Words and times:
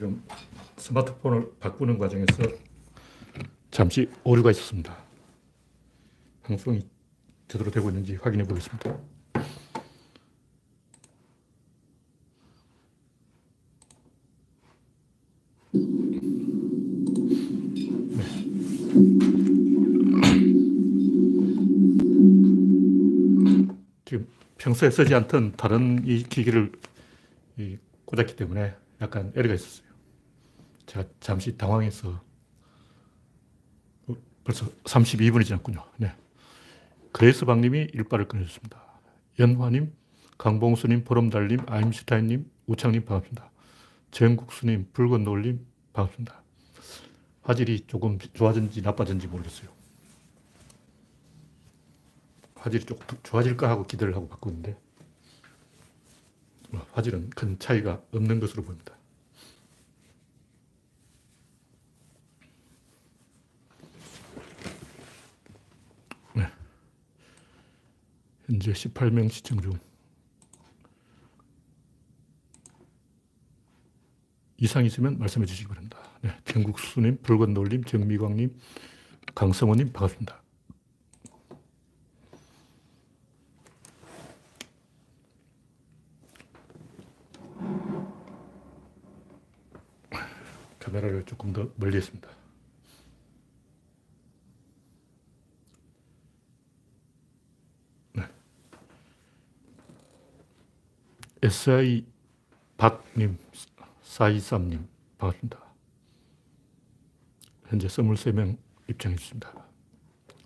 지금 0.00 0.22
스마트폰을 0.78 1.52
바꾸는 1.60 1.98
과정에서 1.98 2.42
잠시 3.70 4.08
오류가 4.24 4.50
있었습니다. 4.50 4.96
방송이 6.42 6.88
제대로 7.46 7.70
되고 7.70 7.90
있는지 7.90 8.16
확인해 8.16 8.44
보겠습니다. 8.44 8.98
지금 24.06 24.26
평소에 24.56 24.90
쓰지 24.90 25.14
않던 25.14 25.52
다른 25.58 26.02
이 26.06 26.22
기기를 26.22 26.72
꽂았기 28.06 28.36
때문에 28.36 28.74
약간 29.02 29.30
에러가 29.36 29.52
있었어요. 29.52 29.89
제가 30.90 31.04
잠시 31.20 31.56
당황해서 31.56 32.20
어, 34.08 34.16
벌써 34.42 34.66
32분이 34.82 35.46
지났군요. 35.46 35.84
네. 35.98 36.12
그레이스 37.12 37.44
박님이 37.44 37.90
일빠를 37.94 38.26
끊어줬습니다. 38.26 38.82
연화님, 39.38 39.92
강봉수님, 40.36 41.04
보름달님, 41.04 41.60
아임슈타인님, 41.68 42.50
우창님 42.66 43.04
반갑습니다. 43.04 43.52
정국수님, 44.10 44.90
붉은 44.92 45.22
노을님 45.22 45.64
반갑습니다. 45.92 46.42
화질이 47.42 47.86
조금 47.86 48.18
좋아졌는지 48.18 48.82
나빠졌는지 48.82 49.28
모르겠어요. 49.28 49.70
화질이 52.56 52.84
조금 52.84 53.06
좋아질까 53.22 53.70
하고 53.70 53.86
기대를 53.86 54.16
하고 54.16 54.28
바꾸는데 54.28 54.76
어, 56.72 56.84
화질은 56.92 57.30
큰 57.30 57.60
차이가 57.60 58.02
없는 58.12 58.40
것으로 58.40 58.64
보입니다. 58.64 58.99
현재 68.50 68.72
18명 68.72 69.30
시청 69.30 69.60
중. 69.60 69.78
이상 74.56 74.84
있으면 74.84 75.18
말씀해 75.20 75.46
주시기 75.46 75.68
바랍니다. 75.68 75.98
네. 76.20 76.30
경국수님, 76.44 77.18
붉은 77.22 77.54
놀님, 77.54 77.84
정미광님, 77.84 78.58
강성호님 79.36 79.92
반갑습니다. 79.92 80.42
카메라를 90.80 91.24
조금 91.24 91.52
더 91.52 91.70
멀리 91.76 91.98
했습니다. 91.98 92.39
SI 101.42 102.04
박님, 102.76 103.38
사이삼님, 104.02 104.86
반갑습니다. 105.18 105.58
현재 107.68 107.86
23명 107.86 108.58
입장해 108.88 109.16
주십니다. 109.16 109.52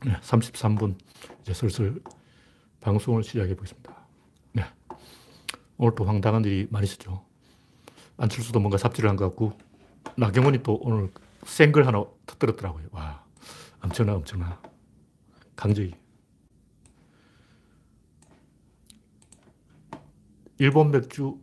네, 0.04 0.12
33분 0.20 0.96
이제 1.42 1.54
슬슬 1.54 2.00
방송을 2.80 3.22
시작해 3.24 3.54
보겠습니다. 3.54 3.96
네. 4.52 4.64
오늘 5.78 5.94
또 5.96 6.04
황당한 6.04 6.44
일이 6.44 6.66
많이 6.70 6.84
있었죠. 6.84 7.24
안철수도 8.16 8.60
뭔가 8.60 8.76
삽질을 8.78 9.08
한 9.10 9.16
것 9.16 9.26
같고, 9.28 9.58
나경원이 10.16 10.62
또 10.62 10.78
오늘 10.82 11.10
생글 11.44 11.86
하나 11.86 12.04
터뜨렸더라고요. 12.26 12.88
와, 12.92 13.24
엄청나, 13.82 14.14
엄청나. 14.14 14.60
강적이. 15.56 15.94
일본 20.64 20.90
맥주, 20.90 21.38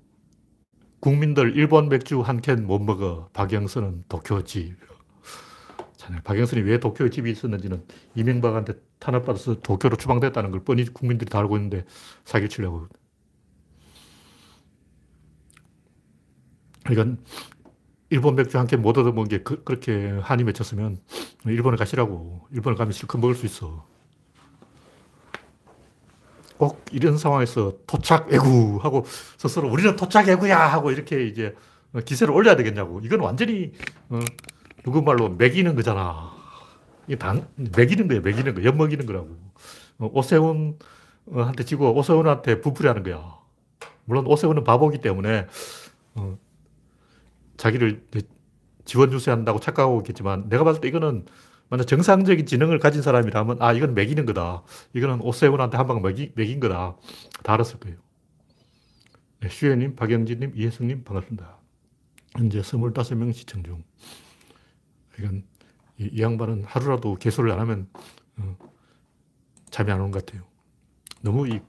국민들 0.99 1.55
일본 1.57 1.89
맥주 1.89 2.21
한 2.21 2.41
캔 2.41 2.65
못 2.65 2.79
먹어. 2.79 3.29
박영선은 3.33 4.05
도쿄집. 4.09 4.75
참, 5.97 6.19
박영선이 6.23 6.61
왜 6.63 6.79
도쿄에 6.79 7.09
집이 7.09 7.29
있었는지는 7.31 7.85
이명박한테 8.15 8.73
탄압받아서 8.99 9.61
도쿄로 9.61 9.97
추방됐다는 9.97 10.51
걸 10.51 10.63
뻔히 10.63 10.85
국민들이 10.85 11.29
다 11.29 11.39
알고 11.39 11.57
있는데 11.57 11.85
사기 12.25 12.49
치려고. 12.49 12.87
그러니까 16.83 17.21
일본 18.09 18.35
맥주 18.35 18.57
한 18.59 18.67
캔 18.67 18.81
못 18.81 18.97
얻어먹은 18.97 19.29
게 19.29 19.43
그, 19.43 19.63
렇게 19.67 20.09
한이 20.23 20.43
맺혔으면 20.45 20.99
일본에 21.45 21.77
가시라고. 21.77 22.47
일본에 22.51 22.75
가면 22.77 22.93
실컷 22.93 23.19
먹을 23.19 23.35
수 23.35 23.45
있어. 23.45 23.87
꼭 26.61 26.85
이런 26.91 27.17
상황에서 27.17 27.73
토착 27.87 28.31
애구 28.31 28.81
하고 28.83 29.03
스스로 29.39 29.67
우리는 29.67 29.95
토착 29.95 30.29
애구야 30.29 30.59
하고 30.59 30.91
이렇게 30.91 31.25
이제 31.25 31.55
기세를 32.05 32.31
올려야 32.35 32.55
되겠냐고. 32.55 33.01
이건 33.03 33.21
완전히 33.21 33.71
어, 34.09 34.19
누구 34.83 35.01
말로 35.01 35.27
매기는 35.29 35.73
거잖아. 35.73 36.31
이게 37.07 37.17
단, 37.17 37.47
매기는 37.55 38.07
거예요. 38.07 38.21
매기는 38.21 38.53
거. 38.53 38.63
엿먹이는 38.63 39.07
거라고. 39.07 39.29
어, 39.97 40.11
오세훈한테 40.13 41.65
지고 41.65 41.97
오세훈한테 41.97 42.61
부풀이 42.61 42.87
하는 42.87 43.01
거야. 43.01 43.39
물론 44.05 44.27
오세훈은 44.27 44.63
바보기 44.63 44.99
때문에 44.99 45.47
어, 46.13 46.37
자기를 47.57 48.03
지원 48.85 49.09
주세한다고 49.09 49.59
착각하고 49.59 50.01
있겠지만 50.01 50.47
내가 50.47 50.63
봤을 50.63 50.79
때 50.79 50.89
이거는 50.89 51.25
만약 51.71 51.85
정상적인 51.85 52.45
지능을 52.45 52.79
가진 52.79 53.01
사람이라면 53.01 53.61
아 53.61 53.71
이건 53.71 53.93
매기는 53.95 54.25
거다. 54.25 54.63
이거는 54.93 55.21
오세훈한테 55.21 55.77
한 55.77 55.87
방 55.87 56.01
매기, 56.01 56.33
매긴 56.35 56.59
거다. 56.59 56.97
다 57.43 57.53
알았을 57.53 57.79
거예요. 57.79 57.97
네, 59.39 59.49
슈예님, 59.49 59.95
박영진님, 59.95 60.51
이혜승님 60.55 61.03
반갑습니다. 61.05 61.57
현재 62.37 62.59
25명 62.61 63.33
시청 63.33 63.63
중. 63.63 63.83
이건 65.17 65.43
이, 65.97 66.09
이 66.11 66.21
양반은 66.21 66.65
하루라도 66.65 67.15
개소를 67.15 67.51
안 67.51 67.59
하면 67.61 67.87
어, 68.37 68.57
잠이 69.69 69.91
안 69.91 70.01
오는 70.01 70.11
것 70.11 70.25
같아요. 70.25 70.43
너무 71.21 71.47
이 71.47 71.61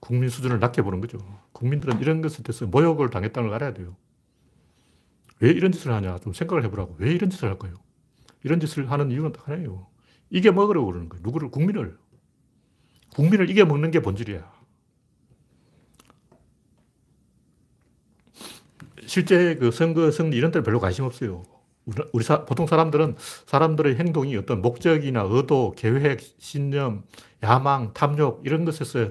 국민 0.00 0.28
수준을 0.28 0.60
낮게 0.60 0.82
보는 0.82 1.00
거죠. 1.00 1.18
국민들은 1.52 2.00
이런 2.00 2.20
것에 2.20 2.42
대해서 2.42 2.66
모욕을 2.66 3.08
당했다는 3.08 3.48
걸 3.48 3.54
알아야 3.56 3.72
돼요. 3.72 3.96
왜 5.40 5.50
이런 5.50 5.72
짓을 5.72 5.92
하냐. 5.92 6.18
좀 6.18 6.34
생각을 6.34 6.64
해보라고. 6.64 6.96
왜 6.98 7.10
이런 7.12 7.30
짓을 7.30 7.48
할까요? 7.48 7.74
이런 8.46 8.60
짓을 8.60 8.92
하는 8.92 9.10
이유는 9.10 9.32
딱 9.32 9.48
하나예요. 9.48 9.88
이게 10.30 10.52
먹으려고 10.52 10.86
그러는 10.86 11.08
거예요. 11.08 11.20
누구를? 11.24 11.50
국민을. 11.50 11.98
국민을 13.12 13.50
이겨 13.50 13.64
먹는 13.64 13.90
게 13.90 14.00
본질이야. 14.00 14.48
실제 19.06 19.56
그 19.56 19.72
선거, 19.72 20.12
승리 20.12 20.36
이런 20.36 20.52
데는 20.52 20.62
별로 20.62 20.78
관심 20.78 21.04
없어요. 21.04 21.42
우리 22.12 22.22
사, 22.22 22.44
보통 22.44 22.68
사람들은 22.68 23.16
사람들의 23.46 23.96
행동이 23.96 24.36
어떤 24.36 24.62
목적이나 24.62 25.22
의도, 25.28 25.74
계획, 25.76 26.20
신념, 26.38 27.02
야망, 27.42 27.94
탐욕 27.94 28.42
이런 28.44 28.64
것에서 28.64 29.10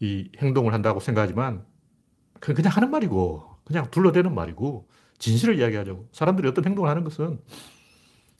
이 0.00 0.28
행동을 0.38 0.72
한다고 0.72 0.98
생각하지만 0.98 1.64
그건 2.40 2.56
그냥 2.56 2.72
하는 2.72 2.90
말이고 2.90 3.44
그냥 3.64 3.90
둘러대는 3.92 4.34
말이고 4.34 4.88
진실을 5.18 5.56
이야기하자고. 5.60 6.08
사람들이 6.10 6.48
어떤 6.48 6.64
행동을 6.64 6.90
하는 6.90 7.04
것은 7.04 7.38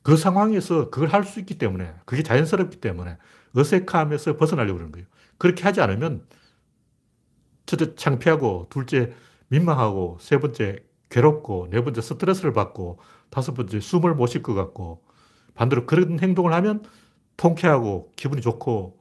그 0.06 0.16
상황에서 0.16 0.88
그걸 0.90 1.08
할 1.08 1.24
수 1.24 1.40
있기 1.40 1.58
때문에, 1.58 1.92
그게 2.04 2.22
자연스럽기 2.22 2.76
때문에 2.80 3.18
어색함에서 3.56 4.36
벗어나려고 4.36 4.74
그러는 4.74 4.92
거예요. 4.92 5.04
그렇게 5.36 5.64
하지 5.64 5.80
않으면 5.80 6.24
첫째 7.66 7.96
창피하고, 7.96 8.68
둘째 8.70 9.12
민망하고, 9.48 10.18
세 10.20 10.38
번째 10.38 10.78
괴롭고, 11.10 11.70
네 11.72 11.82
번째 11.82 12.00
스트레스를 12.02 12.52
받고, 12.52 13.00
다섯 13.30 13.54
번째 13.54 13.80
숨을 13.80 14.14
못 14.14 14.28
쉴 14.28 14.44
것 14.44 14.54
같고, 14.54 15.02
반대로 15.54 15.86
그런 15.86 16.20
행동을 16.20 16.52
하면 16.52 16.84
통쾌하고 17.36 18.12
기분이 18.14 18.42
좋고, 18.42 19.00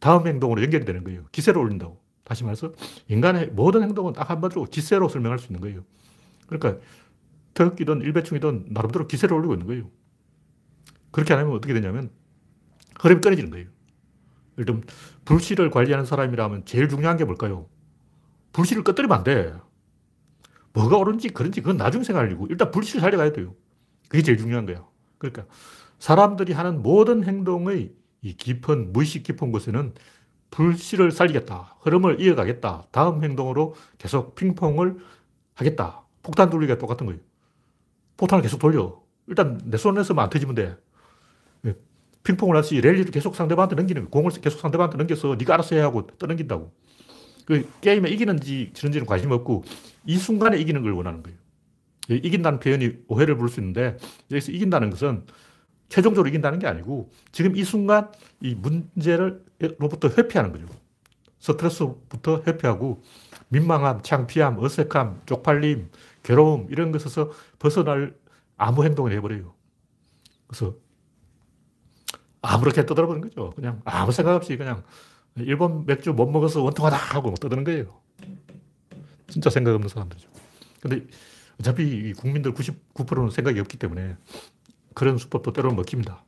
다음 0.00 0.26
행동으로 0.26 0.60
연결이 0.60 0.84
되는 0.84 1.04
거예요. 1.04 1.22
기세를 1.30 1.60
올린다고. 1.60 2.00
다시 2.24 2.42
말해서 2.42 2.72
인간의 3.06 3.50
모든 3.52 3.84
행동은 3.84 4.12
딱 4.14 4.28
한마디로 4.28 4.64
기세로 4.64 5.08
설명할 5.08 5.38
수 5.38 5.46
있는 5.46 5.60
거예요. 5.60 5.84
그러니까 6.48 6.82
태극기든 7.58 8.02
일배충이든 8.02 8.66
나름대로 8.70 9.08
기세를 9.08 9.36
올리고 9.36 9.54
있는 9.54 9.66
거예요. 9.66 9.90
그렇게 11.10 11.34
안 11.34 11.40
하면 11.40 11.54
어떻게 11.54 11.74
되냐면 11.74 12.10
흐름이 13.00 13.20
끊어지는 13.20 13.50
거예요. 13.50 13.66
예를 14.56 14.64
들면 14.64 14.84
불씨를 15.24 15.70
관리하는 15.70 16.04
사람이라면 16.04 16.66
제일 16.66 16.88
중요한 16.88 17.16
게 17.16 17.24
뭘까요? 17.24 17.68
불씨를 18.52 18.84
꺼뜨리면 18.84 19.18
안 19.18 19.24
돼. 19.24 19.54
뭐가 20.72 20.98
옳은지 20.98 21.30
그런지 21.30 21.60
그건 21.60 21.76
나중 21.76 22.04
생각하고 22.04 22.46
일단 22.48 22.70
불씨를 22.70 23.00
살려가야 23.00 23.32
돼요. 23.32 23.56
그게 24.08 24.22
제일 24.22 24.38
중요한 24.38 24.64
거야. 24.64 24.86
그러니까 25.18 25.44
사람들이 25.98 26.52
하는 26.52 26.82
모든 26.82 27.24
행동의 27.24 27.92
이 28.22 28.36
깊은 28.36 28.92
무의식 28.92 29.24
깊은 29.24 29.50
곳에는 29.50 29.94
불씨를 30.50 31.10
살리겠다. 31.10 31.76
흐름을 31.80 32.20
이어가겠다. 32.20 32.86
다음 32.92 33.24
행동으로 33.24 33.74
계속 33.98 34.36
핑퐁을 34.36 34.98
하겠다. 35.54 36.04
폭탄 36.22 36.50
돌리기가 36.50 36.78
똑같은 36.78 37.06
거예요. 37.06 37.27
포탄을 38.18 38.42
계속 38.42 38.58
돌려. 38.58 39.00
일단 39.26 39.58
내 39.64 39.78
손에서만 39.78 40.24
안 40.24 40.30
터지면 40.30 40.54
돼. 40.54 40.76
예. 41.64 41.74
핑퐁을 42.24 42.56
하듯이 42.56 42.80
랠리를 42.80 43.10
계속 43.10 43.34
상대방한테 43.34 43.76
넘기는 43.76 44.02
거야. 44.02 44.10
공을 44.10 44.30
계속 44.32 44.60
상대방한테 44.60 44.98
넘겨서 44.98 45.36
네가 45.38 45.54
알아서 45.54 45.74
해야 45.74 45.84
하고 45.84 46.06
떠넘긴다고. 46.18 46.70
그 47.46 47.66
게임에 47.80 48.10
이기는지 48.10 48.72
지는지는 48.74 49.06
관심 49.06 49.30
없고 49.32 49.64
이 50.04 50.18
순간에 50.18 50.58
이기는 50.58 50.82
걸 50.82 50.92
원하는 50.92 51.22
거예요. 51.22 51.38
이긴다는 52.10 52.58
표현이 52.60 52.92
오해를 53.06 53.36
부를 53.36 53.48
수 53.48 53.60
있는데 53.60 53.96
여기서 54.30 54.52
이긴다는 54.52 54.90
것은 54.90 55.24
최종적으로 55.88 56.28
이긴다는 56.28 56.58
게 56.58 56.66
아니고 56.66 57.10
지금 57.32 57.56
이 57.56 57.64
순간 57.64 58.10
이 58.42 58.54
문제를로부터 58.54 60.08
회피하는 60.08 60.52
거죠. 60.52 60.66
스트레스부터 61.38 62.42
회피하고 62.46 63.02
민망함, 63.48 64.02
창피함, 64.02 64.58
어색함, 64.58 65.22
쪽팔림, 65.26 65.88
괴로움 66.22 66.66
이런 66.70 66.92
것에서 66.92 67.30
벗어날 67.58 68.16
아무 68.56 68.84
행동을 68.84 69.12
해버려요. 69.12 69.54
그래서 70.46 70.76
아무렇게 72.40 72.86
떠들어버는 72.86 73.20
거죠. 73.22 73.50
그냥 73.50 73.80
아무 73.84 74.12
생각 74.12 74.34
없이 74.34 74.56
그냥 74.56 74.82
일본 75.36 75.86
맥주 75.86 76.12
못 76.12 76.30
먹어서 76.30 76.62
원통하다 76.62 76.96
하고 76.96 77.34
떠드는 77.34 77.64
거예요. 77.64 78.00
진짜 79.28 79.50
생각 79.50 79.74
없는 79.74 79.88
사람들이죠. 79.88 80.28
근데 80.80 81.06
어차피 81.60 82.12
국민들 82.14 82.52
99%는 82.54 83.30
생각이 83.30 83.60
없기 83.60 83.76
때문에 83.76 84.16
그런 84.94 85.18
수법도 85.18 85.52
때로는 85.52 85.76
먹힙니다. 85.76 86.24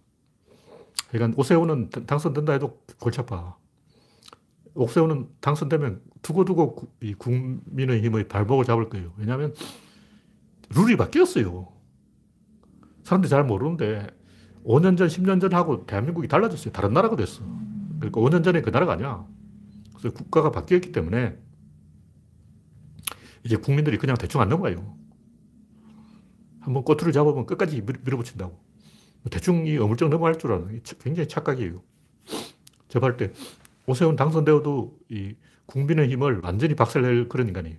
그러니까 1.10 1.40
오세훈은 1.40 1.90
당선된다 1.90 2.52
해도 2.52 2.82
골치 2.98 3.20
아파. 3.20 3.56
옥세훈은 4.74 5.28
당선되면 5.40 6.00
두고두고 6.22 6.92
이 7.02 7.14
국민의힘의 7.14 8.28
발목을 8.28 8.64
잡을 8.64 8.88
거예요. 8.88 9.12
왜냐하면 9.16 9.54
룰이 10.74 10.96
바뀌었어요. 10.96 11.68
사람들이 13.04 13.28
잘 13.28 13.44
모르는데 13.44 14.06
5년 14.64 14.96
전, 14.96 15.08
10년 15.08 15.40
전하고 15.40 15.86
대한민국이 15.86 16.28
달라졌어요. 16.28 16.72
다른 16.72 16.92
나라가 16.92 17.16
됐어. 17.16 17.42
그러니까 17.98 18.20
5년 18.20 18.44
전에 18.44 18.60
그 18.60 18.70
나라가 18.70 18.92
아니야. 18.92 19.26
그래서 19.96 20.14
국가가 20.14 20.50
바뀌었기 20.50 20.92
때문에 20.92 21.38
이제 23.44 23.56
국민들이 23.56 23.98
그냥 23.98 24.16
대충 24.16 24.40
안 24.40 24.48
넘어가요. 24.48 24.96
한번 26.60 26.84
꼬투리 26.84 27.12
잡으면 27.12 27.46
끝까지 27.46 27.82
밀어붙인다고. 28.04 28.58
대충 29.30 29.66
이 29.66 29.76
어물쩍 29.76 30.08
넘어갈 30.08 30.38
줄 30.38 30.52
아는 30.52 30.82
굉장히 31.00 31.28
착각이에요. 31.28 31.82
제가 32.88 33.06
볼때 33.06 33.32
오세훈 33.86 34.16
당선되어도 34.16 34.98
이 35.08 35.34
국민의 35.66 36.08
힘을 36.10 36.40
완전히 36.42 36.74
박살낼 36.74 37.28
그런 37.28 37.48
인간이에요. 37.48 37.78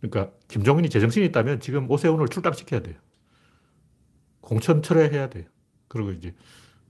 그러니까 0.00 0.32
김종인이 0.48 0.88
제정신이 0.88 1.26
있다면 1.26 1.60
지금 1.60 1.90
오세훈을 1.90 2.28
출당시켜야 2.28 2.80
돼요. 2.80 2.96
공천 4.40 4.82
철회해야 4.82 5.28
돼요. 5.28 5.44
그리고 5.88 6.12
이제 6.12 6.34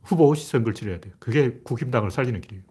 후보 0.02 0.34
시선걸 0.34 0.74
치러야 0.74 1.00
돼요. 1.00 1.14
그게 1.18 1.58
국힘당을 1.64 2.10
살리는 2.10 2.40
길이에요. 2.40 2.64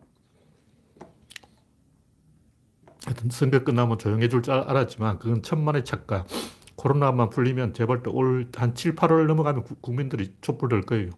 하여튼 3.05 3.29
선거 3.29 3.63
끝나면 3.63 3.97
조용해질 3.99 4.41
줄 4.41 4.53
알았지만 4.53 5.19
그건 5.19 5.41
천만의 5.41 5.85
착각. 5.85 6.27
코로나만 6.75 7.29
풀리면 7.31 7.73
제발 7.73 8.03
또 8.03 8.11
올 8.11 8.49
한 8.55 8.75
7, 8.75 8.95
8월 8.95 9.25
넘어가면 9.25 9.63
국민들이 9.81 10.33
촛불 10.41 10.69
들 10.69 10.81
거예요. 10.83 11.09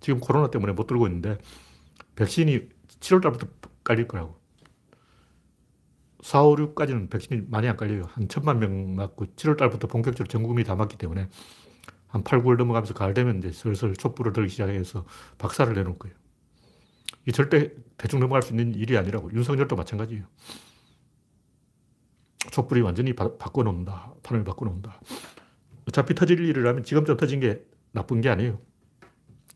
지금 0.00 0.20
코로나 0.20 0.50
때문에 0.50 0.72
못 0.72 0.86
들고 0.86 1.06
있는데 1.06 1.38
백신이 2.16 2.68
7월 3.00 3.22
달부터 3.22 3.46
깔릴 3.84 4.08
거라고. 4.08 4.38
4, 6.22 6.42
5, 6.42 6.56
6까지는 6.56 7.10
백신이 7.10 7.42
많이 7.48 7.68
안 7.68 7.76
깔려요. 7.76 8.04
한 8.12 8.28
천만 8.28 8.58
명 8.58 8.94
맞고 8.96 9.26
7월 9.36 9.56
달부터 9.56 9.86
본격적으로 9.86 10.28
전 10.28 10.42
국민이 10.42 10.66
다 10.66 10.74
맞기 10.74 10.96
때문에 10.96 11.28
한 12.08 12.24
8, 12.24 12.42
9월 12.42 12.56
넘어가면서 12.56 12.94
가을 12.94 13.14
되면 13.14 13.38
이제 13.38 13.52
슬슬 13.52 13.94
촛불을 13.94 14.32
들기 14.32 14.50
시작해서 14.50 15.04
박살을 15.38 15.74
내놓을 15.74 15.98
거예요. 15.98 16.16
이 17.26 17.32
절대 17.32 17.70
대충 17.98 18.20
넘어갈 18.20 18.42
수 18.42 18.52
있는 18.52 18.74
일이 18.74 18.96
아니라고. 18.96 19.32
윤석열도 19.32 19.76
마찬가지예요. 19.76 20.24
촛불이 22.50 22.80
완전히 22.80 23.12
바, 23.12 23.28
꿔놓는다. 23.28 24.14
판을 24.22 24.44
바꿔놓는다. 24.44 25.00
어차피 25.86 26.14
터질 26.14 26.40
일을 26.40 26.66
하면 26.66 26.82
지금쯤 26.82 27.16
터진 27.16 27.40
게 27.40 27.62
나쁜 27.92 28.20
게 28.20 28.30
아니에요. 28.30 28.60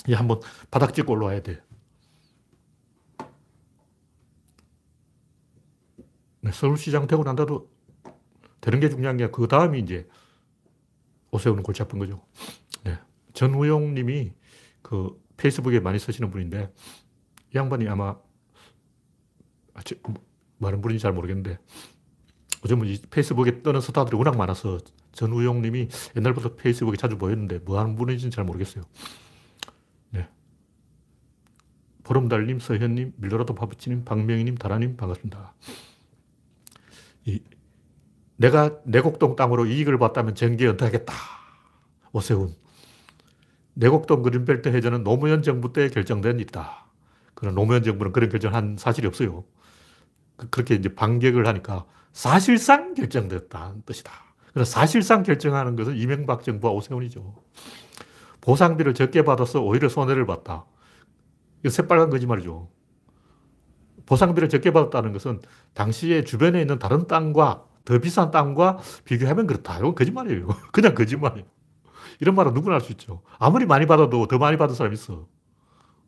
이 0.07 0.15
한번 0.15 0.41
바닥 0.71 0.95
찍고 0.95 1.13
올라와야 1.13 1.43
돼. 1.43 1.63
서울시장 6.51 7.07
되고 7.07 7.23
난 7.23 7.37
다도 7.37 7.71
되는 8.61 8.81
게 8.81 8.89
중요한 8.89 9.17
게 9.17 9.29
그 9.31 9.47
다음이 9.47 9.81
이제 9.81 10.09
오세훈은 11.31 11.63
골치 11.63 11.83
아픈 11.83 11.99
거죠. 11.99 12.25
네. 12.85 12.99
전우용 13.33 13.95
님이 13.95 14.33
그 14.83 15.21
페이스북에 15.37 15.81
많이 15.81 15.99
쓰시는 15.99 16.31
분인데 16.31 16.73
이 17.55 17.57
양반이 17.57 17.89
아마 17.89 18.17
아, 19.75 19.81
많은 20.59 20.81
분인지 20.81 21.03
잘 21.03 21.13
모르겠는데 21.13 21.59
요즘은 22.65 22.87
이 22.87 23.01
페이스북에 23.11 23.63
뜨는 23.63 23.81
스타들이 23.81 24.17
워낙 24.17 24.37
많아서 24.37 24.79
전우용 25.13 25.63
님이 25.63 25.89
옛날부터 26.17 26.55
페이스북에 26.55 26.97
자주 26.97 27.19
보였는데 27.19 27.61
뭐 27.61 27.81
하는 27.81 27.97
분인지는 27.97 28.31
잘 28.31 28.45
모르겠어요. 28.45 28.85
네. 30.11 30.29
보름달님, 32.05 32.61
서현님, 32.61 33.15
밀로라도 33.17 33.55
파부치님, 33.55 34.05
박명희님, 34.05 34.57
다라님 34.57 34.97
반갑습니다. 34.97 35.55
이, 37.25 37.41
내가 38.37 38.79
내곡동 38.85 39.37
땅으로 39.37 39.67
이익을 39.67 39.99
봤다면 39.99 40.35
정계 40.35 40.67
은퇴하겠다. 40.69 41.13
오세훈. 42.13 42.55
내곡동 43.75 44.23
그린벨트 44.23 44.69
해전은 44.69 45.05
노무현 45.05 45.43
정부 45.43 45.73
때 45.73 45.89
결정된 45.89 46.41
일이다. 46.41 46.87
그런 47.35 47.55
노무현 47.55 47.83
정부는 47.83 48.13
그런 48.13 48.29
결정한 48.29 48.77
사실이 48.79 49.07
없어요. 49.07 49.45
그, 50.37 50.49
그렇게 50.51 50.75
이제 50.75 50.95
반격을 50.95 51.47
하니까 51.47 51.85
사실상 52.13 52.95
결정됐다는 52.95 53.83
뜻이다. 53.87 54.13
그래서 54.53 54.71
사실상 54.71 55.23
결정하는 55.23 55.77
것은 55.77 55.97
이명박 55.97 56.45
정부와 56.45 56.73
오세훈이죠. 56.75 57.35
보상비를 58.43 58.93
적게 58.93 59.23
받아서 59.25 59.63
오히려 59.63 59.89
손해를 59.89 60.27
봤다. 60.27 60.67
이거 61.61 61.71
새빨간 61.71 62.11
거짓말이죠. 62.11 62.69
보상비를 64.07 64.49
적게 64.49 64.73
받았다는 64.73 65.13
것은 65.13 65.41
당시에 65.75 66.25
주변에 66.25 66.61
있는 66.61 66.79
다른 66.79 67.07
땅과 67.07 67.65
더 67.85 67.99
비싼 67.99 68.31
땅과 68.31 68.79
비교하면 69.05 69.47
그렇다. 69.47 69.79
이건 69.79 69.95
거짓말이에요. 69.95 70.49
그냥 70.73 70.95
거짓말이에요. 70.95 71.47
이런 72.21 72.35
말은 72.37 72.55
누구나 72.55 72.75
할 72.75 72.81
수 72.81 72.93
있죠. 72.93 73.23
아무리 73.39 73.67
많이 73.67 73.87
받아도 73.87 74.27
더 74.29 74.39
많이 74.39 74.57
받은 74.57 74.75
사람 74.75 74.93
있어. 74.93 75.27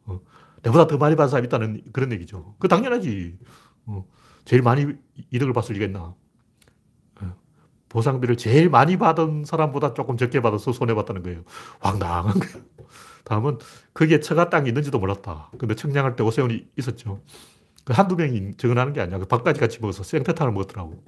어. 0.06 0.20
내보다 0.62 0.86
더 0.86 0.96
많이 0.98 1.16
받은 1.16 1.28
사람 1.30 1.44
있다는 1.44 1.82
그런 1.92 2.12
얘기죠. 2.12 2.54
그 2.58 2.68
당연하지. 2.68 3.36
어. 3.86 4.06
제일 4.44 4.62
많이 4.62 4.86
이득을 5.30 5.52
봤을 5.52 5.74
리가 5.74 5.86
있나. 5.86 6.14
어. 7.20 7.36
보상비를 7.88 8.36
제일 8.36 8.70
많이 8.70 8.96
받은 8.96 9.44
사람보다 9.44 9.94
조금 9.94 10.16
적게 10.16 10.40
받아서 10.40 10.72
손해봤다는 10.72 11.22
거예요. 11.22 11.42
황당한 11.80 12.38
거예요. 12.38 12.64
다음은 13.24 13.58
거기에 13.94 14.20
처가 14.20 14.50
땅이 14.50 14.68
있는지도 14.68 14.98
몰랐다. 14.98 15.50
근데 15.58 15.74
청량할 15.74 16.14
때 16.14 16.22
오세훈이 16.22 16.68
있었죠. 16.76 17.22
그 17.84 17.92
한두 17.92 18.16
명이 18.16 18.56
증언하는 18.56 18.92
게 18.92 19.00
아니야. 19.00 19.18
그 19.18 19.26
밥까지 19.26 19.60
같이 19.60 19.78
먹어서 19.80 20.02
생태탕을 20.02 20.52
먹었더라고. 20.52 21.02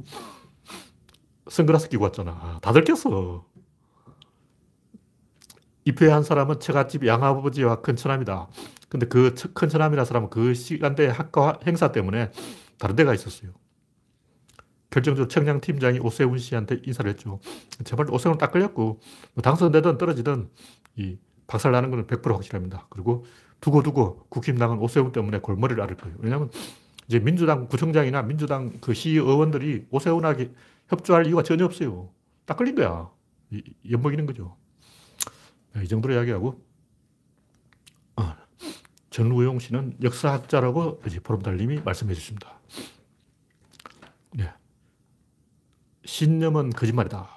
선글라스 1.48 1.88
끼고 1.88 2.04
왔잖아. 2.04 2.30
아, 2.32 2.58
다들 2.62 2.84
꼈어. 2.84 3.46
입회한 5.84 6.22
사람은 6.22 6.60
처갓집 6.60 7.06
양아버지와 7.06 7.80
큰처남이다. 7.80 8.48
근데 8.88 9.06
그 9.06 9.34
큰처남이라 9.54 10.04
사람은 10.04 10.30
그 10.30 10.52
시간대 10.54 11.06
학과 11.06 11.58
행사 11.66 11.92
때문에 11.92 12.30
다른 12.78 12.96
데가 12.96 13.14
있었어요. 13.14 13.52
결정적으로 14.90 15.28
청량 15.28 15.60
팀장이 15.60 15.98
오세훈 16.00 16.38
씨한테 16.38 16.80
인사를 16.84 17.08
했죠. 17.10 17.40
제발 17.84 18.10
오세훈 18.10 18.38
딱 18.38 18.50
걸렸고, 18.50 19.00
뭐 19.34 19.42
당선되든 19.42 19.98
떨어지든 19.98 20.50
이 20.96 21.18
박살 21.46 21.72
나는 21.72 21.90
건 21.90 22.06
100% 22.06 22.32
확실합니다. 22.32 22.86
그리고 22.90 23.24
두고두고 23.60 24.26
국힘당은 24.28 24.78
오세훈 24.78 25.12
때문에 25.12 25.38
골머리를 25.38 25.82
앓을 25.82 25.96
거예요. 25.96 26.16
왜냐하면 26.20 26.50
이제 27.08 27.18
민주당 27.18 27.68
구청장이나 27.68 28.22
민주당 28.22 28.78
그 28.80 28.94
시의원들이 28.94 29.86
오세훈하게 29.90 30.52
협조할 30.88 31.26
이유가 31.26 31.42
전혀 31.42 31.64
없어요. 31.64 32.10
딱 32.44 32.56
걸린 32.56 32.74
거야. 32.74 33.10
엿먹이는 33.90 34.26
거죠. 34.26 34.56
네, 35.74 35.84
이 35.84 35.88
정도로 35.88 36.14
이야기하고, 36.14 36.64
어, 38.16 38.34
전우용 39.10 39.58
씨는 39.58 39.98
역사학자라고 40.02 41.02
이제 41.06 41.20
보름달님이 41.20 41.80
말씀해 41.84 42.14
주십니다. 42.14 42.58
네. 44.32 44.52
신념은 46.04 46.70
거짓말이다. 46.70 47.28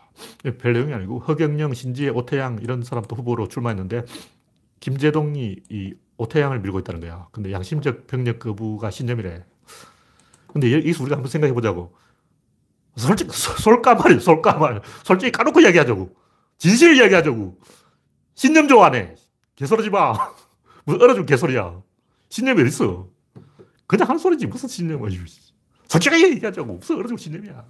별 0.59 0.73
내용이 0.73 0.93
아니고 0.93 1.19
허경영, 1.19 1.73
신지혜, 1.73 2.09
오태양 2.09 2.59
이런 2.61 2.83
사람도 2.83 3.15
후보로 3.15 3.47
출마했는데 3.47 4.03
김재동이 4.79 5.57
이 5.69 5.93
오태양을 6.19 6.59
밀고 6.59 6.79
있다는 6.79 6.99
거야. 6.99 7.27
근데 7.31 7.51
양심적 7.51 8.07
병력 8.07 8.39
거부가 8.39 8.91
신념이래. 8.91 9.45
근데 10.47 10.73
여기서 10.73 11.03
우리가 11.03 11.15
한번 11.15 11.31
생각해 11.31 11.53
보자고. 11.53 11.95
솔직히, 12.97 13.31
솔까 13.31 13.95
말이야, 13.95 14.19
솔까 14.19 14.57
말. 14.57 14.81
솔직히 15.03 15.31
까놓고 15.31 15.61
이야기하자고. 15.61 16.13
진실을 16.57 16.97
이야기하자고. 16.97 17.59
신념 18.35 18.67
좋아하네. 18.67 19.15
개소리지 19.55 19.89
마. 19.89 20.13
무슨 20.83 21.01
얼어준 21.01 21.25
개소리야. 21.25 21.81
신념이 22.27 22.63
어딨어. 22.63 23.07
그냥 23.88 24.09
한 24.09 24.17
소리지. 24.17 24.47
무슨 24.47 24.67
신념을. 24.67 25.09
솔직하게 25.88 26.31
얘기하자고. 26.31 26.73
무슨 26.73 26.97
얼어준 26.97 27.15
신념이야. 27.15 27.65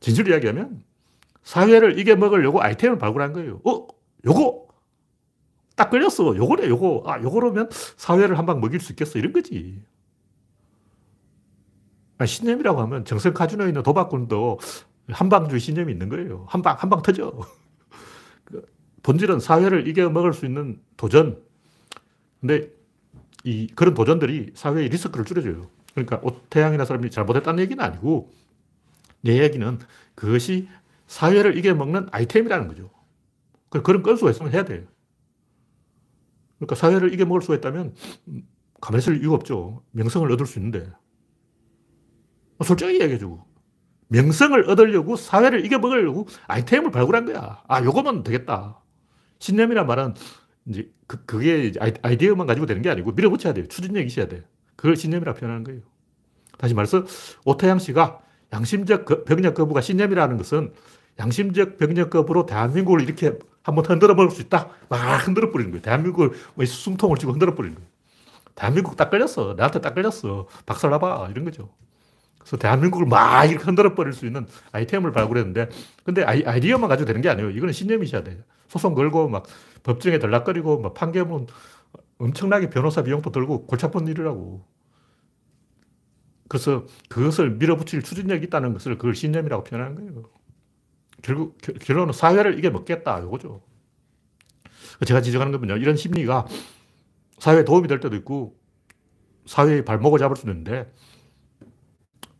진실을 0.00 0.32
이야기하면 0.32 0.82
사회를 1.44 1.98
이겨먹으려고 1.98 2.60
아이템을 2.60 2.98
발굴한 2.98 3.32
거예요. 3.32 3.60
어? 3.64 3.86
요거? 4.26 4.65
딱 5.76 5.90
걸렸어. 5.90 6.36
요거네, 6.36 6.68
요거. 6.68 7.04
아, 7.06 7.20
요거라면 7.22 7.70
사회를 7.96 8.38
한 8.38 8.46
방 8.46 8.60
먹일 8.60 8.80
수 8.80 8.92
있겠어. 8.92 9.18
이런 9.18 9.32
거지. 9.32 9.82
아, 12.18 12.26
신념이라고 12.26 12.80
하면 12.82 13.04
정성 13.04 13.34
카지노에 13.34 13.68
있는 13.68 13.82
도박꾼도 13.82 14.58
한방주의 15.10 15.60
신념이 15.60 15.92
있는 15.92 16.08
거예요. 16.08 16.46
한 16.48 16.62
방, 16.62 16.76
한 16.78 16.88
방 16.90 17.02
터져. 17.02 17.32
그 18.44 18.64
본질은 19.02 19.40
사회를 19.40 19.86
이겨먹을 19.88 20.32
수 20.32 20.46
있는 20.46 20.80
도전. 20.96 21.42
근데 22.40 22.70
이, 23.44 23.68
그런 23.74 23.94
도전들이 23.94 24.52
사회의 24.54 24.88
리스크를 24.88 25.24
줄여줘요. 25.24 25.68
그러니까 25.94 26.20
오태양이나 26.22 26.84
사람이 26.84 27.10
잘못했다는 27.10 27.62
얘기는 27.62 27.82
아니고 27.82 28.32
내 29.22 29.42
얘기는 29.42 29.78
그것이 30.14 30.68
사회를 31.06 31.56
이겨먹는 31.58 32.08
아이템이라는 32.12 32.68
거죠. 32.68 32.90
그런 33.70 34.02
건수가 34.02 34.30
있으면 34.30 34.52
해야 34.52 34.64
돼요. 34.64 34.82
그러니까 36.58 36.74
사회를 36.74 37.12
이겨먹을 37.12 37.42
수가 37.42 37.56
있다면 37.56 37.94
가만히 38.80 39.02
있을 39.02 39.20
이유가 39.20 39.36
없죠. 39.36 39.82
명성을 39.92 40.30
얻을 40.30 40.46
수 40.46 40.58
있는데. 40.58 40.90
솔직하게 42.62 43.00
얘기해주고. 43.02 43.44
명성을 44.08 44.70
얻으려고 44.70 45.16
사회를 45.16 45.64
이겨먹으려고 45.64 46.26
아이템을 46.46 46.90
발굴한 46.90 47.26
거야. 47.26 47.62
아, 47.68 47.82
요거면 47.82 48.22
되겠다. 48.22 48.80
신념이란 49.38 49.86
말은 49.86 50.14
이제 50.66 50.90
그, 51.06 51.24
그게 51.24 51.72
아이디어만 52.02 52.46
가지고 52.46 52.66
되는 52.66 52.82
게 52.82 52.90
아니고 52.90 53.12
밀어붙여야 53.12 53.54
돼요. 53.54 53.66
추진력이 53.68 54.06
있어야 54.06 54.26
돼. 54.28 54.44
그걸 54.76 54.96
신념이라 54.96 55.34
표현하는 55.34 55.64
거예요. 55.64 55.82
다시 56.58 56.74
말해서 56.74 57.04
오태양 57.44 57.78
씨가 57.78 58.20
양심적 58.52 59.24
병력 59.24 59.54
거부가 59.54 59.80
신념이라는 59.80 60.36
것은 60.36 60.72
양심적 61.18 61.78
병력 61.78 62.10
거부로 62.10 62.46
대한민국을 62.46 63.02
이렇게 63.02 63.38
한번 63.66 63.84
흔들어 63.84 64.14
버릴 64.14 64.30
수 64.30 64.40
있다. 64.42 64.68
막 64.88 65.26
흔들어 65.26 65.50
버리는 65.50 65.72
거예요. 65.72 65.82
대한민국을 65.82 66.34
뭐 66.54 66.64
숨통을 66.64 67.18
쥐고 67.18 67.32
흔들어 67.32 67.56
버리는 67.56 67.74
거예요. 67.74 67.88
대한민국 68.54 68.96
딱 68.96 69.10
걸렸어. 69.10 69.54
나한테 69.56 69.80
딱 69.80 69.92
걸렸어. 69.92 70.46
박살 70.66 70.90
나봐. 70.92 71.26
이런 71.32 71.44
거죠. 71.44 71.68
그래서 72.38 72.58
대한민국을 72.58 73.06
막 73.08 73.44
이렇게 73.44 73.64
흔들어 73.64 73.96
버릴 73.96 74.12
수 74.12 74.24
있는 74.24 74.46
아이템을 74.70 75.10
발굴했는데, 75.10 75.68
근데 76.04 76.22
아이, 76.22 76.44
아이 76.46 76.60
디어만 76.60 76.88
가지고 76.88 77.08
되는 77.08 77.20
게 77.20 77.28
아니에요. 77.28 77.50
이거는 77.50 77.72
신념이셔야 77.72 78.22
돼요. 78.22 78.38
소송 78.68 78.94
걸고 78.94 79.28
막 79.28 79.46
법정에 79.82 80.20
들락거리고 80.20 80.80
막 80.80 80.94
판결문 80.94 81.48
엄청나게 82.18 82.70
변호사 82.70 83.02
비용도 83.02 83.32
들고 83.32 83.66
골치 83.66 83.84
아픈 83.84 84.06
일이라고. 84.06 84.64
그래서 86.46 86.86
그것을 87.08 87.50
밀어붙일 87.50 88.02
추진력이 88.02 88.46
있다는 88.46 88.74
것을 88.74 88.96
그걸 88.96 89.16
신념이라고 89.16 89.64
표현하는 89.64 89.96
거예요. 89.96 90.22
결국, 91.26 91.58
결론은 91.58 92.12
사회를 92.12 92.56
이게 92.56 92.70
먹겠다. 92.70 93.18
이거죠. 93.18 93.60
제가 95.04 95.20
지적하는 95.20 95.58
건요 95.58 95.76
이런 95.76 95.96
심리가 95.96 96.46
사회에 97.38 97.64
도움이 97.64 97.88
될 97.88 97.98
때도 97.98 98.14
있고, 98.16 98.56
사회의 99.44 99.84
발목을 99.84 100.20
잡을 100.20 100.36
수 100.36 100.46
있는데, 100.46 100.90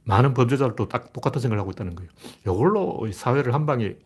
많은 0.05 0.35
범죄자들도 0.35 0.87
딱 0.87 1.13
똑같은 1.13 1.41
생각을 1.41 1.61
하고 1.61 1.73
있다는 1.73 1.97
거예요. 1.97 2.11
이걸로 2.43 3.11
사회를 3.13 3.55
한 3.55 3.67
방에 3.67 3.97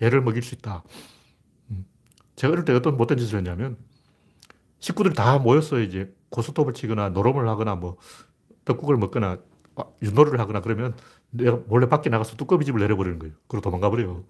애를 0.00 0.22
먹일 0.22 0.42
수 0.42 0.54
있다. 0.54 0.84
음. 1.72 1.84
제가 2.36 2.52
어릴 2.52 2.64
때 2.64 2.72
어떤 2.72 2.96
못된 2.96 3.18
짓을 3.18 3.38
했냐면, 3.38 3.76
식구들이 4.78 5.14
다 5.16 5.38
모였어요. 5.38 5.82
이제 5.82 6.14
고스톱을 6.30 6.74
치거나 6.74 7.08
노름을 7.08 7.48
하거나 7.48 7.74
뭐 7.74 7.96
떡국을 8.64 8.96
먹거나 8.98 9.38
윷놀이를 10.02 10.38
하거나 10.38 10.60
그러면 10.60 10.94
내가 11.30 11.58
몰래 11.66 11.88
밖에 11.88 12.10
나가서 12.10 12.36
뚜껑이집을 12.36 12.80
내려버리는 12.80 13.18
거예요. 13.18 13.34
그리고 13.46 13.62
도망가 13.62 13.90
버려요. 13.90 14.24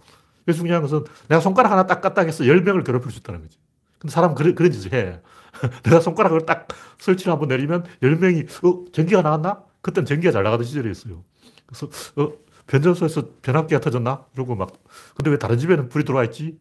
그래서 0.45 0.59
중요한 0.59 0.83
것은 0.83 1.05
내가 1.29 1.41
손가락 1.41 1.73
하나 1.73 1.87
딱 1.87 2.01
까딱 2.01 2.27
해서 2.27 2.45
10명을 2.45 2.85
괴롭힐 2.85 3.11
수 3.11 3.19
있다는 3.19 3.43
거지. 3.43 3.59
근데 3.99 4.13
사람은 4.13 4.35
그런, 4.35 4.55
그런 4.55 4.73
짓을 4.73 4.93
해. 4.93 5.21
내가 5.85 6.01
손가락을 6.01 6.47
딱 6.47 6.69
설치를 6.99 7.33
한번 7.33 7.49
내리면 7.49 7.85
10명이, 8.03 8.65
어, 8.65 8.85
전기가 8.93 9.23
나왔나? 9.23 9.63
그땐 9.81 10.05
전기가 10.05 10.33
잘 10.33 10.43
나가던 10.43 10.65
시절이었어요. 10.65 11.23
그래서, 11.67 11.89
어, 12.17 12.33
변전소에서 12.67 13.31
변압기가 13.43 13.81
터졌나? 13.81 14.27
이러고 14.35 14.55
막, 14.55 14.73
근데 15.15 15.31
왜 15.31 15.39
다른 15.39 15.59
집에는 15.59 15.89
불이 15.89 16.05
들어와 16.05 16.25
있지? 16.25 16.59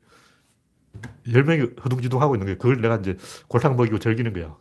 10명이 1.28 1.84
허둥지둥 1.84 2.22
하고 2.22 2.36
있는 2.36 2.46
거예요. 2.48 2.58
그걸 2.58 2.82
내가 2.82 2.96
이제 2.96 3.18
골탕 3.48 3.76
먹이고 3.76 4.00
즐기는 4.00 4.34
거야. 4.34 4.56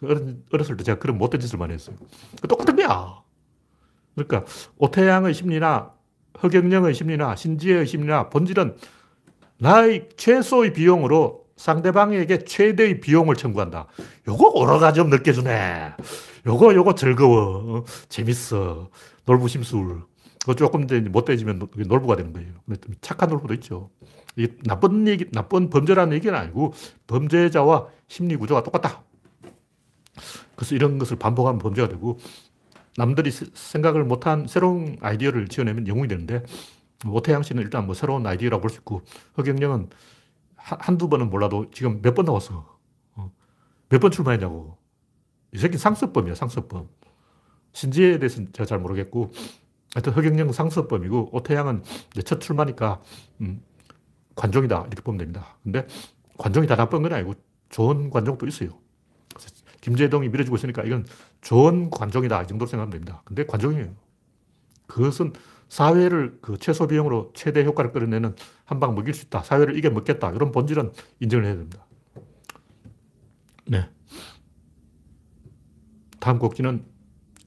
어렸을 0.53 0.77
때 0.77 0.85
제가 0.85 0.99
그런 0.99 1.17
못된 1.19 1.41
짓을 1.41 1.59
많이 1.59 1.73
했어요. 1.73 1.97
똑같은 2.49 2.77
거야. 2.77 3.26
그러니까 4.17 4.45
오태양의 4.79 5.35
심리나 5.35 5.93
허경영의 6.43 6.95
심리나 6.95 7.37
신지혜의 7.37 7.87
심리나 7.87 8.29
본질은 8.31 8.77
나의 9.59 10.09
최소의 10.17 10.73
비용으로 10.73 11.47
상대방에게 11.57 12.45
최대의 12.45 13.01
비용을 13.01 13.37
청구한다. 13.37 13.87
요거 14.29 14.79
가지 14.79 14.99
좀 14.99 15.09
느껴주네. 15.09 15.95
요거, 16.47 16.75
요거 16.75 16.95
즐거워. 16.95 17.79
어, 17.79 17.85
재밌어. 18.09 18.91
놀부 19.25 19.49
심술. 19.49 20.03
그거 20.41 20.55
조금 20.55 20.85
이제 20.85 21.01
못돼지면 21.01 21.69
놀부가 21.75 22.17
되는 22.17 22.33
거예요. 22.33 22.51
착한 23.01 23.31
놀부도 23.31 23.55
있죠. 23.55 23.91
이게 24.37 24.55
나쁜 24.65 25.09
얘기, 25.09 25.31
나쁜 25.33 25.71
범죄라는 25.71 26.15
얘기는 26.15 26.37
아니고 26.39 26.75
범죄자와 27.07 27.89
심리 28.07 28.37
구조가 28.37 28.63
똑같다. 28.63 29.03
그래서 30.55 30.75
이런 30.75 30.99
것을 30.99 31.17
반복하면 31.17 31.59
범죄가 31.59 31.89
되고 31.89 32.19
남들이 32.97 33.31
생각을 33.31 34.05
못한 34.05 34.47
새로운 34.47 34.97
아이디어를 35.01 35.49
지어내면 35.49 35.87
영웅이 35.89 36.09
되는데 36.09 36.43
오태양 37.07 37.43
씨는 37.43 37.63
일단 37.63 37.87
뭐 37.87 37.95
새로운 37.95 38.27
아이디어라고 38.27 38.61
볼 38.63 38.71
수 38.71 38.79
있고 38.79 39.03
허경영은 39.39 39.91
한두 40.57 41.09
번은 41.09 41.31
몰라도 41.31 41.71
지금 41.71 42.01
몇 42.03 42.15
번 42.15 42.25
나왔어. 42.27 42.79
어. 43.17 43.33
몇 43.89 44.01
번 44.01 44.11
출마했냐고. 44.11 44.77
이 45.53 45.59
새끼 45.59 45.79
상습범이야, 45.79 46.35
상습범. 46.35 46.89
신지에 47.73 48.19
대해서는 48.19 48.53
제가 48.53 48.67
잘 48.67 48.79
모르겠고, 48.81 49.31
하여튼 49.95 50.13
허경영 50.15 50.53
상습범이고, 50.53 51.31
오태양은 51.33 51.85
첫 52.25 52.41
출마니까, 52.41 53.03
음, 53.43 53.63
관종이다. 54.35 54.81
이렇게 54.89 55.03
보면 55.03 55.19
됩니다. 55.19 55.57
근데 55.63 55.87
관종이 56.39 56.67
다 56.67 56.77
나쁜 56.77 57.03
건 57.03 57.13
아니고, 57.13 57.35
좋은 57.71 58.11
관종도 58.11 58.47
있어요. 58.49 58.71
김재동이 59.87 60.29
밀어주고 60.31 60.57
있으니까 60.57 60.83
이건 60.83 61.07
좋은 61.43 61.91
관종이다. 61.91 62.43
이 62.43 62.47
정도로 62.49 62.69
생각하면 62.69 62.91
됩니다. 62.91 63.23
근데 63.25 63.47
관종이에요. 63.47 63.95
그것은 64.89 65.33
사회를 65.69 66.39
그 66.43 66.59
최소 66.59 66.89
비용으로 66.89 67.31
최대 67.35 67.65
효과를 67.65 67.93
끌어내는 67.93 68.35
한 68.65 68.81
방 68.81 68.97
먹일 68.97 69.15
수 69.15 69.27
있다. 69.27 69.45
사회를 69.45 69.79
이겨 69.79 69.91
먹겠다. 69.91 70.33
이런 70.33 70.51
본질은 70.51 70.91
인정을 71.21 71.45
해야 71.47 71.55
됩니다. 71.55 71.87
네. 73.67 73.89
다음 76.19 76.41
곡지는 76.41 76.85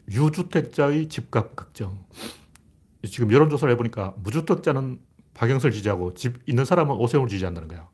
유주택자의 0.10 1.10
집값 1.10 1.58
걱정. 1.58 2.06
지금 3.06 3.34
여론조사를 3.34 3.70
해보니까 3.74 4.14
무주택자는 4.24 5.02
박영설 5.34 5.72
지지하고 5.72 6.14
집 6.14 6.38
있는 6.46 6.64
사람은 6.64 6.96
오세훈을 6.96 7.28
지지한다는 7.28 7.68
거야. 7.68 7.90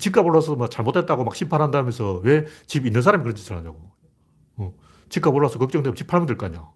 집값 0.00 0.24
올라서 0.26 0.56
막 0.56 0.70
잘못했다고 0.70 1.24
막 1.24 1.36
심판한다면서 1.36 2.20
왜 2.24 2.44
집 2.66 2.86
있는 2.86 3.02
사람이 3.02 3.22
그런 3.22 3.36
짓을 3.36 3.56
하냐고. 3.56 3.90
어. 4.56 4.74
집값 5.08 5.32
올라서 5.34 5.58
걱정되면 5.58 5.94
집 5.94 6.06
팔면 6.08 6.26
될 6.26 6.36
거 6.36 6.46
아니야. 6.46 6.68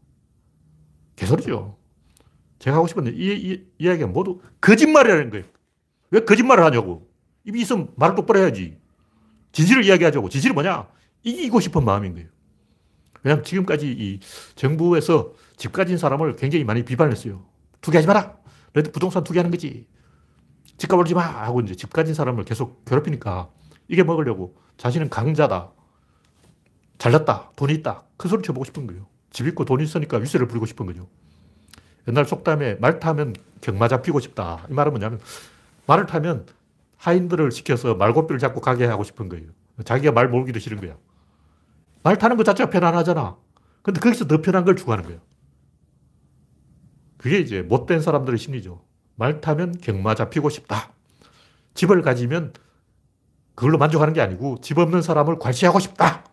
개소리죠. 1.16 1.76
제가 2.58 2.76
하고 2.76 2.86
싶은 2.86 3.06
이, 3.06 3.10
이, 3.16 3.64
이야기가 3.78 4.06
모두 4.06 4.40
거짓말이라는 4.60 5.30
거예요. 5.30 5.44
왜 6.10 6.20
거짓말을 6.20 6.64
하냐고. 6.64 7.08
입이 7.44 7.60
있으면 7.62 7.90
말을 7.96 8.14
똑바로 8.14 8.40
해야지. 8.40 8.78
진실을 9.52 9.84
이야기하자고. 9.84 10.28
진실이 10.28 10.54
뭐냐? 10.54 10.88
이기고 11.22 11.60
싶은 11.60 11.84
마음인 11.84 12.14
거예요. 12.14 12.28
왜냐하면 13.22 13.44
지금까지 13.44 13.90
이 13.90 14.20
정부에서 14.54 15.34
집 15.56 15.72
가진 15.72 15.98
사람을 15.98 16.36
굉장히 16.36 16.64
많이 16.64 16.84
비판했어요. 16.84 17.44
투기하지 17.80 18.06
마라. 18.06 18.36
너희들 18.72 18.92
부동산 18.92 19.24
투기하는 19.24 19.50
거지. 19.50 19.86
집값 20.80 20.98
올리지 20.98 21.14
마! 21.14 21.20
하고 21.20 21.60
이제 21.60 21.74
집 21.74 21.92
가진 21.92 22.14
사람을 22.14 22.46
계속 22.46 22.86
괴롭히니까 22.86 23.50
이게 23.88 24.02
먹으려고 24.02 24.56
자신은 24.78 25.10
강자다. 25.10 25.72
잘났다. 26.96 27.50
돈이 27.54 27.74
있다. 27.74 28.04
큰 28.16 28.30
소리 28.30 28.42
쳐보고 28.42 28.64
싶은 28.64 28.86
거예요. 28.86 29.06
집 29.30 29.46
있고 29.46 29.66
돈 29.66 29.82
있으니까 29.82 30.16
위세를 30.16 30.48
부리고 30.48 30.64
싶은 30.64 30.86
거죠. 30.86 31.06
옛날 32.08 32.24
속담에 32.24 32.76
말 32.76 32.98
타면 32.98 33.34
경마 33.60 33.88
잡히고 33.88 34.20
싶다. 34.20 34.66
이 34.70 34.72
말은 34.72 34.92
뭐냐면 34.92 35.20
말을 35.86 36.06
타면 36.06 36.46
하인들을 36.96 37.50
시켜서 37.52 37.94
말고삐를 37.94 38.38
잡고 38.38 38.62
가게 38.62 38.86
하고 38.86 39.04
싶은 39.04 39.28
거예요. 39.28 39.48
자기가 39.84 40.12
말 40.12 40.30
몰기도 40.30 40.60
싫은 40.60 40.80
거야. 40.80 40.96
말 42.02 42.16
타는 42.16 42.38
것 42.38 42.44
자체가 42.44 42.70
편안하잖아. 42.70 43.36
근데 43.82 44.00
거기서 44.00 44.26
더 44.26 44.40
편한 44.40 44.64
걸 44.64 44.76
추구하는 44.76 45.04
거야. 45.04 45.18
그게 47.18 47.38
이제 47.38 47.60
못된 47.60 48.00
사람들의 48.00 48.38
심리죠. 48.38 48.82
말 49.20 49.42
타면 49.42 49.76
경마 49.82 50.14
잡히고 50.14 50.48
싶다. 50.48 50.94
집을 51.74 52.00
가지면 52.00 52.54
그걸로 53.54 53.76
만족하는 53.76 54.14
게 54.14 54.22
아니고 54.22 54.62
집 54.62 54.78
없는 54.78 55.02
사람을 55.02 55.38
괄시하고 55.38 55.78
싶다. 55.78 56.24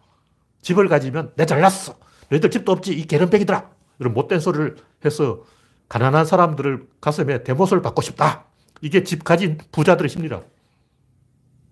집을 0.62 0.88
가지면 0.88 1.34
내 1.36 1.46
잘났어. 1.46 2.00
너희들 2.30 2.50
집도 2.50 2.72
없지. 2.72 2.94
이 2.98 3.06
개런뱅이들아. 3.06 3.70
이런 4.00 4.14
못된 4.14 4.40
소리를 4.40 4.78
해서 5.04 5.44
가난한 5.90 6.26
사람들을 6.26 6.88
가슴에 7.02 7.44
대못을 7.44 7.82
받고 7.82 8.02
싶다. 8.02 8.46
이게 8.80 9.04
집 9.04 9.26
가진 9.26 9.58
부자들의 9.74 10.08
심리라. 10.08 10.44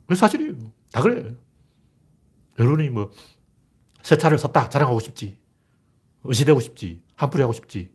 그 0.07 0.15
사실이에요. 0.15 0.53
다 0.91 1.01
그래. 1.01 1.34
여론이 2.60 2.89
뭐, 2.89 3.12
새 4.03 4.17
차를 4.17 4.38
샀다. 4.38 4.67
자랑하고 4.67 5.00
싶지. 5.00 5.38
의시되고 6.25 6.60
싶지. 6.60 7.01
한풀이 7.15 7.41
하고 7.41 7.53
싶지. 7.53 7.89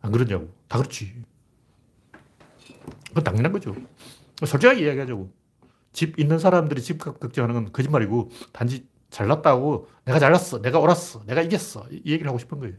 안 0.00 0.12
그러냐고. 0.12 0.54
다 0.68 0.78
그렇지. 0.78 1.24
그건 3.10 3.24
당연한 3.24 3.52
거죠. 3.52 3.74
솔직하게 4.44 4.84
이야기하자고. 4.84 5.30
집 5.92 6.18
있는 6.18 6.38
사람들이 6.38 6.80
집값 6.82 7.20
걱정하는 7.20 7.54
건 7.54 7.72
거짓말이고, 7.72 8.30
단지 8.52 8.88
잘났다고 9.10 9.88
내가 10.04 10.18
잘났어. 10.18 10.62
내가 10.62 10.78
옳았어. 10.78 11.24
내가 11.26 11.42
이겼어. 11.42 11.86
이 11.90 11.96
얘기를 12.06 12.28
하고 12.28 12.38
싶은 12.38 12.58
거예요. 12.60 12.74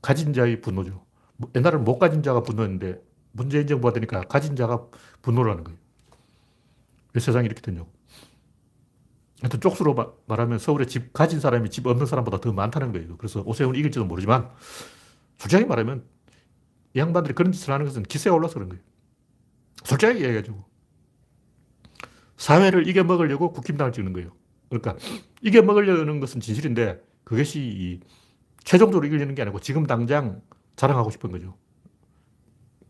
가진 0.00 0.32
자의 0.32 0.60
분노죠. 0.60 1.04
뭐 1.36 1.50
옛날에는 1.54 1.84
못 1.84 1.98
가진 1.98 2.22
자가 2.22 2.42
분노했는데 2.42 3.02
문제 3.32 3.60
인정 3.60 3.80
받으니까 3.80 4.22
가진 4.22 4.56
자가 4.56 4.86
분노를 5.22 5.50
하는 5.52 5.64
거예요. 5.64 5.78
왜 7.14 7.20
세상이 7.20 7.46
이렇게 7.46 7.60
됐냐고. 7.60 7.90
하여튼 9.40 9.60
쪽수로 9.60 9.96
말하면 10.26 10.58
서울에 10.58 10.84
집 10.84 11.12
가진 11.12 11.40
사람이 11.40 11.70
집 11.70 11.86
없는 11.86 12.06
사람보다 12.06 12.40
더 12.40 12.52
많다는 12.52 12.92
거예요. 12.92 13.16
그래서 13.16 13.42
오세훈 13.44 13.74
이길지도 13.74 14.04
모르지만 14.04 14.50
솔직하게 15.38 15.66
말하면 15.66 16.04
이 16.94 16.98
양반들이 16.98 17.34
그런 17.34 17.52
짓을 17.52 17.72
하는 17.72 17.86
것은 17.86 18.02
기세가 18.02 18.36
올라서 18.36 18.54
그런 18.54 18.68
거예요. 18.68 18.82
솔직하게 19.84 20.20
얘기해가지고. 20.20 20.64
사회를 22.36 22.88
이겨먹으려고 22.88 23.52
국힘당을 23.52 23.92
찍는 23.92 24.12
거예요. 24.12 24.32
그러니까 24.70 24.96
이겨먹으려는 25.42 26.20
것은 26.20 26.40
진실인데 26.40 27.02
그것이 27.24 28.00
최종적으로 28.64 29.06
이기려는 29.06 29.34
게 29.34 29.42
아니고 29.42 29.60
지금 29.60 29.86
당장 29.86 30.40
자랑하고 30.76 31.10
싶은 31.10 31.30
거죠. 31.30 31.56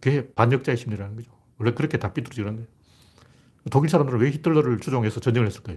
그게 0.00 0.32
반역자의 0.34 0.76
심리라는 0.78 1.16
거죠. 1.16 1.30
원래 1.58 1.72
그렇게 1.72 1.98
다 1.98 2.12
삐뚤어지는 2.12 2.54
거예요. 2.54 2.68
독일 3.70 3.90
사람들은 3.90 4.20
왜 4.20 4.30
히틀러를 4.30 4.78
추종해서 4.78 5.20
전쟁을 5.20 5.46
했을까요? 5.48 5.76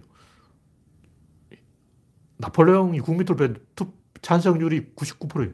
나폴레옹이 2.37 2.99
국민투표 2.99 3.53
찬성률이 4.21 4.93
99%예요. 4.95 5.53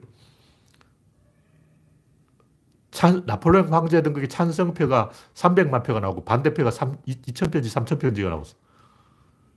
찬, 2.99 3.23
나폴레옹 3.25 3.73
황제 3.73 4.01
등극의 4.01 4.27
찬성표가 4.27 5.11
300만 5.33 5.85
표가 5.85 6.01
나오고 6.01 6.25
반대표가 6.25 6.69
3, 6.69 6.97
2,000표인지 7.07 7.73
3,000표인지가 7.73 8.27
나왔어. 8.27 8.57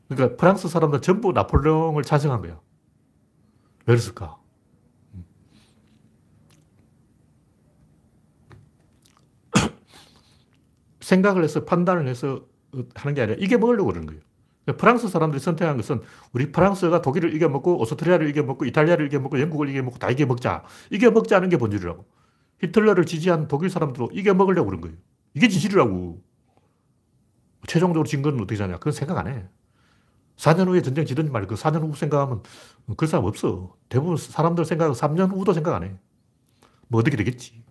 그러니까 0.08 0.36
프랑스 0.36 0.68
사람들 0.68 1.00
전부 1.00 1.32
나폴레옹을 1.32 2.04
찬성한 2.04 2.40
거야. 2.40 2.52
왜 2.52 2.60
그랬을까? 3.86 4.38
생각을 11.00 11.42
해서 11.42 11.64
판단을 11.64 12.06
해서 12.06 12.46
하는 12.94 13.14
게 13.14 13.22
아니라 13.22 13.36
이게 13.40 13.56
먹으려고 13.56 13.88
그러는 13.88 14.06
거예요. 14.06 14.22
그러니까 14.64 14.80
프랑스 14.80 15.08
사람들이 15.08 15.40
선택한 15.40 15.76
것은 15.78 16.00
우리 16.32 16.52
프랑스가 16.52 17.02
독일을 17.02 17.34
이겨먹고 17.34 17.80
오스트리아를 17.80 18.28
이겨먹고 18.28 18.66
이탈리아를 18.66 19.06
이겨먹고 19.06 19.40
영국을 19.40 19.68
이겨먹고 19.68 19.98
다 19.98 20.10
이겨먹자. 20.10 20.62
이겨먹자는 20.90 21.48
게 21.48 21.56
본질이라고. 21.56 22.21
히틀러를 22.62 23.04
지지한 23.06 23.48
독일 23.48 23.70
사람들도 23.70 24.10
이겨 24.12 24.34
먹으려고 24.34 24.66
그런 24.68 24.80
거예요. 24.80 24.96
이게 25.34 25.48
진실이라고. 25.48 26.22
최종적으로 27.66 28.04
진 28.06 28.22
건 28.22 28.40
어떻게 28.40 28.60
하냐. 28.60 28.78
그건 28.78 28.92
생각 28.92 29.18
안 29.18 29.26
해. 29.28 29.48
4년 30.36 30.66
후에 30.68 30.82
전쟁 30.82 31.04
지든지 31.04 31.30
말고 31.30 31.48
그 31.48 31.54
4년 31.54 31.82
후 31.82 31.94
생각하면 31.94 32.42
그럴 32.96 33.08
사람 33.08 33.26
없어. 33.26 33.76
대부분 33.88 34.16
사람들 34.16 34.64
생각하고 34.64 34.94
3년 34.96 35.30
후도 35.30 35.52
생각 35.52 35.74
안 35.74 35.84
해. 35.84 35.94
뭐 36.88 37.00
어떻게 37.00 37.16
되겠지. 37.16 37.62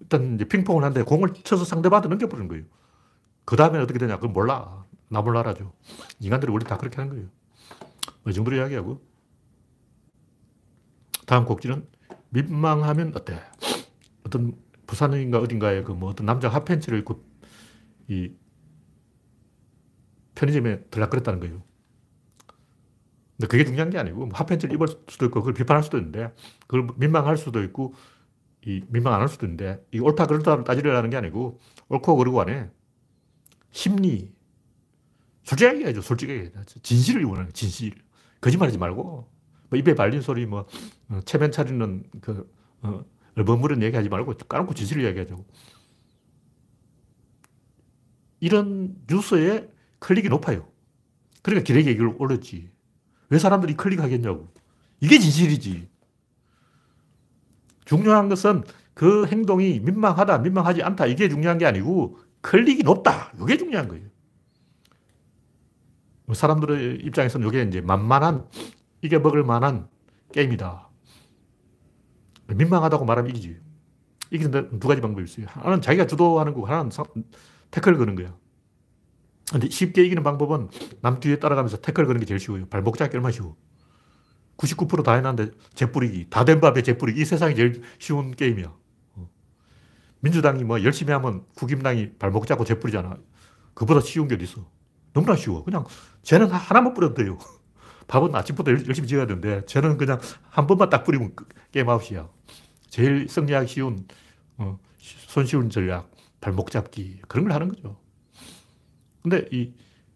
일단 0.00 0.34
이제 0.34 0.44
핑퐁을 0.44 0.84
하는데 0.84 1.02
공을 1.02 1.34
쳐서 1.44 1.64
상대방한테 1.64 2.08
넘겨버리는 2.08 2.48
거예요. 2.48 2.64
그 3.44 3.56
다음에 3.56 3.78
어떻게 3.78 3.98
되냐? 3.98 4.16
그건 4.16 4.32
몰라. 4.32 4.84
나 5.08 5.22
몰라라죠. 5.22 5.72
인간들이 6.20 6.50
원래 6.52 6.64
다 6.64 6.76
그렇게 6.76 6.96
하는 6.96 7.10
거예요. 7.12 7.28
뭐이 8.24 8.34
정도로 8.34 8.56
이야기하고. 8.56 9.00
다음 11.26 11.44
곡지는 11.44 11.86
민망하면 12.30 13.12
어때? 13.16 13.40
어떤 14.36 14.54
부산인가 14.86 15.38
어딘가에 15.40 15.82
그 15.82 15.92
뭐 15.92 16.10
어떤 16.10 16.26
남자 16.26 16.48
핫팬츠를 16.48 16.98
입고 17.00 17.24
이 18.08 18.32
편의점에 20.34 20.84
들락거렸다는 20.90 21.40
거예요. 21.40 21.62
근데 23.36 23.48
그게 23.48 23.64
중요한 23.64 23.90
게 23.90 23.98
아니고 23.98 24.26
뭐 24.26 24.28
핫팬츠를 24.34 24.74
입을 24.74 24.86
수도 25.08 25.26
있고 25.26 25.40
그걸 25.40 25.54
비판할 25.54 25.82
수도 25.82 25.98
있는데 25.98 26.32
그걸 26.66 26.88
민망할 26.96 27.36
수도 27.36 27.62
있고 27.62 27.94
이 28.64 28.82
민망 28.88 29.14
안 29.14 29.20
할 29.20 29.28
수도 29.28 29.46
있는데 29.46 29.84
이 29.92 29.98
옳다 30.00 30.26
그르다를 30.26 30.64
따지려는 30.64 31.10
게 31.10 31.16
아니고 31.16 31.60
옳고 31.88 32.16
그르고 32.16 32.40
안 32.40 32.48
해. 32.48 32.70
심리. 33.72 34.32
솔직하게 35.44 35.78
얘기하죠. 35.78 36.02
솔직하게. 36.02 36.52
진실을 36.82 37.24
원하는 37.24 37.52
진실. 37.52 37.92
거짓말하지 38.40 38.78
말고 38.78 39.28
뭐 39.70 39.78
입에 39.78 39.94
발린 39.94 40.20
소리 40.20 40.46
뭐 40.46 40.66
어, 41.08 41.20
체면 41.24 41.52
차리는 41.52 42.04
그 42.20 42.50
어, 42.82 43.04
얼버무는 43.36 43.82
얘기하지 43.82 44.08
말고 44.08 44.34
까놓고 44.48 44.74
진실을 44.74 45.02
이야기하죠. 45.04 45.44
이런 48.40 48.96
뉴스에 49.08 49.70
클릭이 49.98 50.28
높아요. 50.28 50.68
그러니까 51.42 51.64
기레기 51.64 51.90
이걸 51.90 52.14
올렸지. 52.18 52.70
왜 53.28 53.38
사람들이 53.38 53.76
클릭하겠냐고. 53.76 54.48
이게 55.00 55.18
진실이지. 55.18 55.88
중요한 57.84 58.28
것은 58.28 58.64
그 58.94 59.26
행동이 59.26 59.80
민망하다, 59.80 60.38
민망하지 60.38 60.82
않다. 60.82 61.06
이게 61.06 61.28
중요한 61.28 61.58
게 61.58 61.66
아니고 61.66 62.18
클릭이 62.40 62.82
높다. 62.82 63.32
이게 63.40 63.56
중요한 63.56 63.88
거예요. 63.88 64.06
사람들의 66.32 66.96
입장에서는 67.04 67.46
이게 67.46 67.62
이제 67.62 67.80
만만한, 67.80 68.48
이게 69.02 69.18
먹을 69.18 69.44
만한 69.44 69.88
게임이다. 70.32 70.88
민망하다고 72.54 73.04
말하면 73.04 73.30
이기지. 73.30 73.58
이기는 74.30 74.78
두 74.80 74.88
가지 74.88 75.00
방법이 75.00 75.24
있어요. 75.24 75.46
하나는 75.48 75.80
자기가 75.80 76.06
주도하는 76.06 76.52
거고, 76.54 76.66
하나는 76.66 76.90
태클 77.70 77.96
거는 77.96 78.14
거야. 78.16 78.34
근데 79.50 79.68
쉽게 79.68 80.04
이기는 80.04 80.22
방법은 80.22 80.68
남 81.02 81.20
뒤에 81.20 81.38
따라가면서 81.38 81.76
태클 81.80 82.06
거는 82.06 82.20
게 82.20 82.26
제일 82.26 82.40
쉬워요. 82.40 82.66
발목 82.66 82.96
잡기 82.98 83.16
얼마나 83.16 83.32
쉬워. 83.32 83.56
99%다 84.56 85.12
해놨는데 85.14 85.52
재뿌리기. 85.74 86.28
다 86.30 86.44
된 86.44 86.60
밥에 86.60 86.82
재뿌리기. 86.82 87.20
이 87.20 87.24
세상이 87.24 87.54
제일 87.54 87.82
쉬운 87.98 88.32
게임이야. 88.34 88.72
어. 89.14 89.30
민주당이 90.20 90.64
뭐 90.64 90.82
열심히 90.82 91.12
하면 91.12 91.44
국임당이 91.56 92.14
발목 92.18 92.46
잡고 92.46 92.64
재뿌리잖아. 92.64 93.16
그보다 93.74 94.00
쉬운 94.00 94.26
게 94.26 94.34
어딨어. 94.34 94.64
너무나 95.12 95.36
쉬워. 95.36 95.62
그냥 95.62 95.84
쟤는 96.22 96.48
하나만 96.50 96.94
뿌려도 96.94 97.14
돼요. 97.14 97.38
밥은 98.08 98.34
아침부터 98.34 98.72
열심히 98.72 99.06
지어야 99.06 99.26
되는데 99.26 99.64
쟤는 99.66 99.96
그냥 99.98 100.20
한 100.48 100.66
번만 100.66 100.88
딱 100.90 101.04
뿌리면 101.04 101.34
게임 101.70 101.88
아웃이야. 101.88 102.28
제일 102.96 103.28
승리하기 103.28 103.68
쉬운, 103.68 104.06
어, 104.56 104.78
손쉬운 104.96 105.68
전략, 105.68 106.10
발목 106.40 106.70
잡기. 106.70 107.20
그런 107.28 107.44
걸 107.44 107.52
하는 107.52 107.68
거죠. 107.68 107.98
근데 109.22 109.46
이 109.52 109.74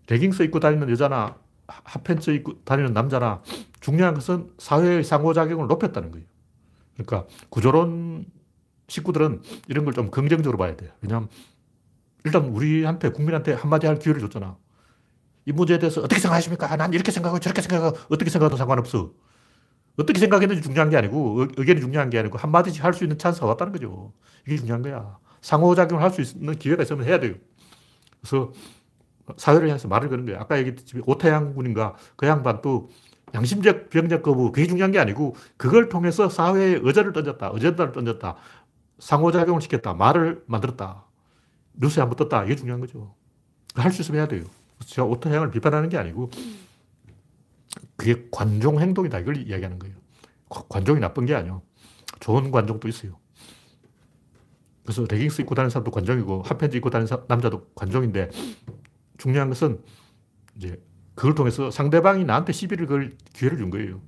레깅스 0.09 0.45
입고 0.45 0.61
다니는 0.61 0.89
여자나 0.89 1.37
핫팬츠 1.67 2.31
입고 2.31 2.65
다니는 2.65 2.95
남자나 2.95 3.43
중요한 3.81 4.15
것은 4.15 4.51
사회의 4.57 5.05
상호작용을 5.05 5.67
높였다는 5.67 6.11
거예요. 6.11 6.27
그러니까 6.97 7.27
구조론 7.51 8.25
식구들은 8.89 9.43
이런 9.69 9.85
걸 9.85 9.93
좀 9.93 10.11
긍정적으로 10.11 10.57
봐야 10.57 10.75
돼요. 10.75 10.91
왜냐하면 11.03 11.29
일단 12.25 12.47
우리한테, 12.47 13.11
국민한테 13.11 13.53
한마디 13.53 13.87
할 13.89 13.99
기회를 13.99 14.23
줬잖아. 14.23 14.57
이 15.45 15.53
문제에 15.53 15.79
대해서 15.79 16.01
어떻게 16.01 16.19
생각하십니까? 16.19 16.75
난 16.77 16.95
이렇게 16.95 17.13
생각하고 17.13 17.41
저렇게 17.41 17.61
생각하고 17.61 17.99
어떻게 18.09 18.31
생각해도 18.31 18.57
상관없어. 18.57 19.13
어떻게 20.01 20.19
생각했는지 20.19 20.63
중요한 20.63 20.91
게 20.91 20.97
아니고 20.97 21.47
의견이 21.57 21.81
중요한 21.81 22.11
게 22.11 22.19
아니고 22.19 22.39
한마디씩 22.39 22.83
할 22.85 22.93
수 22.93 23.05
있는 23.05 23.19
찬스가 23.19 23.47
왔다는 23.47 23.73
거죠. 23.73 24.13
이게 24.47 24.57
중요한 24.57 24.83
거야. 24.83 25.19
상호작용을 25.43 26.03
할 26.03 26.11
수 26.11 26.23
있는 26.23 26.55
기회가 26.59 26.83
있으면 26.83 27.07
해야 27.07 27.19
돼요. 27.21 27.35
그래서 28.21 28.53
사회를 29.37 29.69
향해서 29.69 29.89
말을 29.89 30.09
거는 30.09 30.25
거예요. 30.27 30.41
아까 30.41 30.59
얘기했듯이 30.59 31.01
오태양 31.07 31.55
군인가 31.55 31.95
그 32.17 32.27
양반도 32.27 32.91
양심적 33.35 33.91
병력 33.91 34.23
거부 34.23 34.51
그게 34.51 34.67
중요한 34.67 34.91
게 34.91 34.99
아니고 34.99 35.37
그걸 35.57 35.89
통해서 35.89 36.29
사회에 36.29 36.81
의자를 36.83 37.13
던졌다. 37.13 37.49
어젠다를 37.51 37.93
던졌다. 37.93 38.37
상호작용을 38.99 39.61
시켰다. 39.63 39.95
말을 39.95 40.43
만들었다. 40.47 41.05
뉴스에 41.75 42.03
한번 42.03 42.17
떴다. 42.17 42.45
이게 42.45 42.57
중요한 42.57 42.81
거죠. 42.81 43.15
할 43.77 43.93
수 43.93 44.03
있으면 44.03 44.19
해야 44.21 44.29
돼요. 44.29 44.45
제가 44.85 45.07
오태양을 45.07 45.51
비판하는 45.53 45.89
게 45.89 45.97
아니고 45.97 46.31
그게 48.01 48.27
관종 48.31 48.81
행동이다. 48.81 49.19
이걸 49.19 49.37
이야기하는 49.47 49.79
거예요. 49.79 49.95
관종이 50.71 51.01
나쁜 51.01 51.27
게 51.27 51.35
아니에요. 51.35 51.61
좋은 52.19 52.51
관종도 52.51 52.89
있어요. 52.89 53.19
그래서 54.83 55.05
레깅스 55.07 55.43
입고 55.43 55.55
다니는 55.55 55.69
사람도 55.69 55.91
관종이고 55.91 56.41
핫팬츠 56.47 56.79
입고 56.79 56.89
다니는 56.89 57.15
남자도 57.29 57.67
관종인데 57.75 58.31
중요한 59.19 59.51
것은 59.51 59.83
이제 60.57 60.83
그걸 61.15 61.35
통해서 61.35 61.71
상대방이 61.71 62.25
나한테 62.25 62.55
시비를 62.55 62.87
걸 62.87 63.19
기회를 63.35 63.59
준 63.59 63.69
거예요. 63.69 64.01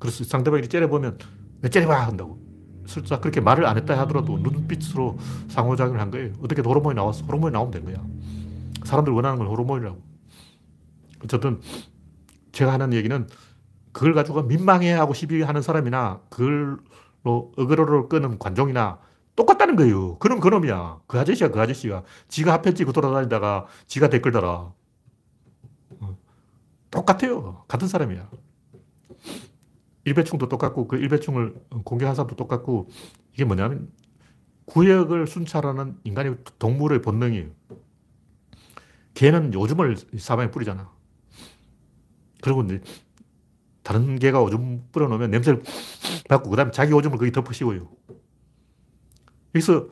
그래서 0.00 0.24
상대방이 0.24 0.66
째려보면 0.66 1.18
왜 1.62 1.70
째려봐 1.70 2.04
한다고. 2.04 2.42
슬쩍 2.86 3.20
그렇게 3.20 3.40
말을 3.40 3.64
안 3.64 3.76
했다 3.76 3.96
하더라도 4.00 4.38
눈빛으로 4.38 5.18
상호작용을 5.50 6.00
한 6.00 6.10
거예요. 6.10 6.32
어떻게 6.42 6.62
호르몬이 6.62 6.96
나왔어? 6.96 7.24
호르몬이 7.26 7.52
나오면 7.52 7.70
된 7.70 7.84
거야. 7.84 8.04
사람들 8.84 9.12
원하는 9.12 9.38
건 9.38 9.46
호르몬이라고. 9.46 10.02
어쨌든 11.22 11.60
제가 12.58 12.72
하는 12.72 12.92
얘기는 12.92 13.28
그걸 13.92 14.14
가지고 14.14 14.42
민망해하고 14.42 15.14
시비하는 15.14 15.62
사람이나 15.62 16.22
그걸로 16.28 17.52
어그로를 17.56 18.08
끄는 18.08 18.40
관종이나 18.40 18.98
똑같다는 19.36 19.76
거예요. 19.76 20.18
그럼 20.18 20.40
그놈이야. 20.40 21.02
그 21.06 21.20
아저씨야, 21.20 21.50
그 21.52 21.60
아저씨가. 21.60 22.02
지가 22.26 22.54
핫팬츠 22.54 22.82
입고 22.82 22.92
돌아다니다가 22.92 23.66
지가 23.86 24.08
댓글 24.08 24.32
달아. 24.32 24.72
어. 26.00 26.18
똑같아요. 26.90 27.62
같은 27.68 27.86
사람이야. 27.86 28.28
일배충도 30.04 30.48
똑같고 30.48 30.88
그 30.88 30.96
일배충을 30.96 31.54
공격한 31.84 32.16
사람도 32.16 32.34
똑같고 32.34 32.88
이게 33.34 33.44
뭐냐면 33.44 33.92
구역을 34.64 35.28
순찰하는 35.28 35.98
인간의 36.02 36.38
동물의 36.58 37.02
본능이에요. 37.02 37.50
개는 39.14 39.54
오줌을 39.54 39.96
사방에 40.18 40.50
뿌리잖아. 40.50 40.97
그리고 42.42 42.62
이제 42.62 42.80
다른 43.82 44.18
개가 44.18 44.40
오줌 44.42 44.84
뿌려놓으면 44.92 45.30
냄새를 45.30 45.62
맡고 46.28 46.50
그 46.50 46.56
다음에 46.56 46.70
자기 46.70 46.92
오줌을 46.92 47.16
거기 47.16 47.54
씌워요. 47.54 47.88
여기서 49.54 49.88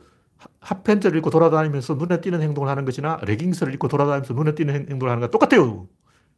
핫팬츠를 0.59 1.17
입고 1.17 1.29
돌아다니면서 1.29 1.95
눈에 1.95 2.21
띄는 2.21 2.41
행동을 2.41 2.69
하는 2.69 2.85
것이나 2.85 3.19
레깅스를 3.23 3.73
입고 3.73 3.87
돌아다니면서 3.87 4.33
눈에 4.33 4.53
띄는 4.53 4.89
행동을 4.89 5.11
하는 5.11 5.21
것 5.21 5.31
똑같아요. 5.31 5.87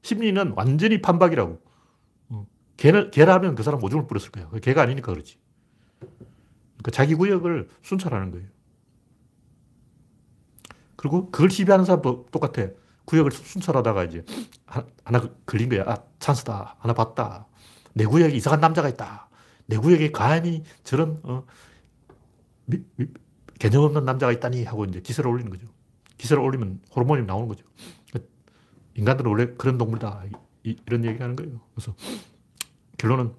심리는 0.02 0.54
완전히 0.56 1.02
판박이라고. 1.02 1.62
어. 2.30 2.48
개는, 2.78 3.12
개라면 3.12 3.56
그 3.56 3.64
사람 3.64 3.84
오줌을 3.84 4.08
뿌렸을 4.08 4.32
거야. 4.32 4.50
개가 4.62 4.82
아니니까 4.84 5.12
그렇지. 5.12 5.38
그러니까 6.00 6.92
자기 6.92 7.16
구역을 7.16 7.68
순찰하는 7.82 8.32
거예요. 8.32 8.48
그리고 10.96 11.30
그걸 11.32 11.50
시비하는 11.50 11.86
사람도 11.86 12.28
똑같아. 12.32 12.70
구역을 13.10 13.32
순찰하다가 13.32 14.04
이제 14.04 14.24
하나 15.04 15.28
걸린 15.48 15.68
거야. 15.70 15.84
아, 15.88 15.98
찬스다. 16.20 16.76
하나 16.78 16.94
봤다. 16.94 17.48
내 17.94 18.06
구역에 18.06 18.36
이상한 18.36 18.60
남자가 18.60 18.88
있다. 18.88 19.28
내 19.66 19.78
구역에 19.78 20.12
감히 20.12 20.64
저런, 20.84 21.20
어, 21.24 21.44
미, 22.66 22.78
미, 22.98 23.08
개념 23.58 23.84
없는 23.84 24.06
남자가 24.06 24.32
있다니 24.32 24.64
하고 24.64 24.86
이제 24.86 25.02
기세를 25.02 25.30
올리는 25.30 25.50
거죠. 25.50 25.66
기세를 26.18 26.44
올리면 26.44 26.82
호르몬이 26.96 27.26
나오는 27.26 27.48
거죠. 27.48 27.66
인간들은 28.94 29.32
원래 29.32 29.48
그런 29.58 29.80
동물이다. 29.80 30.26
이, 30.64 30.76
런 30.86 31.04
얘기 31.04 31.20
하는 31.20 31.36
거예요. 31.36 31.60
그래서 31.74 31.96
결론은 32.98 33.34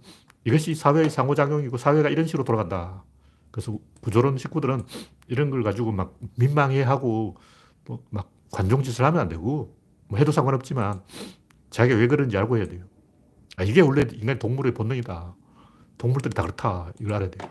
이것이 0.45 0.75
사회의 0.75 1.11
상호작용이고 1.11 1.77
사회가 1.77 2.09
이런 2.09 2.27
식으로 2.27 2.43
돌아간다. 2.43 3.05
그래서 3.53 3.79
구조론 4.01 4.37
식구들은 4.37 4.85
이런 5.29 5.51
걸 5.51 5.63
가지고 5.63 5.93
막 5.93 6.19
민망해 6.37 6.83
하고 6.83 7.37
또 7.85 8.03
막 8.11 8.40
관종짓을 8.53 9.05
하면 9.05 9.21
안 9.21 9.29
되고 9.29 9.77
뭐 10.09 10.19
해도 10.19 10.33
상관없지만 10.33 11.03
자기가 11.71 11.99
왜 11.99 12.07
그런지 12.07 12.37
알고 12.37 12.59
해야 12.59 12.67
돼요. 12.67 12.85
아, 13.57 13.63
이게 13.63 13.81
원래 13.81 14.05
인간 14.13 14.39
동물의 14.39 14.75
본능이다. 14.75 15.35
동물들이 15.99 16.35
다 16.35 16.43
그렇다. 16.43 16.93
이걸 17.01 17.15
알아야 17.15 17.31
돼요. 17.31 17.51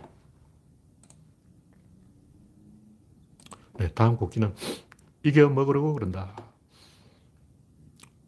네, 3.78 3.88
다음 3.90 4.18
곡기는 4.18 4.54
이게 5.24 5.46
먹으려고 5.46 5.94
그런다. 5.94 6.36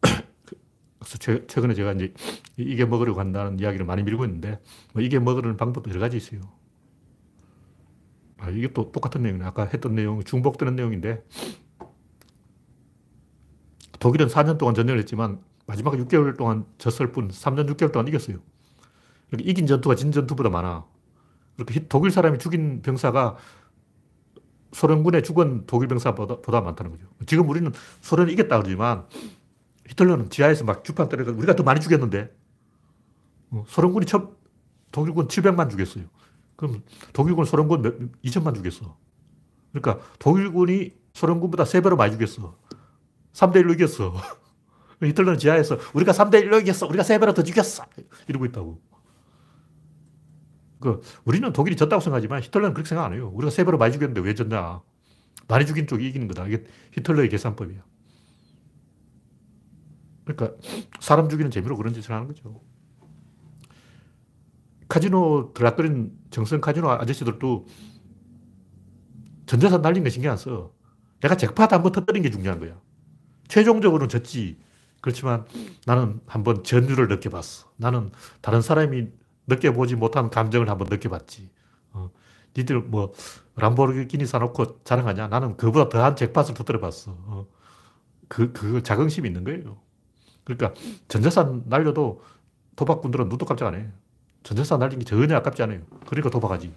그래서 0.00 1.18
최 1.18 1.60
근에 1.60 1.74
제가 1.74 1.92
이제 1.92 2.14
이게 2.56 2.84
먹으려고 2.84 3.20
한다는 3.20 3.58
이야기를 3.58 3.84
많이 3.84 4.02
밀고 4.02 4.24
있는데 4.24 4.60
뭐 4.94 5.02
이게 5.02 5.18
먹으려는 5.18 5.56
방법도 5.56 5.90
여러 5.90 6.00
가지 6.00 6.16
있어요. 6.16 6.40
아, 8.38 8.50
이게 8.50 8.72
또 8.72 8.90
똑같은 8.92 9.22
내용이네. 9.22 9.44
아까 9.44 9.64
했던 9.64 9.94
내용, 9.94 10.22
중복되는 10.24 10.74
내용인데 10.74 11.22
독일은 14.02 14.26
4년 14.26 14.58
동안 14.58 14.74
전쟁을 14.74 14.98
했지만 14.98 15.40
마지막 15.64 15.94
6개월 15.94 16.36
동안 16.36 16.66
졌을 16.76 17.12
뿐 17.12 17.28
3년 17.28 17.72
6개월 17.72 17.92
동안 17.92 18.08
이겼어요. 18.08 18.38
이긴 19.38 19.68
전투가 19.68 19.94
진 19.94 20.10
전투보다 20.10 20.50
많아. 20.50 20.84
그렇게 21.54 21.86
독일 21.86 22.10
사람이 22.10 22.38
죽인 22.40 22.82
병사가 22.82 23.36
소련군에 24.72 25.22
죽은 25.22 25.66
독일 25.68 25.86
병사보다 25.86 26.40
보다 26.40 26.60
많다는 26.60 26.90
거죠. 26.90 27.06
지금 27.26 27.48
우리는 27.48 27.70
소련이 28.00 28.32
이겼다 28.32 28.58
그러지만 28.58 29.06
히틀러는 29.86 30.30
지하에서 30.30 30.64
막 30.64 30.82
주판 30.82 31.08
때려서 31.08 31.30
우리가 31.30 31.54
더 31.54 31.62
많이 31.62 31.80
죽였는데 31.80 32.34
어, 33.50 33.64
소련군이 33.68 34.06
첫 34.06 34.32
독일군 34.90 35.28
700만 35.28 35.70
죽였어요. 35.70 36.06
그럼 36.56 36.82
독일군 37.12 37.44
소련군 37.44 37.82
몇, 37.82 37.94
2천만 38.24 38.56
죽였어. 38.56 38.96
그러니까 39.72 40.04
독일군이 40.18 40.92
소련군보다 41.12 41.62
3배로 41.62 41.96
많이 41.96 42.12
죽였어. 42.12 42.56
3대1로 43.32 43.74
이겼어. 43.74 44.14
히틀러는 45.02 45.38
지하에서 45.38 45.78
우리가 45.94 46.12
3대1로 46.12 46.60
이겼어. 46.62 46.86
우리가 46.86 47.02
3배로 47.02 47.34
더 47.34 47.42
죽였어. 47.42 47.84
이러고 48.28 48.46
있다고. 48.46 48.80
그 50.80 51.00
우리는 51.24 51.52
독일이 51.52 51.76
졌다고 51.76 52.00
생각하지만 52.00 52.42
히틀러는 52.42 52.74
그렇게 52.74 52.88
생각 52.88 53.04
안 53.04 53.14
해요. 53.14 53.30
우리가 53.34 53.50
3배로 53.50 53.78
많이 53.78 53.92
죽였는데 53.92 54.20
왜 54.20 54.34
졌냐. 54.34 54.80
많이 55.48 55.66
죽인 55.66 55.86
쪽이 55.86 56.06
이기는 56.08 56.28
거다. 56.28 56.46
이게 56.46 56.64
히틀러의 56.92 57.28
계산법이야. 57.28 57.82
그러니까 60.24 60.56
사람 61.00 61.28
죽이는 61.28 61.50
재미로 61.50 61.76
그런 61.76 61.92
짓을 61.94 62.12
하는 62.12 62.26
거죠. 62.26 62.60
카지노 64.88 65.52
들락거린 65.54 66.12
정성 66.30 66.60
카지노 66.60 66.90
아저씨들도 66.90 67.66
전재산 69.46 69.82
날린 69.82 70.04
거 70.04 70.10
신경 70.10 70.32
안 70.32 70.36
써. 70.36 70.72
내가 71.20 71.36
잭팟 71.36 71.68
한번 71.70 71.92
터뜨린 71.92 72.22
게 72.22 72.30
중요한 72.30 72.58
거야. 72.58 72.78
최종적으로는 73.48 74.08
졌지. 74.08 74.58
그렇지만 75.00 75.44
나는 75.84 76.20
한번 76.26 76.62
전율을 76.62 77.08
느껴봤어. 77.08 77.66
나는 77.76 78.12
다른 78.40 78.62
사람이 78.62 79.08
느껴보지 79.46 79.96
못한 79.96 80.30
감정을 80.30 80.70
한번 80.70 80.88
느껴봤지. 80.88 81.50
어, 81.92 82.10
니들 82.56 82.80
뭐 82.80 83.12
람보르기니 83.56 84.26
사놓고 84.26 84.84
자랑하냐? 84.84 85.28
나는 85.28 85.56
그보다 85.56 85.88
더한 85.88 86.16
잭팟을 86.16 86.54
터뜨려봤어. 86.54 87.16
어, 87.16 87.46
그, 88.28 88.52
그 88.52 88.82
자긍심이 88.82 89.28
있는 89.28 89.44
거예요. 89.44 89.76
그러니까 90.44 90.72
전재산 91.08 91.64
날려도 91.66 92.22
도박꾼들은 92.76 93.28
눈도 93.28 93.44
깜짝 93.44 93.68
안 93.68 93.74
해. 93.74 93.88
전재산 94.42 94.78
날린 94.78 94.98
게 94.98 95.04
전혀 95.04 95.36
아깝지 95.36 95.62
않아요. 95.62 95.80
그러니까 96.06 96.30
도박하지. 96.30 96.72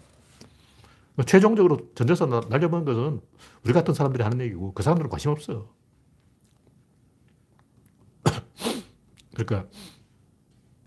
최종적으로 1.25 1.79
전재산 1.95 2.29
날려먹은 2.49 2.85
것은 2.85 3.21
우리 3.63 3.73
같은 3.73 3.93
사람들이 3.93 4.23
하는 4.23 4.41
얘기고 4.41 4.73
그 4.73 4.83
사람들은 4.83 5.09
관심 5.09 5.31
없어. 5.31 5.67
그러니까 9.35 9.69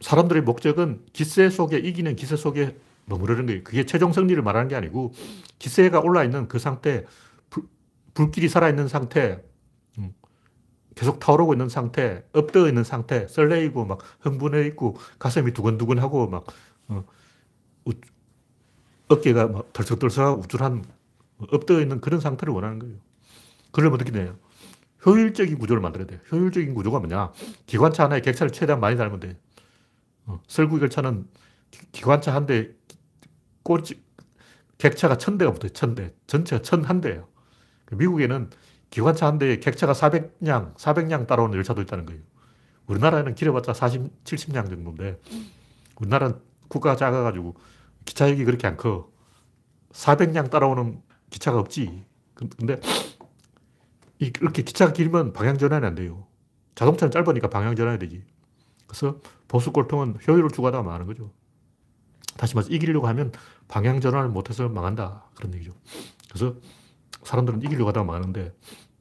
사람들의 0.00 0.42
목적은 0.42 1.04
기세 1.12 1.50
속에 1.50 1.78
이기는 1.78 2.16
기세 2.16 2.36
속에 2.36 2.76
머무르는 3.06 3.46
거예요. 3.46 3.64
그게 3.64 3.84
최종 3.86 4.12
승리를 4.12 4.40
말하는 4.42 4.68
게 4.68 4.76
아니고 4.76 5.12
기세가 5.58 6.00
올라 6.00 6.24
있는 6.24 6.48
그 6.48 6.58
상태, 6.58 7.04
불, 7.50 7.64
불길이 8.14 8.48
살아 8.48 8.68
있는 8.68 8.88
상태, 8.88 9.42
음, 9.98 10.12
계속 10.94 11.18
타오르고 11.18 11.54
있는 11.54 11.68
상태, 11.68 12.24
엎드어 12.32 12.68
있는 12.68 12.84
상태, 12.84 13.26
설레이고 13.28 13.84
막 13.86 13.98
흥분해 14.20 14.66
있고 14.68 14.96
가슴이 15.18 15.52
두근두근하고 15.52 16.28
막 16.28 16.46
어, 16.88 17.04
우, 17.86 17.92
어깨가 19.08 19.48
막 19.48 19.72
덜썩덜썩하고 19.72 20.42
우쭐한 20.42 20.84
엎드어 21.52 21.80
있는 21.80 22.00
그런 22.00 22.20
상태를 22.20 22.52
원하는 22.52 22.78
거예요. 22.78 22.96
그러면 23.72 23.94
어떻게 23.94 24.12
돼요? 24.12 24.36
효율적인 25.06 25.58
구조를 25.58 25.80
만들어야 25.80 26.06
돼요. 26.06 26.20
효율적인 26.32 26.74
구조가 26.74 26.98
뭐냐? 27.00 27.32
기관차 27.66 28.04
하나에 28.04 28.20
객차를 28.20 28.52
최대한 28.52 28.80
많이 28.80 28.96
달면 28.96 29.20
돼. 29.20 29.36
어, 30.26 30.40
설국 30.48 30.80
열차는 30.82 31.26
기 31.92 32.02
관차 32.02 32.34
한 32.34 32.46
대, 32.46 32.70
꼬치, 33.62 34.02
객차가 34.78 35.16
천 35.18 35.38
대가 35.38 35.52
붙어요. 35.52 35.70
천 35.72 35.94
대. 35.94 36.14
전체가 36.26 36.62
천 36.62 36.84
한 36.84 37.00
대예요. 37.00 37.28
그 37.84 37.94
미국에는 37.94 38.50
기관차 38.90 39.26
한 39.26 39.38
대에 39.38 39.58
객차가 39.58 39.92
400량, 39.92 40.74
400량 40.76 41.26
따라오는 41.26 41.56
열차도 41.56 41.82
있다는 41.82 42.06
거예요. 42.06 42.20
우리나라에는 42.86 43.34
길어봤자 43.34 43.74
40, 43.74 44.24
70량 44.24 44.68
정도인데, 44.70 45.20
우리나라는 45.96 46.40
국가가 46.68 46.96
작아가지고 46.96 47.54
기차역이 48.06 48.44
그렇게 48.44 48.66
안 48.66 48.76
커. 48.76 49.10
400량 49.92 50.50
따라오는 50.50 51.02
기차가 51.30 51.58
없지. 51.58 52.04
근데 52.34 52.80
이렇게 54.18 54.62
기차가 54.62 54.92
길면 54.92 55.32
방향 55.32 55.58
전환이 55.58 55.86
안 55.86 55.94
돼요. 55.94 56.26
자동차는 56.74 57.10
짧으니까 57.10 57.48
방향 57.48 57.76
전환이 57.76 57.98
되지. 57.98 58.24
그래서 58.86 59.20
보수 59.46 59.72
꼴통은 59.72 60.18
효율을 60.26 60.50
추구하다가 60.50 60.82
많은 60.82 61.06
거죠. 61.06 61.32
다시 62.36 62.54
말해서 62.54 62.72
이기려고 62.72 63.06
하면 63.08 63.32
방향 63.66 64.00
전환을 64.00 64.28
못해서 64.28 64.68
망한다. 64.68 65.24
그런 65.34 65.54
얘기죠. 65.54 65.72
그래서 66.28 66.56
사람들은 67.22 67.62
이기려고 67.62 67.88
하다가 67.88 68.04
망하는데 68.04 68.54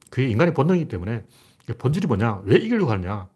그게 0.10 0.28
인간의 0.30 0.54
본능이기 0.54 0.88
때문에 0.88 1.26
본질이 1.78 2.08
뭐냐? 2.08 2.42
왜 2.46 2.58
이기려고 2.58 2.92
하느냐? 2.92 3.28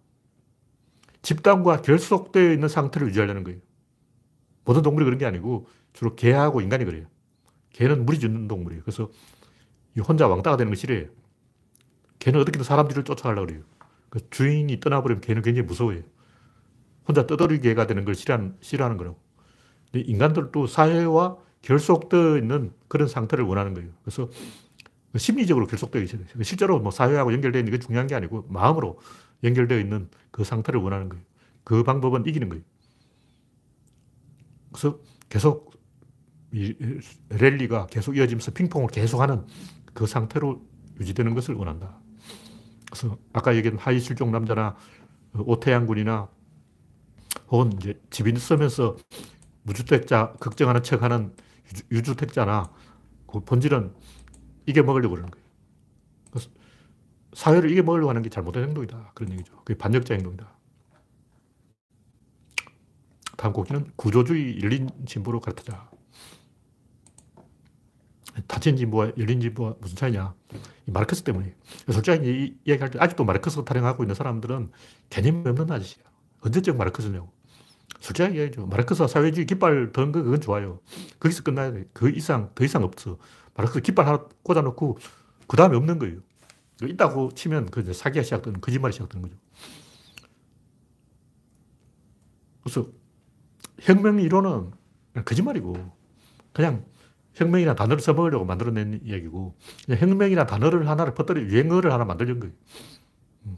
집단과 1.21 1.81
결속되어 1.81 2.53
있는 2.53 2.67
상태를 2.67 3.09
유지하려는 3.09 3.43
거예요. 3.43 3.59
모든 4.65 4.81
동물이 4.81 5.05
그런 5.05 5.17
게 5.17 5.25
아니고 5.25 5.67
주로 5.93 6.15
개하고 6.15 6.61
인간이 6.61 6.85
그래요. 6.85 7.05
개는 7.73 8.05
무리 8.05 8.19
짓는 8.19 8.47
동물이에요. 8.47 8.83
그래서 8.83 9.09
혼자 10.07 10.27
왕따가 10.27 10.57
되는 10.57 10.71
거 10.71 10.75
싫어해요. 10.75 11.09
개는 12.21 12.39
어떻게든 12.39 12.63
사람 12.63 12.87
뒤를 12.87 13.03
쫓아가려고 13.03 13.47
그래요. 13.47 13.63
그 14.09 14.29
주인이 14.29 14.79
떠나버리면 14.79 15.21
개는 15.21 15.41
굉장히 15.41 15.65
무서워해요. 15.65 16.03
혼자 17.07 17.25
떠돌이 17.25 17.59
개가 17.61 17.87
되는 17.87 18.05
걸 18.05 18.13
싫어하는, 18.13 18.55
싫어하는 18.61 18.97
거라고. 18.97 19.19
인간들도 19.93 20.67
사회와 20.67 21.37
결속되어 21.63 22.37
있는 22.37 22.73
그런 22.87 23.07
상태를 23.07 23.43
원하는 23.43 23.73
거예요. 23.73 23.89
그래서 24.03 24.29
심리적으로 25.17 25.65
결속되어 25.65 26.01
있어요. 26.03 26.21
실제로 26.43 26.79
뭐 26.79 26.91
사회하고 26.91 27.33
연결되어 27.33 27.59
있는 27.59 27.71
게 27.71 27.79
중요한 27.79 28.05
게 28.05 28.13
아니고 28.13 28.45
마음으로 28.49 28.99
연결되어 29.43 29.79
있는 29.79 30.07
그 30.29 30.43
상태를 30.43 30.79
원하는 30.79 31.09
거예요. 31.09 31.23
그 31.63 31.83
방법은 31.83 32.27
이기는 32.27 32.49
거예요. 32.49 32.63
그래서 34.71 34.99
계속 35.27 35.73
이 36.53 36.75
랠리가 37.29 37.87
계속 37.87 38.15
이어지면서 38.15 38.51
핑퐁을 38.51 38.89
계속하는 38.89 39.47
그 39.93 40.05
상태로 40.05 40.61
유지되는 40.99 41.33
것을 41.33 41.55
원한다. 41.55 42.00
그래서 42.91 43.17
아까 43.33 43.55
얘기한 43.55 43.79
하위 43.79 43.99
실종 43.99 44.31
남자나 44.31 44.75
오태양 45.33 45.87
군이나 45.87 46.29
혹은 47.47 47.71
이제 47.73 47.99
집이 48.09 48.37
쓰면서 48.37 48.97
무주택자 49.63 50.33
걱정하는 50.39 50.83
척 50.83 51.01
하는 51.01 51.33
유주택자나 51.89 52.71
그 53.27 53.39
본질은 53.39 53.93
이게 54.65 54.81
먹으려고 54.81 55.15
그러는 55.15 55.31
거예요. 55.31 55.41
사회를 57.33 57.71
이게 57.71 57.81
먹으려고 57.81 58.09
하는 58.09 58.21
게 58.21 58.29
잘못된 58.29 58.63
행동이다. 58.63 59.11
그런 59.13 59.31
얘기죠. 59.31 59.55
그게 59.63 59.77
반역자 59.77 60.15
행동이다. 60.15 60.51
다음 63.37 63.53
곡기는 63.53 63.91
구조주의 63.95 64.61
열린 64.61 64.89
진보로 65.05 65.39
가르치자. 65.39 65.90
닫힌 68.47 68.77
진보와 68.77 69.11
열린 69.17 69.41
진보가 69.41 69.75
무슨 69.79 69.95
차이냐. 69.95 70.33
마르크스 70.85 71.23
때문에. 71.23 71.55
솔직히 71.91 72.57
이야기할 72.65 72.91
때 72.91 72.99
아직도 72.99 73.23
마르크스 73.25 73.63
타령하고 73.63 74.03
있는 74.03 74.15
사람들은 74.15 74.71
개념이 75.09 75.49
없는 75.49 75.71
아저씨야. 75.71 76.03
언제적 76.41 76.77
마르크스냐고. 76.77 77.31
솔직하게 77.99 78.39
얘기하죠. 78.39 78.65
마르크스가 78.67 79.07
사회주의 79.07 79.45
깃발 79.45 79.91
던 79.91 80.11
거, 80.11 80.23
그건 80.23 80.41
좋아요. 80.41 80.79
거기서 81.19 81.43
끝나야 81.43 81.71
돼. 81.71 81.85
그 81.93 82.09
이상, 82.09 82.49
더 82.55 82.63
이상 82.63 82.83
없어. 82.83 83.17
마르크스 83.55 83.81
깃발 83.81 84.07
하나 84.07 84.25
꽂아놓고, 84.43 84.97
그 85.47 85.57
다음에 85.57 85.75
없는 85.77 85.99
거예요. 85.99 86.19
있다고 86.81 87.33
치면 87.35 87.69
그 87.69 87.93
사기가 87.93 88.23
시작되는, 88.23 88.59
거짓말이 88.61 88.93
시작되는 88.93 89.21
거죠. 89.21 89.39
그래서 92.63 92.87
혁명 93.81 94.19
이론은 94.19 94.71
거짓말이고, 95.23 95.75
그냥 96.53 96.85
혁명이라는 97.41 97.75
단어를 97.75 98.01
써먹으려고 98.01 98.45
만들어낸 98.45 99.01
이야기고, 99.03 99.55
혁명이라는 99.89 100.47
단어를 100.47 100.87
하나를 100.87 101.13
퍼뜨려 101.13 101.41
유행어를 101.41 101.91
하나 101.91 102.05
만들려는 102.05 102.39
거예요. 102.39 102.53
음. 103.45 103.57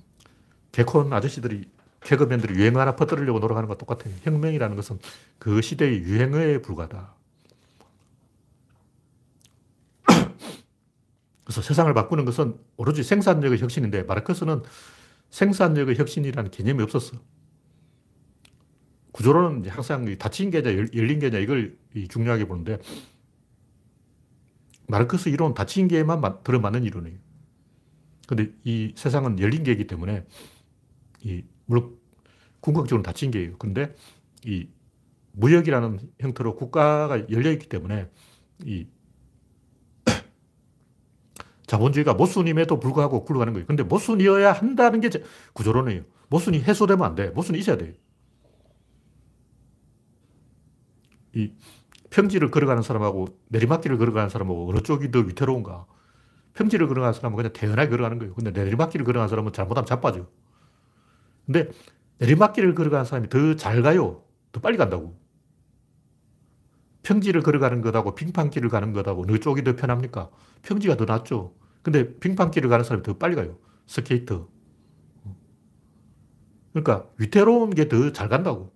개콘 0.72 1.12
아저씨들이 1.13 1.65
개그맨들이 2.04 2.56
유행어 2.56 2.80
하나 2.80 2.96
퍼뜨리려고 2.96 3.39
노력하는 3.39 3.67
것과 3.67 3.86
똑같아요. 3.86 4.13
혁명이라는 4.24 4.76
것은 4.76 5.00
그 5.39 5.62
시대의 5.62 6.04
유행어에 6.04 6.62
불과하다. 6.62 7.13
그래서 11.43 11.62
세상을 11.62 11.93
바꾸는 11.93 12.26
것은 12.26 12.58
오로지 12.78 13.04
생산력의 13.04 13.60
혁신인데 13.60 14.04
마르크스는 14.04 14.63
생산력의 15.30 15.98
혁신이라는 15.98 16.52
개념이 16.52 16.84
없었어. 16.84 17.17
구조로는 19.13 19.69
항상 19.69 20.17
닫힌 20.17 20.50
계좌, 20.50 20.74
열린 20.74 21.19
계좌 21.19 21.38
이걸 21.38 21.78
중요하게 22.10 22.46
보는데 22.46 22.80
마르크스 24.93 25.29
이론은 25.29 25.56
닫힌 25.56 25.88
계에만 25.88 26.21
들어맞는 26.43 26.84
이론이에요. 26.84 27.17
근데 28.27 28.51
이 28.63 28.93
세상은 28.95 29.39
열린 29.39 29.63
계이기 29.63 29.88
때문에 29.88 30.23
이 31.21 31.43
물론 31.65 31.97
궁극적으로 32.60 33.01
닫힌 33.01 33.32
게예요. 33.32 33.56
그런데 33.58 33.95
이 34.45 34.67
무역이라는 35.32 35.99
형태로 36.19 36.56
국가가 36.56 37.27
열려 37.32 37.51
있기 37.53 37.67
때문에 37.69 38.08
이 38.65 38.86
자본주의가 41.65 42.13
모순임에도 42.13 42.79
불구하고 42.79 43.25
굴러가는 43.25 43.53
거예요. 43.53 43.65
근데 43.65 43.82
모순이어야 43.82 44.51
한다는 44.51 45.01
게 45.01 45.10
구조론이에요. 45.53 46.03
모순이 46.29 46.62
해소되면 46.62 47.03
안 47.03 47.15
돼. 47.15 47.29
모순이 47.32 47.58
있어야 47.58 47.77
돼. 47.77 47.95
이 51.34 51.51
평지를 52.13 52.52
걸어가는 52.52 52.84
사람하고 52.84 53.28
내리막길을 53.49 53.97
걸어가는 53.97 54.30
사람하고 54.30 54.69
어느 54.69 54.80
쪽이 54.82 55.12
더 55.12 55.19
위태로운가? 55.19 55.86
평지를 56.54 56.88
걸어가는 56.88 57.13
사람은 57.13 57.36
그냥 57.38 57.54
태연하게 57.54 57.89
걸어가는 57.89 58.19
거예요. 58.19 58.36
근데 58.36 58.52
내리막길을 58.52 59.06
걸어가는 59.06 59.30
사람은 59.30 59.54
잘못하면 59.54 59.86
자빠져. 59.88 60.28
근데 61.45 61.69
내리막길을 62.19 62.76
걸어가는 62.76 63.06
사람이 63.06 63.30
더 63.30 63.56
잘 63.56 63.82
가요. 63.82 64.23
더 64.52 64.62
빨리 64.62 64.78
간다고. 64.78 65.17
평지를 67.04 67.41
걸어가는 67.41 67.82
것하고 67.82 68.15
빙판길을 68.15 68.69
가는 68.69 68.93
것하고 68.93 69.23
어느 69.23 69.39
쪽이 69.39 69.63
더 69.63 69.76
편합니까? 69.76 70.30
평지가 70.63 70.95
더 70.97 71.06
낫죠. 71.06 71.54
근데 71.82 72.17
빙판길을 72.19 72.69
가는 72.69 72.86
사람이 72.86 73.04
더 73.04 73.17
빨리 73.17 73.36
가요. 73.36 73.58
스케이터. 73.88 74.47
그러니까 76.73 77.08
위태로운 77.17 77.71
게 77.71 77.88
더 77.88 78.12
잘 78.12 78.30
간다고. 78.30 78.73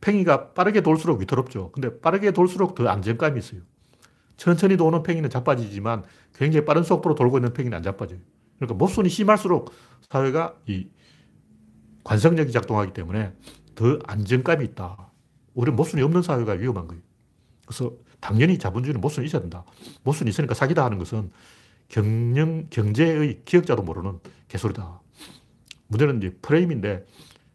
팽이가 0.00 0.52
빠르게 0.52 0.80
돌수록 0.80 1.20
위태롭죠. 1.20 1.72
근데 1.72 2.00
빠르게 2.00 2.30
돌수록 2.32 2.74
더 2.74 2.88
안정감이 2.88 3.38
있어요. 3.38 3.60
천천히 4.36 4.76
도는 4.76 5.02
팽이는 5.02 5.28
자빠지지만 5.28 6.04
굉장히 6.34 6.64
빠른 6.64 6.82
속도로 6.82 7.14
돌고 7.14 7.38
있는 7.38 7.52
팽이는 7.52 7.76
안 7.76 7.82
자빠져요. 7.82 8.18
그러니까 8.56 8.74
모순이 8.74 9.08
심할수록 9.08 9.70
사회가 10.08 10.54
이 10.66 10.88
관성력이 12.04 12.50
작동하기 12.52 12.92
때문에 12.94 13.32
더 13.74 13.98
안정감이 14.06 14.64
있다. 14.64 15.10
오히려 15.54 15.72
모순이 15.72 16.02
없는 16.02 16.22
사회가 16.22 16.52
위험한 16.52 16.88
거예요. 16.88 17.02
그래서 17.66 17.92
당연히 18.20 18.58
자본주의는 18.58 19.00
모순이 19.00 19.26
있어야 19.26 19.42
된다. 19.42 19.64
모순이 20.02 20.30
있으니까 20.30 20.54
사기다 20.54 20.84
하는 20.84 20.98
것은 20.98 21.30
경영, 21.88 22.66
경제의 22.70 23.42
기억자도 23.44 23.82
모르는 23.82 24.20
개소리다. 24.48 25.00
문제는 25.88 26.18
이제 26.18 26.36
프레임인데 26.40 27.04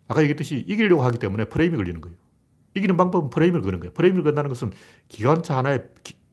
아까 0.08 0.22
얘기했듯이 0.22 0.64
이기려고 0.68 1.04
하기 1.04 1.18
때문에 1.18 1.46
프레임이 1.46 1.78
걸리는 1.78 2.02
거예요. 2.02 2.18
이기는 2.76 2.98
방법은 2.98 3.30
프레임을 3.30 3.62
거는 3.62 3.80
거예요. 3.80 3.94
프레임을 3.94 4.24
건다는 4.24 4.50
것은 4.50 4.72
기관차 5.08 5.58
하나에 5.58 5.80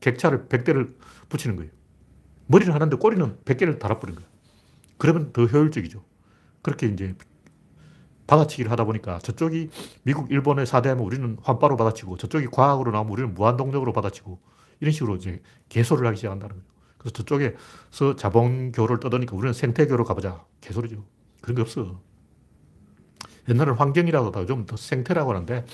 객차를 0.00 0.46
100대를 0.48 0.94
붙이는 1.28 1.56
거예요. 1.56 1.70
머리를 2.46 2.74
하는데 2.74 2.96
꼬리는 2.96 3.38
100개를 3.44 3.78
달아버린 3.78 4.16
거예요. 4.16 4.28
그러면 4.98 5.32
더 5.32 5.44
효율적이죠. 5.46 6.02
그렇게 6.62 6.88
이제 6.88 7.14
받아치기를 8.26 8.70
하다 8.70 8.84
보니까 8.84 9.18
저쪽이 9.20 9.70
미국, 10.02 10.30
일본에 10.30 10.64
4대하면 10.64 11.04
우리는 11.04 11.38
환빠로 11.42 11.76
받아치고 11.76 12.16
저쪽이 12.16 12.48
과학으로 12.48 12.90
나오면 12.90 13.12
우리는 13.12 13.34
무한동력으로 13.34 13.92
받아치고 13.92 14.38
이런 14.80 14.92
식으로 14.92 15.16
이제 15.16 15.40
개소를 15.68 16.06
하기 16.08 16.16
시작한다는 16.16 16.56
거죠. 16.56 16.66
그래서 16.98 17.14
저쪽에서 17.14 18.16
자본교를 18.16 19.00
떠드니까 19.00 19.36
우리는 19.36 19.52
생태교로 19.52 20.04
가보자. 20.04 20.44
개소리죠. 20.60 21.04
그런 21.40 21.56
게 21.56 21.62
없어. 21.62 22.00
옛날에는 23.48 23.78
환경이라고 23.78 24.28
하다가 24.28 24.46
좀 24.46 24.66
더 24.66 24.76
생태라고 24.76 25.30
하는데 25.30 25.64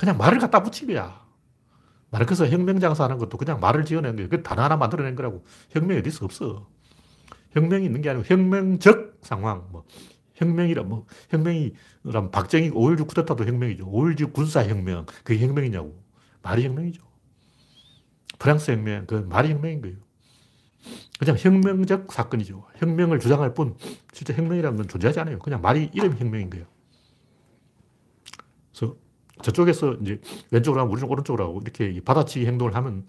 그냥 0.00 0.16
말을 0.16 0.38
갖다 0.38 0.62
붙인 0.62 0.88
거야. 0.88 1.26
마르크스 2.08 2.44
혁명 2.44 2.80
장사 2.80 3.04
하는 3.04 3.18
것도 3.18 3.36
그냥 3.36 3.60
말을 3.60 3.84
지어낸 3.84 4.16
거예요. 4.16 4.30
그 4.30 4.42
단어 4.42 4.62
하나 4.62 4.78
만들어낸 4.78 5.14
거라고. 5.14 5.44
혁명이 5.68 6.00
어디서 6.00 6.24
없어. 6.24 6.70
혁명이 7.50 7.84
있는 7.84 8.00
게 8.00 8.08
아니고 8.08 8.24
혁명적 8.26 9.18
상황, 9.20 9.68
뭐 9.70 9.84
혁명이라 10.36 10.84
뭐 10.84 11.04
혁명이라면 11.28 12.30
박정희 12.32 12.70
5.16 12.70 13.08
쿠데타도 13.08 13.44
혁명이죠. 13.44 13.90
5.16 13.90 14.32
군사 14.32 14.66
혁명 14.66 15.04
그게 15.22 15.38
혁명이냐고. 15.46 16.02
말이 16.40 16.64
혁명이죠. 16.64 17.02
프랑스 18.38 18.70
혁명 18.70 19.04
그 19.06 19.26
말이 19.28 19.50
혁명인 19.50 19.82
거예요. 19.82 19.96
그냥 21.18 21.36
혁명적 21.38 22.10
사건이죠. 22.10 22.64
혁명을 22.76 23.20
주장할 23.20 23.52
뿐 23.52 23.76
실제 24.14 24.32
혁명이라는 24.32 24.78
건 24.78 24.88
존재하지 24.88 25.20
않아요. 25.20 25.38
그냥 25.40 25.60
말이 25.60 25.90
이름 25.92 26.16
혁명인 26.16 26.48
거예요. 26.48 26.64
그래서 28.72 28.96
저쪽에서 29.42 29.94
이제 30.02 30.20
왼쪽으로 30.50 30.80
하면 30.80 30.92
우리는 30.92 31.08
오른쪽으로 31.08 31.44
하고 31.44 31.60
이렇게 31.62 32.00
받아치기 32.00 32.46
행동을 32.46 32.74
하면 32.74 33.06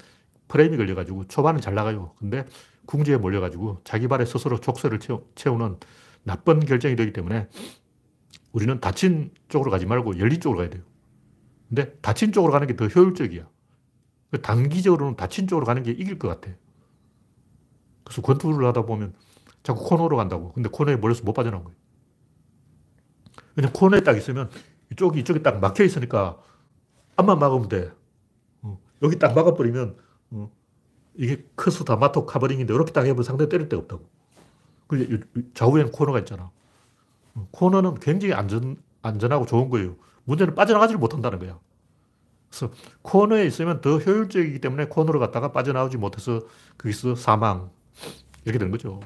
프레임이 0.48 0.78
걸려가지고 0.78 1.28
초반은 1.28 1.62
잘 1.62 1.76
나가요. 1.76 2.14
근데 2.20 2.46
궁지에 2.86 3.18
몰려가지고 3.18 3.82
자기 3.84 4.08
발에 4.08 4.26
스스로 4.26 4.60
족쇄를 4.60 5.00
채우 5.00 5.58
는 5.58 5.78
나쁜 6.24 6.60
결정이 6.60 6.96
되기 6.96 7.14
때문에 7.14 7.48
우리는 8.52 8.80
닫힌 8.80 9.32
쪽으로 9.48 9.72
가지 9.72 9.86
말고 9.86 10.20
열린 10.20 10.40
쪽으로 10.42 10.60
가야 10.60 10.70
돼요. 10.70 10.84
근데 11.70 11.94
다친 12.02 12.32
쪽으로 12.34 12.52
가는 12.52 12.68
게 12.68 12.76
더 12.76 12.88
효율적이야. 12.88 13.48
그 14.32 14.42
단기적으로는 14.42 15.16
다친 15.16 15.48
쪽으로 15.48 15.66
가는 15.66 15.84
게 15.84 15.92
이길 15.92 16.20
것 16.20 16.28
같아. 16.28 16.56
그래서 18.04 18.22
권투를 18.22 18.68
하다 18.68 18.84
보면 18.84 19.14
자꾸 19.64 19.84
코너로 19.84 20.18
간다고. 20.18 20.52
근데 20.54 20.70
코너에 20.70 20.96
몰려서 20.98 21.24
못 21.24 21.34
빠져나온 21.34 21.64
거예요. 21.64 21.78
그냥 23.56 23.72
코너에 23.74 24.02
딱 24.02 24.18
있으면 24.18 24.50
이쪽이 24.92 25.22
이쪽에 25.22 25.42
딱 25.42 25.60
막혀 25.60 25.84
있으니까 25.84 26.38
앞만 27.16 27.40
막으면 27.40 27.70
돼. 27.70 27.92
어, 28.62 28.80
여기 29.02 29.18
딱 29.18 29.34
막아버리면 29.34 29.96
어, 30.32 30.52
이게 31.16 31.46
커서 31.56 31.84
다 31.84 31.96
마토 31.96 32.26
카버링인데 32.26 32.74
이렇게 32.74 32.92
딱 32.92 33.06
해보면 33.06 33.24
상대 33.24 33.48
때릴 33.50 33.70
데가 33.70 33.82
없다고. 33.82 34.06
그 34.88 35.22
좌우에는 35.54 35.92
코너가 35.92 36.20
있잖아. 36.20 36.52
어, 37.36 37.48
코너는 37.52 37.96
굉장히 37.96 38.34
안전, 38.34 38.78
안전하고 39.02 39.46
좋은 39.46 39.70
거예요. 39.70 39.96
문제는 40.26 40.56
빠져나가지를 40.56 41.00
못한다는 41.00 41.40
거야. 41.40 41.60
그래서 42.50 42.74
코너에 43.02 43.46
있으면 43.46 43.80
더 43.80 43.98
효율적이기 43.98 44.60
때문에 44.60 44.86
코너로 44.88 45.20
갔다가 45.20 45.54
빠져나오지 45.54 45.98
못해서 45.98 46.42
거기서 46.78 47.16
사망. 47.16 47.72
이렇게 48.44 48.58
되는 48.60 48.72
거죠. 48.72 49.00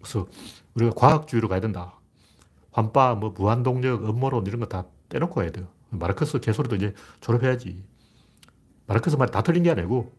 그래서 0.00 0.26
우리가 0.74 0.92
과학주의로 0.94 1.48
가야 1.48 1.60
된다. 1.60 1.97
환빠, 2.72 3.14
뭐 3.14 3.30
무한동력, 3.30 4.08
음모론 4.08 4.46
이런 4.46 4.60
거다 4.60 4.86
떼놓고 5.08 5.34
가야 5.34 5.50
돼요. 5.50 5.68
마르크스 5.90 6.40
개소리도 6.40 6.76
이제 6.76 6.94
졸업해야지. 7.20 7.82
마르크스 8.86 9.16
말이 9.16 9.30
다 9.30 9.42
틀린 9.42 9.62
게 9.62 9.70
아니고 9.70 10.16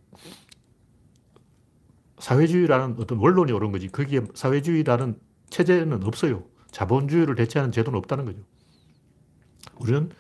사회주의라는 2.20 2.98
어떤 3.00 3.18
원론이 3.20 3.52
옳은 3.52 3.72
거지. 3.72 3.88
거기에 3.90 4.22
사회주의라는 4.34 5.20
체제는 5.50 6.04
없어요. 6.04 6.44
자본주의를 6.72 7.36
대체하는 7.36 7.72
제도는 7.72 7.98
없다는 8.00 8.26
거죠. 8.26 8.40
우리는 9.80 10.12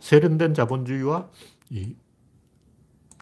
세련된 0.00 0.54
자본주의와 0.54 1.30
이 1.70 1.96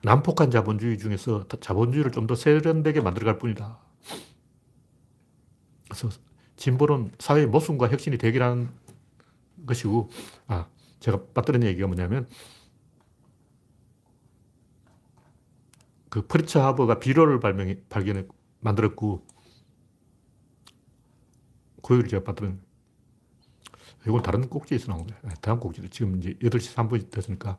난폭한 0.02 0.50
자본주의 0.50 0.98
중에서 0.98 1.46
자본주의를 1.60 2.10
좀 2.10 2.26
더 2.26 2.34
세련되게 2.34 3.00
만들어갈 3.00 3.38
뿐이다. 3.38 3.78
그래서 5.84 6.08
진보는 6.56 7.12
사회의 7.18 7.46
모순과 7.46 7.88
혁신이 7.88 8.18
대결하는 8.18 8.70
것이고, 9.66 10.10
아, 10.46 10.66
제가 11.00 11.24
빠뜨린 11.34 11.62
얘기가 11.64 11.86
뭐냐면, 11.86 12.28
그 16.08 16.26
프리처 16.26 16.62
하버가 16.62 16.98
비료를 16.98 17.40
발명해, 17.40 17.82
발견해, 17.88 18.26
만들었고, 18.60 19.26
그 21.82 21.94
얘기를 21.94 22.08
제가 22.08 22.24
빠뜨린, 22.24 22.60
이건 24.06 24.22
다른 24.22 24.48
꼭지에서 24.48 24.92
나온 24.92 25.06
거예요. 25.06 25.20
아, 25.24 25.34
다음 25.40 25.60
꼭지. 25.60 25.88
지금 25.90 26.18
이제 26.18 26.34
8시 26.40 26.74
3분이 26.74 27.10
됐으니까. 27.10 27.56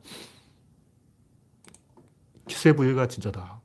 기세 2.48 2.74
부여가 2.74 3.08
진짜다. 3.08 3.63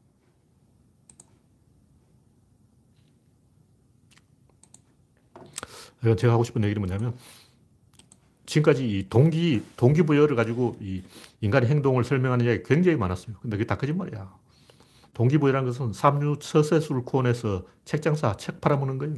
제가 6.02 6.32
하고 6.32 6.44
싶은 6.44 6.64
얘기는 6.64 6.80
뭐냐면, 6.80 7.16
지금까지 8.46 8.88
이 8.88 9.08
동기, 9.08 9.62
동기부여를 9.76 10.34
가지고 10.34 10.76
이 10.80 11.02
인간의 11.42 11.68
행동을 11.68 12.02
설명하는 12.02 12.46
이야기 12.46 12.62
굉장히 12.62 12.96
많았어요. 12.96 13.36
근데 13.42 13.56
그게 13.56 13.66
다 13.66 13.76
거짓말이야. 13.76 14.34
동기부여라는 15.12 15.68
것은 15.68 15.92
삼류 15.92 16.38
처세술 16.38 17.04
코너에서 17.04 17.66
책장사, 17.84 18.36
책 18.36 18.60
팔아먹는 18.60 18.98
거예요. 18.98 19.16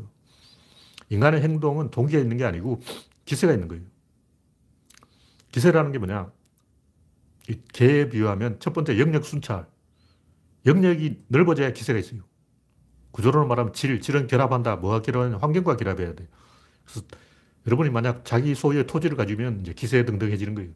인간의 1.11 1.43
행동은 1.43 1.90
동기가 1.90 2.21
있는 2.21 2.38
게 2.38 2.45
아니고 2.45 2.81
기세가 3.25 3.53
있는 3.53 3.69
거예요. 3.69 3.85
기세라는 5.53 5.93
게 5.93 5.99
뭐냐? 5.99 6.33
개에 7.73 8.09
비유하면 8.09 8.59
첫 8.61 8.73
번째 8.73 8.99
영역 8.99 9.25
순찰. 9.25 9.66
영역이 10.66 11.25
넓어져야 11.29 11.73
기세가 11.73 11.99
있어요. 11.99 12.23
구조론을 13.12 13.49
말하면 13.49 13.73
질, 13.73 14.01
질은 14.01 14.27
결합한다. 14.27 14.77
뭐가 14.77 15.03
결합하냐? 15.03 15.38
환경과 15.38 15.77
결합해야 15.77 16.14
돼. 16.14 16.27
그래서 16.27 16.31
여러분이 17.66 17.90
만약 17.90 18.24
자기 18.24 18.55
소유의 18.55 18.87
토지를 18.87 19.16
가지면 19.16 19.61
이제 19.61 19.72
기세 19.74 20.05
등등해지는 20.05 20.55
거예요. 20.55 20.70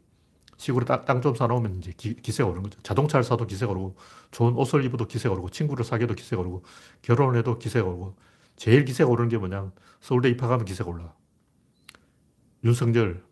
시골에 0.57 0.85
땅 0.85 1.21
좀 1.21 1.35
사놓으면 1.35 1.79
이제 1.79 1.91
기, 1.97 2.31
세가 2.31 2.47
오르는 2.47 2.63
거죠. 2.63 2.79
자동차를 2.81 3.23
사도 3.23 3.45
기세가 3.45 3.71
오르고, 3.71 3.95
좋은 4.31 4.53
옷을 4.55 4.85
입어도 4.85 5.05
기세가 5.05 5.33
오르고, 5.33 5.49
친구를 5.49 5.83
사귀어도 5.83 6.13
기세가 6.13 6.39
오르고, 6.41 6.63
결혼을 7.01 7.37
해도 7.37 7.57
기세가 7.59 7.85
오르고, 7.85 8.15
제일 8.55 8.85
기세가 8.85 9.09
오르는 9.09 9.29
게 9.29 9.37
뭐냐. 9.37 9.73
서울대 9.99 10.29
입학하면 10.29 10.63
기세가 10.65 10.89
올라. 10.89 11.13
윤석열, 12.63 13.23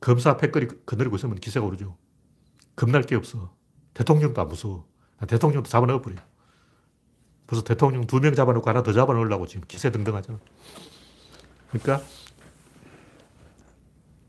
검사 0.00 0.36
패거리 0.36 0.68
거느리고 0.84 1.16
있으면 1.16 1.36
기세가 1.36 1.64
오르죠. 1.64 1.96
겁날 2.76 3.02
게 3.02 3.16
없어. 3.16 3.54
대통령도 3.94 4.40
안 4.42 4.48
무서워. 4.48 4.86
대통령도 5.26 5.68
잡아넣어버려. 5.70 6.16
벌써 7.46 7.64
대통령 7.64 8.06
두 8.06 8.20
명 8.20 8.34
잡아놓고 8.34 8.68
하나 8.68 8.82
더 8.82 8.92
잡아넣으려고 8.92 9.46
지금 9.46 9.64
기세 9.66 9.90
등등 9.90 10.14
하잖아. 10.14 10.38
그러니까 11.68 12.02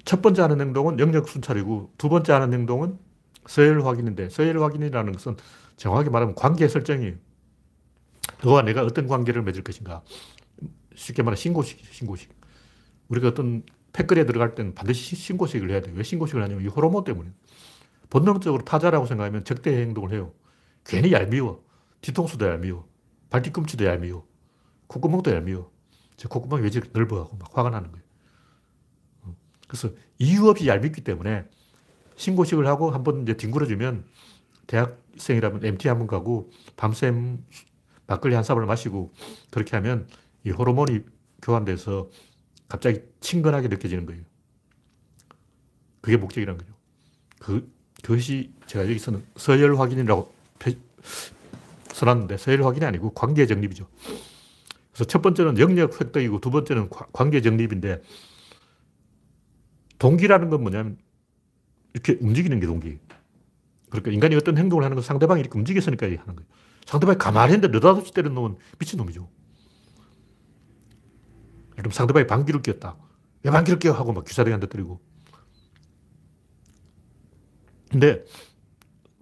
첫 0.06 0.22
번째 0.22 0.42
하는 0.42 0.60
행동은 0.60 1.00
영역 1.00 1.30
순찰이고 1.30 1.94
두 1.98 2.10
번째 2.10 2.34
하는 2.34 2.54
행동은 2.54 2.98
서열 3.48 3.86
확인인데 3.86 4.30
서열 4.30 4.62
확인이라는 4.62 5.14
것은 5.14 5.38
정확히 5.78 6.10
말하면 6.10 6.36
관계 6.36 6.68
설정이에요. 6.68 7.16
너와 8.44 8.64
내가 8.64 8.84
어떤 8.84 9.08
관계를 9.08 9.44
맺을 9.44 9.64
것인가. 9.64 10.02
쉽게 10.96 11.24
말하면 11.24 11.36
신고식, 11.38 11.80
신고식. 11.92 12.34
우리가 13.08 13.30
어떤 13.30 13.64
패거리에 13.94 14.26
들어갈 14.26 14.56
때는 14.56 14.76
반드시 14.76 15.16
신고식을 15.16 15.72
해야 15.72 15.82
돼요. 15.82 15.96
왜 15.96 16.04
신고식을 16.04 16.42
하냐면 16.44 16.64
이 16.64 16.68
호르몬 16.68 17.04
때문에. 17.04 17.32
본능적으로 18.10 18.64
타자라고 18.66 19.06
생각하면 19.06 19.44
적대 19.46 19.80
행동을 19.82 20.12
해요. 20.12 20.34
괜히 20.84 21.12
얄미워. 21.12 21.64
뒤통수도 22.02 22.48
얄미워. 22.48 22.88
발뒤꿈치도 23.30 23.86
얄미워. 23.86 24.26
콧구멍도 24.88 25.32
얄미워. 25.32 25.72
제 26.20 26.28
콧구멍이 26.28 26.64
왜 26.64 26.70
저렇게 26.70 26.92
넓어하고 26.94 27.38
막 27.38 27.58
화가 27.58 27.70
나는 27.70 27.92
거예요. 27.92 28.04
어. 29.24 29.36
그래서 29.70 29.90
이유 30.18 30.50
없이 30.50 30.68
얄밉기 30.68 31.02
때문에 31.02 31.46
신고식을 32.18 32.68
하고 32.68 32.92
한 32.92 33.06
번 33.06 33.22
이제 33.24 33.38
뒹굴어주면 33.38 34.04
대학생이라면 34.68 35.64
MT 35.64 35.88
한 35.88 35.98
번 35.98 36.08
가고 36.08 36.52
밤샘 36.76 37.42
막걸리 38.06 38.36
한 38.36 38.44
사발을 38.44 38.68
마시고 38.68 39.14
그렇게 39.50 39.78
하면 39.78 40.08
이 40.44 40.52
호르몬이 40.52 41.00
교환돼서 41.42 42.10
갑자기 42.68 43.02
친근하게 43.22 43.70
느껴지는 43.70 44.06
거예요. 44.06 44.22
그게 46.02 46.18
목적이라는 46.18 46.58
거죠. 46.58 46.74
그, 47.40 47.72
그것이 48.04 48.52
제가 48.68 48.84
여기서는 48.90 49.24
서열 49.38 49.80
확인이라고 49.80 50.34
써놨는데 51.94 52.38
서열 52.38 52.64
확인이 52.66 52.86
아니고 52.86 53.12
관계 53.14 53.46
정립이죠. 53.48 53.88
그래서 55.00 55.08
첫 55.08 55.22
번째는 55.22 55.58
영역 55.60 56.02
획득이고 56.02 56.42
두 56.42 56.52
번째는 56.52 56.90
관계 57.14 57.42
정립인데 57.42 58.02
동기라는 59.98 60.50
건 60.50 60.62
뭐냐면 60.62 60.98
이렇게 61.94 62.18
움직이는 62.20 62.60
게 62.60 62.68
동기. 62.68 63.00
그러니까 63.90 64.12
인간이 64.12 64.36
어떤 64.36 64.58
행동을 64.58 64.84
하는 64.84 64.96
건 64.96 65.02
상대방이 65.02 65.40
이렇게 65.40 65.58
움직였으니까 65.58 66.06
하는 66.06 66.18
거예요. 66.18 66.50
상대방이 66.86 67.18
가만히 67.18 67.54
있는데 67.54 67.70
느닷없이 67.70 68.12
놈은 68.12 68.58
미친놈이죠. 68.78 69.30
그럼 71.78 71.92
상대방이 71.92 72.28
방귀를 72.28 72.62
뀌었다. 72.62 72.98
왜 73.44 73.52
방귀를 73.52 73.80
뀌어? 73.80 73.94
하고 73.94 74.12
막 74.12 74.26
귀사대한테 74.26 74.68
때리고. 74.68 75.00
근데 77.90 78.26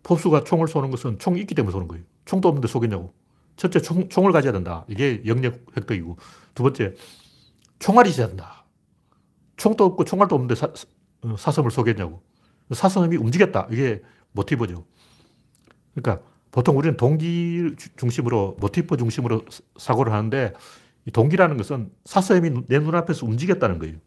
포수가 0.02 0.44
총을 0.44 0.68
쏘는 0.68 0.90
것은 0.90 1.20
총이 1.20 1.40
있기 1.42 1.54
때문에 1.54 1.72
쏘는 1.72 1.88
거예요. 1.88 2.04
총도 2.26 2.48
없는데 2.48 2.68
쏘겠냐고. 2.68 3.14
첫째, 3.58 3.82
총, 3.82 4.08
총을 4.08 4.32
가져야 4.32 4.54
된다. 4.54 4.86
이게 4.88 5.22
영역 5.26 5.66
획득이고. 5.76 6.18
두 6.54 6.64
번째, 6.64 6.94
총알이 7.80 8.10
있어야 8.10 8.28
된다. 8.28 8.66
총도 9.58 9.84
없고 9.84 10.06
총알도 10.06 10.36
없는데 10.36 10.56
사, 10.56 10.68
어, 11.22 11.36
사슴을 11.38 11.72
쏘겠냐고. 11.72 12.22
사슴이 12.72 13.18
움직였다. 13.18 13.68
이게 13.72 14.02
모티브죠. 14.32 14.86
그러니까 15.96 16.26
보통 16.52 16.78
우리는 16.78 16.96
동기 16.98 17.76
중심으로, 17.98 18.58
모티브 18.60 18.98
중심으로 18.98 19.44
사고를 19.78 20.14
하는데 20.14 20.54
이 21.06 21.12
동기라는 21.12 21.58
것은 21.58 21.92
사슴이 22.06 22.68
내 22.68 22.80
눈앞에서 22.80 23.26
움직였다는 23.26 23.80
거예요. 23.80 23.98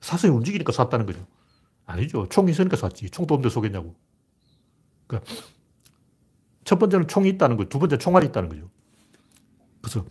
사슴이 0.00 0.34
움직이니까 0.34 0.72
쐈다는 0.72 1.06
거죠. 1.06 1.26
아니죠. 1.86 2.28
총이 2.28 2.50
있으니까 2.50 2.76
쐈지. 2.76 3.10
총도 3.10 3.34
없는데 3.34 3.52
쏘겠냐고. 3.52 3.94
그러니까 5.06 5.30
첫 6.64 6.78
번째는 6.78 7.08
총이 7.08 7.28
있다는 7.30 7.56
거예요. 7.56 7.68
두 7.68 7.78
번째 7.78 7.98
총알이 7.98 8.26
있다는 8.26 8.48
거죠. 8.48 8.70
그래서 9.84 10.06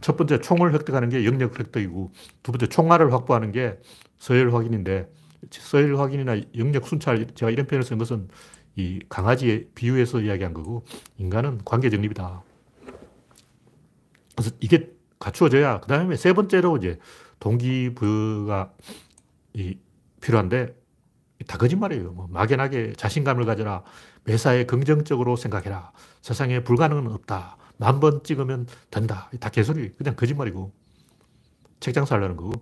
첫 0.00 0.16
번째 0.16 0.38
총을 0.38 0.72
획득하는 0.72 1.08
게 1.08 1.24
영역 1.24 1.58
획득이고 1.58 2.12
두 2.44 2.52
번째 2.52 2.68
총알을 2.68 3.12
확보하는 3.12 3.50
게 3.50 3.76
서열 4.18 4.54
확인인데 4.54 5.10
서열 5.50 5.98
확인이나 5.98 6.40
영역 6.56 6.86
순찰 6.86 7.26
제가 7.34 7.50
이런 7.50 7.66
표현을 7.66 7.84
쓴 7.84 7.98
것은 7.98 8.28
이 8.76 9.00
강아지의 9.08 9.70
비유해서 9.74 10.20
이야기한 10.20 10.54
거고 10.54 10.84
인간은 11.18 11.62
관계 11.64 11.90
정립이다. 11.90 12.42
그래서 14.36 14.54
이게 14.60 14.92
갖추어져야 15.18 15.80
그 15.80 15.88
다음에 15.88 16.16
세 16.16 16.32
번째로 16.32 16.76
이제 16.76 16.98
동기부여가 17.40 18.72
이 19.54 19.78
필요한데 20.20 20.74
다 21.48 21.58
거짓말이에요. 21.58 22.12
뭐 22.12 22.28
막연하게 22.30 22.92
자신감을 22.96 23.44
가져라. 23.44 23.82
매사에 24.24 24.66
긍정적으로 24.66 25.36
생각해라. 25.36 25.92
세상에 26.22 26.62
불가능은 26.62 27.10
없다. 27.12 27.56
만 27.78 28.00
번 28.00 28.22
찍으면 28.22 28.66
된다. 28.90 29.30
다 29.40 29.50
개소리. 29.50 29.94
그냥 29.94 30.16
거짓말이고. 30.16 30.72
책장 31.80 32.06
살라는 32.06 32.36
거고. 32.36 32.52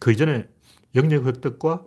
그 0.00 0.12
이전에 0.12 0.48
영역 0.94 1.26
획득과 1.26 1.86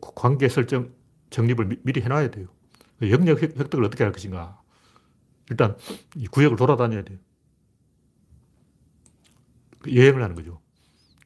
관계 0.00 0.48
설정 0.48 0.92
정립을 1.30 1.66
미, 1.66 1.92
리 1.92 2.00
해놔야 2.00 2.30
돼요. 2.30 2.48
그 2.98 3.10
영역 3.10 3.42
획득을 3.42 3.84
어떻게 3.84 4.04
할 4.04 4.12
것인가. 4.12 4.60
일단 5.50 5.76
이 6.16 6.26
구역을 6.26 6.56
돌아다녀야 6.56 7.02
돼요. 7.02 7.18
그 9.80 9.94
여행을 9.94 10.22
하는 10.22 10.34
거죠. 10.34 10.60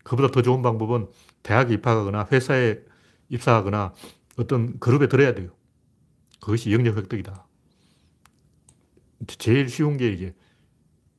그보다 0.04 0.30
더 0.30 0.42
좋은 0.42 0.62
방법은 0.62 1.08
대학에 1.42 1.74
입학하거나 1.74 2.28
회사에 2.32 2.80
입사하거나 3.28 3.94
어떤 4.38 4.78
그룹에 4.78 5.08
들어야 5.08 5.34
돼요. 5.34 5.50
그것이 6.40 6.72
영역 6.72 6.96
획득이다. 6.96 7.45
제일 9.26 9.68
쉬운 9.68 9.96
게 9.96 10.12
이제 10.12 10.34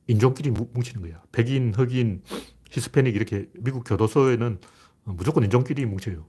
인종끼리 0.06 0.50
뭉치는 0.50 1.02
거야. 1.02 1.22
백인, 1.32 1.72
흑인, 1.74 2.22
히스패닉 2.70 3.14
이렇게 3.14 3.48
미국 3.54 3.84
교도소에는 3.84 4.58
무조건 5.04 5.44
인종끼리 5.44 5.86
뭉쳐요. 5.86 6.26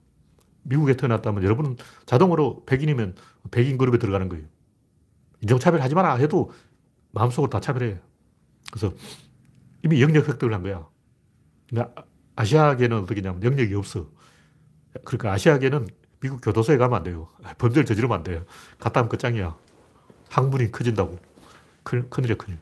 미국에 0.63 0.95
태어났다면 0.95 1.43
여러분은 1.43 1.78
자동으로 2.05 2.63
백인이면 2.65 3.15
백인 3.51 3.78
그룹에 3.78 3.97
들어가는 3.97 4.30
거예요. 4.30 4.45
인종차별 5.41 5.82
하지 5.82 5.95
마라 5.95 6.15
해도 6.15 6.51
마음속으로 7.11 7.49
다 7.49 7.59
차별해요. 7.59 7.97
그래서 8.72 8.93
이미 9.84 10.01
영역 10.01 10.28
획득을 10.28 10.53
한 10.53 10.63
거야. 10.63 10.88
근데 11.67 11.86
아시아계는 12.36 12.97
어떻게 12.99 13.22
냐면 13.22 13.43
영역이 13.43 13.74
없어. 13.76 14.09
그러니까 15.05 15.34
아시아계는 15.34 15.88
미국 16.20 16.41
교도소에 16.41 16.78
가면 16.78 16.97
안 16.97 17.03
돼요. 17.03 17.28
범죄를 17.57 17.86
저지르면 17.86 18.17
안 18.17 18.24
돼요. 18.24 18.45
갔다 18.78 18.99
하면 18.99 19.09
끝장이야. 19.09 19.57
항문이 20.30 20.72
커진다고. 20.72 21.17
큰, 21.84 22.10
큰일이야, 22.10 22.36
큰일. 22.38 22.58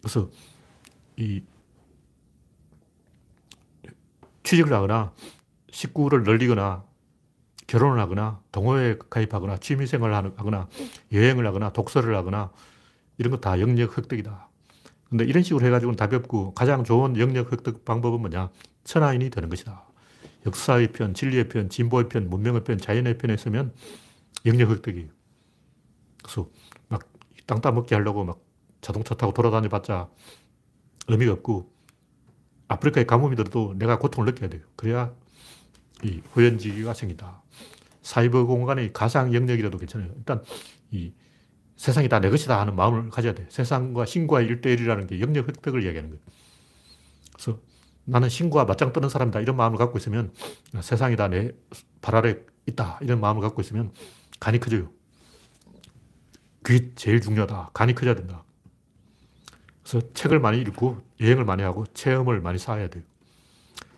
그래서 0.00 0.28
이 1.16 1.42
취직을 4.42 4.72
하거나 4.72 5.12
식구를 5.70 6.22
늘리거나 6.24 6.84
결혼을 7.66 7.98
하거나 8.00 8.40
동호회에 8.52 8.96
가입하거나 9.10 9.56
취미생활을 9.58 10.14
하거나 10.14 10.68
여행을 11.12 11.46
하거나 11.46 11.72
독서를 11.72 12.14
하거나 12.16 12.52
이런 13.18 13.30
거 13.30 13.40
다 13.40 13.58
영역 13.60 13.96
획득이다. 13.96 14.48
근데 15.08 15.24
이런 15.24 15.42
식으로 15.42 15.64
해가지고는 15.64 15.96
답이 15.96 16.16
없고 16.16 16.54
가장 16.54 16.84
좋은 16.84 17.16
영역 17.18 17.52
획득 17.52 17.84
방법은 17.84 18.20
뭐냐? 18.20 18.50
천하인이 18.84 19.30
되는 19.30 19.48
것이다. 19.48 19.84
역사의 20.46 20.88
편, 20.92 21.14
진리의 21.14 21.48
편, 21.48 21.70
진보의 21.70 22.08
편, 22.08 22.28
문명의 22.28 22.64
편, 22.64 22.76
자연의 22.78 23.16
편에 23.16 23.36
서면 23.36 23.72
영역 24.44 24.70
획득이에요. 24.70 25.08
그래서 26.22 26.42
막 26.42 26.50
땅 27.46 27.60
따먹기 27.60 27.94
하려고 27.94 28.24
막 28.24 28.40
자동차 28.80 29.14
타고 29.14 29.32
돌아다녀 29.32 29.68
봤자 29.68 30.08
의미가 31.08 31.32
없고 31.34 31.72
아프리카에 32.68 33.04
가뭄이 33.04 33.36
들어도 33.36 33.74
내가 33.76 33.98
고통을 33.98 34.32
느껴야 34.32 34.48
돼요. 34.50 34.62
그래야 34.76 35.14
이 36.02 36.22
호연지기가 36.34 36.94
생긴다. 36.94 37.42
사이버 38.02 38.44
공간의 38.46 38.92
가상 38.92 39.32
영역이라도 39.34 39.78
괜찮아요. 39.78 40.10
일단 40.16 40.42
이 40.90 41.12
세상이 41.76 42.08
다 42.08 42.20
내 42.20 42.30
것이다 42.30 42.60
하는 42.60 42.76
마음을 42.76 43.10
가져야 43.10 43.34
돼. 43.34 43.46
세상과 43.50 44.06
신과 44.06 44.42
일대일이라는 44.42 45.06
게 45.06 45.20
영역 45.20 45.48
획득을 45.48 45.82
이야기하는 45.84 46.10
거예요. 46.10 46.22
그래서 47.34 47.60
나는 48.04 48.28
신과 48.28 48.64
맞짱 48.66 48.92
뜨는 48.92 49.08
사람이다. 49.08 49.40
이런 49.40 49.56
마음을 49.56 49.78
갖고 49.78 49.98
있으면 49.98 50.32
세상이 50.80 51.16
다 51.16 51.28
내 51.28 51.52
발 52.00 52.16
아래 52.16 52.36
있다. 52.66 52.98
이런 53.02 53.20
마음을 53.20 53.40
갖고 53.42 53.62
있으면 53.62 53.92
간이 54.40 54.60
커져요. 54.60 54.90
그게 56.64 56.90
제일 56.96 57.20
중요하다. 57.20 57.70
간이 57.74 57.94
커져야 57.94 58.14
된다. 58.14 58.42
그래서 59.84 60.12
책을 60.14 60.40
많이 60.40 60.60
읽고 60.62 60.98
여행을 61.20 61.44
많이 61.44 61.62
하고 61.62 61.84
체험을 61.92 62.40
많이 62.40 62.58
쌓아야 62.58 62.88
돼요. 62.88 63.04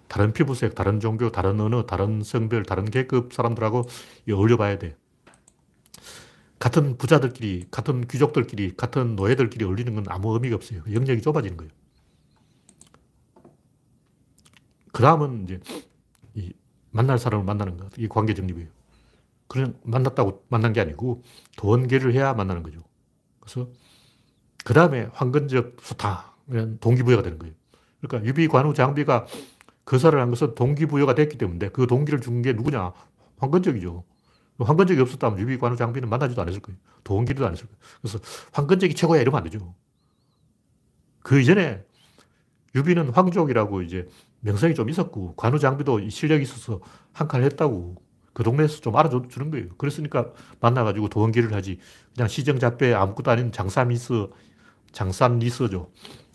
다른 0.08 0.32
피부색, 0.32 0.74
다른 0.74 0.98
종교, 0.98 1.30
다른 1.30 1.60
언어, 1.60 1.86
다른 1.86 2.22
성별, 2.24 2.64
다른 2.64 2.84
계급 2.84 3.32
사람들하고 3.32 3.84
어울려 4.30 4.56
봐야 4.56 4.78
돼. 4.78 4.96
같은 6.58 6.98
부자들끼리, 6.98 7.68
같은 7.70 8.06
귀족들끼리, 8.08 8.76
같은 8.76 9.14
노예들끼리 9.14 9.64
어울리는 9.64 9.94
건 9.94 10.04
아무 10.08 10.34
의미가 10.34 10.56
없어요. 10.56 10.82
영역이 10.90 11.22
좁아지는 11.22 11.56
거예요. 11.56 11.70
그 14.92 15.02
다음은 15.02 15.44
이제 15.44 15.60
이 16.34 16.52
만날 16.90 17.18
사람을 17.18 17.44
만나는 17.44 17.76
것. 17.76 17.92
이 17.96 18.08
관계 18.08 18.34
정립이에요. 18.34 18.75
그냥 19.48 19.74
만났다고 19.84 20.44
만난 20.48 20.72
게 20.72 20.80
아니고 20.80 21.22
돈계를 21.56 22.14
해야 22.14 22.34
만나는 22.34 22.62
거죠. 22.62 22.80
그래서 23.40 23.70
그 24.64 24.74
다음에 24.74 25.08
황건적 25.12 25.76
소탕, 25.82 26.22
동기부여가 26.80 27.22
되는 27.22 27.38
거예요. 27.38 27.54
그러니까 28.00 28.28
유비, 28.28 28.48
관우, 28.48 28.74
장비가 28.74 29.26
거사를 29.84 30.18
한 30.20 30.30
것은 30.30 30.54
동기부여가 30.56 31.14
됐기 31.14 31.38
때문에 31.38 31.70
그 31.70 31.86
동기를 31.86 32.20
준 32.20 32.42
게 32.42 32.52
누구냐? 32.52 32.92
황건적이죠. 33.38 34.04
황건적이 34.58 35.00
없었다면 35.02 35.38
유비, 35.40 35.58
관우, 35.58 35.76
장비는 35.76 36.08
만나지도 36.08 36.42
않았을 36.42 36.60
거예요. 36.60 36.78
동기도 37.04 37.46
안 37.46 37.52
했을 37.52 37.66
거예요. 37.66 37.78
그래서 38.02 38.18
황건적이 38.52 38.94
최고야 38.94 39.20
이러면 39.20 39.38
안 39.38 39.44
되죠. 39.44 39.74
그 41.22 41.40
이전에 41.40 41.84
유비는 42.74 43.10
황족이라고 43.10 43.82
이제 43.82 44.08
명성이 44.40 44.74
좀 44.74 44.88
있었고 44.90 45.34
관우 45.36 45.58
장비도 45.58 46.08
실력이 46.10 46.42
있어서 46.44 46.80
한 47.12 47.28
칸 47.28 47.42
했다고 47.42 47.96
그 48.36 48.42
동네에서 48.42 48.82
좀 48.82 48.94
알아주는 48.94 49.50
거예요. 49.50 49.68
그랬으니까 49.78 50.30
만나가지고 50.60 51.08
도원결의를 51.08 51.54
하지. 51.54 51.80
그냥 52.14 52.28
시정잡배 52.28 52.92
아무것도 52.92 53.30
아닌 53.30 53.50
장사미스, 53.50 54.26
장산리스죠. 54.92 55.90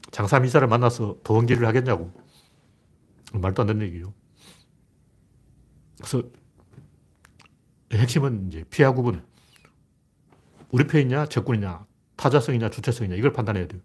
장사미사를 0.10 0.68
만나서 0.68 1.18
도원기를 1.24 1.68
하겠냐고. 1.68 2.12
말도 3.34 3.62
안 3.62 3.68
되는 3.68 3.86
얘기예요. 3.86 4.16
그래서 5.98 6.24
핵심은 7.94 8.48
이제 8.48 8.64
피하 8.72 8.92
구분. 8.92 9.24
우리 10.72 10.88
편이냐, 10.88 11.28
적군이냐, 11.28 11.86
타자성이냐, 12.16 12.72
주체성이냐, 12.72 13.16
이걸 13.16 13.32
판단해야 13.32 13.68
돼요. 13.68 13.80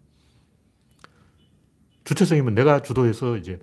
주체성이면 2.03 2.55
내가 2.55 2.81
주도해서 2.81 3.37
이제 3.37 3.59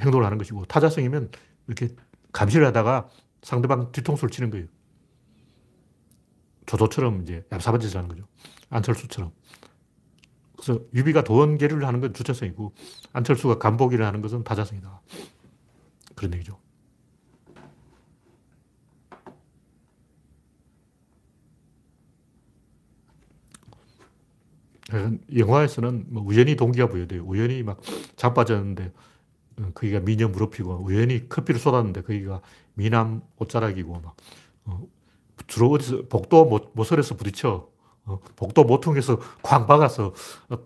행동을 0.00 0.26
하는 0.26 0.38
것이고 0.38 0.64
타자성이면 0.64 1.30
이렇게 1.68 1.94
감시를 2.34 2.66
하다가 2.66 3.08
상대방 3.42 3.92
뒤통수를 3.92 4.30
치는 4.30 4.50
거예요. 4.50 4.66
조도처럼 6.66 7.22
이제 7.22 7.42
얍삽한 7.50 7.80
짓을 7.80 7.96
하는 7.96 8.08
거죠. 8.08 8.26
안철수처럼. 8.68 9.32
그래서 10.56 10.80
유비가 10.92 11.22
도원계를 11.24 11.86
하는 11.86 12.00
건 12.00 12.12
주체성이고 12.12 12.74
안철수가 13.12 13.58
간보기를 13.58 14.04
하는 14.04 14.20
것은 14.20 14.44
타자성이다. 14.44 15.00
그런 16.14 16.34
얘기죠. 16.34 16.58
영화에서는 25.34 26.06
뭐 26.08 26.22
우연히 26.22 26.56
동기가 26.56 26.88
부여돼요. 26.88 27.24
우연히 27.24 27.62
막 27.62 27.80
자빠졌는데 28.16 28.84
어, 28.86 28.92
거기가 29.74 30.00
미녀 30.00 30.28
무릎이고 30.28 30.84
우연히 30.84 31.28
커피를 31.28 31.60
쏟았는데 31.60 32.02
거기가 32.02 32.40
미남 32.74 33.22
옷자락이고 33.36 34.00
막 34.00 34.16
어, 34.64 34.86
주로 35.46 35.70
어디서 35.70 36.08
복도 36.08 36.70
모서리에서 36.74 37.16
부딪혀 37.16 37.68
어, 38.06 38.20
복도 38.36 38.64
모퉁에서 38.64 39.18
쾅 39.42 39.66
박아서 39.66 40.14
어, 40.48 40.58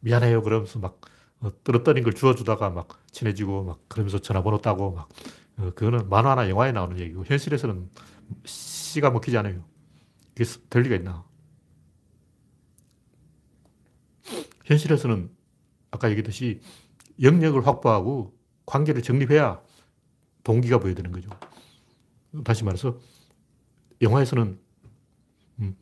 미안해요 0.00 0.42
그러면서 0.42 0.78
막 0.78 1.00
어, 1.40 1.50
떨어뜨린 1.64 2.04
걸 2.04 2.14
주워주다가 2.14 2.70
막 2.70 2.88
친해지고 3.10 3.64
막 3.64 3.80
그러면서 3.88 4.18
전화번호 4.18 4.58
따고 4.58 4.92
막 4.92 5.08
어, 5.58 5.70
그거는 5.74 6.08
만화나 6.08 6.48
영화에 6.48 6.72
나오는 6.72 6.98
얘기고 6.98 7.24
현실에서는 7.24 7.90
씨가 8.44 9.10
먹히지 9.10 9.36
않아요. 9.38 9.64
그게 10.34 10.48
될 10.70 10.82
리가 10.82 10.96
있나? 10.96 11.24
현실에서는 14.64 15.30
아까 15.90 16.10
얘기했듯이 16.10 16.60
영역을 17.22 17.66
확보하고 17.66 18.34
관계를 18.66 19.02
정립해야 19.02 19.60
동기가 20.44 20.78
보여되는 20.78 21.12
거죠. 21.12 21.30
다시 22.44 22.64
말해서 22.64 22.98
영화에서는 24.00 24.58
음, 25.60 25.76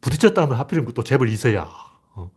부딪혔다 0.00 0.42
하면 0.42 0.58
하필이면 0.58 0.92
또 0.94 1.02
재벌 1.02 1.28
2세야. 1.28 1.66
어. 2.14 2.30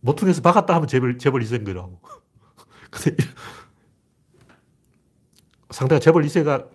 모퉁이에서 0.00 0.42
박았다 0.42 0.74
하면 0.74 0.88
재벌, 0.88 1.18
재벌 1.18 1.42
2세인 1.42 1.64
거라고. 1.64 2.00
근데 2.90 3.16
상대가 5.70 5.98
재벌 5.98 6.24
2세가 6.24 6.70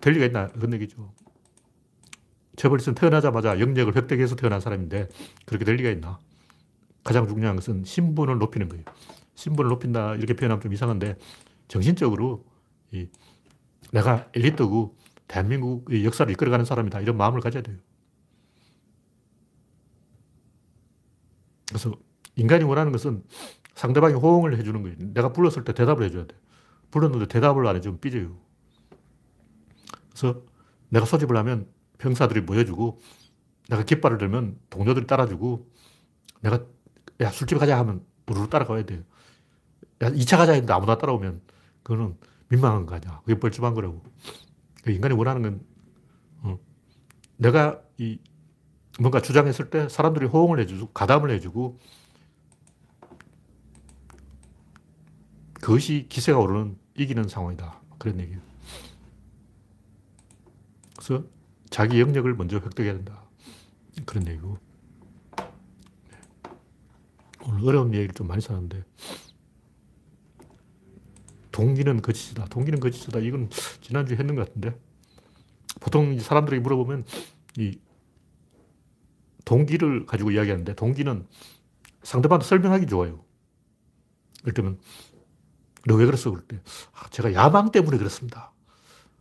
될 0.00 0.12
리가 0.14 0.26
있나 0.26 0.48
그런 0.48 0.72
얘기죠. 0.74 1.12
재벌 2.56 2.78
2세는 2.78 2.96
태어나자마자 2.96 3.60
영역을 3.60 3.96
획득해서 3.96 4.36
태어난 4.36 4.60
사람인데 4.60 5.08
그렇게 5.44 5.64
될 5.64 5.76
리가 5.76 5.90
있나. 5.90 6.18
가장 7.04 7.28
중요한 7.28 7.54
것은 7.56 7.84
신분을 7.84 8.38
높이는 8.38 8.68
거예요. 8.68 8.84
신분을 9.36 9.70
높인다 9.70 10.16
이렇게 10.16 10.34
표현하면 10.34 10.60
좀 10.60 10.72
이상한데 10.72 11.16
정신적으로 11.68 12.44
이 12.90 13.08
내가 13.92 14.28
엘리트고 14.34 14.96
대한민국의 15.28 16.04
역사를 16.04 16.30
이끌어가는 16.30 16.64
사람이다. 16.64 17.00
이런 17.00 17.16
마음을 17.16 17.40
가져야 17.40 17.62
돼요. 17.62 17.76
그래서 21.68 21.92
인간이 22.36 22.64
원하는 22.64 22.92
것은 22.92 23.22
상대방이 23.74 24.14
호응을 24.14 24.56
해주는 24.58 24.82
거예요. 24.82 24.96
내가 24.98 25.32
불렀을 25.32 25.64
때 25.64 25.74
대답을 25.74 26.04
해줘야 26.04 26.26
돼. 26.26 26.34
불렀는데 26.90 27.26
대답을 27.26 27.66
안 27.66 27.76
해주면 27.76 28.00
삐져요. 28.00 28.36
그래서 30.10 30.42
내가 30.88 31.04
소집을 31.04 31.36
하면 31.36 31.68
병사들이 31.98 32.42
모여주고 32.42 33.00
내가 33.68 33.84
깃발을 33.84 34.18
들면 34.18 34.58
동료들이 34.70 35.06
따라주고 35.06 35.68
내가 36.40 36.64
야 37.20 37.30
술집 37.30 37.58
가자 37.58 37.78
하면 37.78 38.04
우르르 38.26 38.48
따라가야 38.48 38.84
돼요. 38.84 39.02
야 40.02 40.10
2차 40.10 40.36
가자 40.36 40.52
했는데 40.52 40.72
아무나 40.72 40.98
따라오면 40.98 41.40
그거는 41.82 42.16
민망한 42.48 42.86
거 42.86 42.94
아니야. 42.96 43.20
그게 43.24 43.38
뻘쭘한 43.38 43.74
거라고. 43.74 44.02
그 44.82 44.92
인간이 44.92 45.14
원하는 45.14 45.42
건 45.42 45.60
어, 46.42 46.58
내가 47.36 47.80
이 47.98 48.18
뭔가 48.98 49.20
주장했을 49.20 49.70
때 49.70 49.88
사람들이 49.88 50.26
호응을 50.26 50.60
해주고 50.60 50.92
가담을 50.92 51.30
해주고 51.30 51.78
그것이 55.54 56.06
기세가 56.08 56.38
오르는 56.38 56.78
이기는 56.96 57.28
상황이다. 57.28 57.80
그런 57.98 58.20
얘기예요. 58.20 58.40
그래서 60.96 61.24
자기 61.70 62.00
영역을 62.00 62.34
먼저 62.34 62.58
획득해야 62.58 62.94
된다. 62.94 63.22
그런 64.04 64.26
얘기고. 64.28 64.58
오늘 67.48 67.68
어려운 67.68 67.94
얘기를 67.94 68.12
좀 68.14 68.26
많이 68.26 68.40
썼는데 68.40 68.84
동기는 71.56 72.02
거짓이다. 72.02 72.44
동기는 72.50 72.80
거짓이다. 72.80 73.18
이건 73.20 73.48
지난주에 73.80 74.18
했는 74.18 74.34
것 74.34 74.46
같은데 74.46 74.78
보통 75.80 76.18
사람들에게 76.18 76.60
물어보면 76.60 77.04
이 77.56 77.78
동기를 79.46 80.04
가지고 80.04 80.32
이야기하는데 80.32 80.74
동기는 80.74 81.26
상대방한테 82.02 82.46
설명하기 82.46 82.86
좋아요. 82.88 83.24
예를 84.42 84.52
들면 84.52 84.78
너 85.86 85.96
왜 85.96 86.04
그랬어? 86.04 86.30
그럴 86.30 86.44
때 86.46 86.60
아, 86.92 87.08
제가 87.08 87.32
야망 87.32 87.72
때문에 87.72 87.96
그렇습니다. 87.96 88.52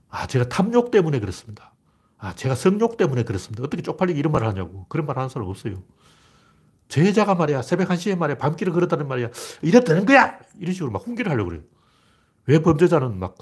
아, 0.09 0.27
제가 0.27 0.49
탐욕 0.49 0.91
때문에 0.91 1.19
그렇습니다. 1.19 1.73
아, 2.17 2.33
제가 2.35 2.55
성욕 2.55 2.97
때문에 2.97 3.23
그렇습니다. 3.23 3.63
어떻게 3.63 3.81
쪽팔리게 3.81 4.19
이런 4.19 4.33
말을 4.33 4.47
하냐고. 4.47 4.85
그런 4.89 5.05
말 5.05 5.17
하는 5.17 5.29
사람 5.29 5.47
없어요. 5.47 5.83
제자가 6.89 7.35
말이야, 7.35 7.61
새벽 7.61 7.89
1시에 7.89 8.17
말이야, 8.17 8.37
밤길을 8.37 8.73
걸었다는 8.73 9.07
말이야, 9.07 9.29
이래 9.61 9.83
되는 9.83 10.05
거야! 10.05 10.39
이런 10.59 10.73
식으로 10.73 10.91
막 10.91 11.03
훈계를 11.05 11.31
하려고 11.31 11.49
그래요. 11.49 11.63
왜 12.47 12.59
범죄자는 12.59 13.19
막, 13.19 13.35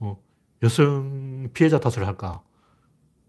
어, 0.00 0.18
여성 0.62 1.48
피해자 1.54 1.78
탓을 1.78 2.06
할까? 2.06 2.42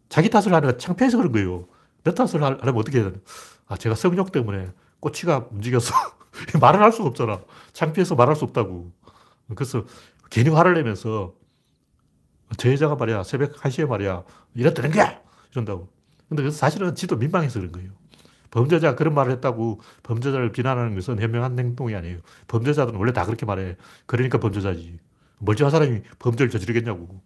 자기 0.10 0.30
탓을 0.30 0.54
하는 0.54 0.72
거 0.72 0.78
창피해서 0.78 1.18
그런 1.18 1.32
거예요. 1.32 1.68
내 2.04 2.14
탓을 2.14 2.44
하려면 2.44 2.78
어떻게 2.78 3.00
해야 3.00 3.10
되나? 3.10 3.22
아, 3.68 3.78
제가 3.78 3.96
성욕 3.96 4.32
때문에 4.32 4.72
꼬치가 5.00 5.48
움직여서 5.52 5.94
말을 6.60 6.82
할 6.82 6.92
수가 6.92 7.10
없잖아. 7.10 7.40
창피해서 7.74 8.16
말할 8.16 8.36
수 8.36 8.46
없다고. 8.46 8.92
그래서 9.56 9.86
괜히 10.30 10.50
화를 10.50 10.74
내면서 10.74 11.34
저 12.58 12.72
여자가 12.72 12.96
말이야, 12.96 13.24
새벽 13.24 13.56
1시에 13.56 13.88
말이야, 13.88 14.24
이랬다는 14.56 14.92
거야! 14.92 15.22
이런다고. 15.52 15.90
근데 16.28 16.50
사실은 16.50 16.96
지도 16.96 17.16
민망해서 17.18 17.60
그런 17.60 17.72
거예요. 17.72 17.92
범죄자가 18.52 18.96
그런 18.96 19.14
말을 19.14 19.32
했다고 19.34 19.80
범죄자를 20.04 20.52
비난하는 20.52 20.96
것은 20.96 21.20
현명한 21.20 21.58
행동이 21.58 21.96
아니에요. 21.96 22.20
범죄자들은 22.48 23.00
원래 23.00 23.14
다 23.14 23.26
그렇게 23.26 23.46
말해. 23.46 23.78
그러니까 24.06 24.38
범죄자지. 24.40 25.00
멀쩡한 25.42 25.72
사람이 25.72 26.02
범죄를 26.20 26.50
저지르겠냐고. 26.50 27.22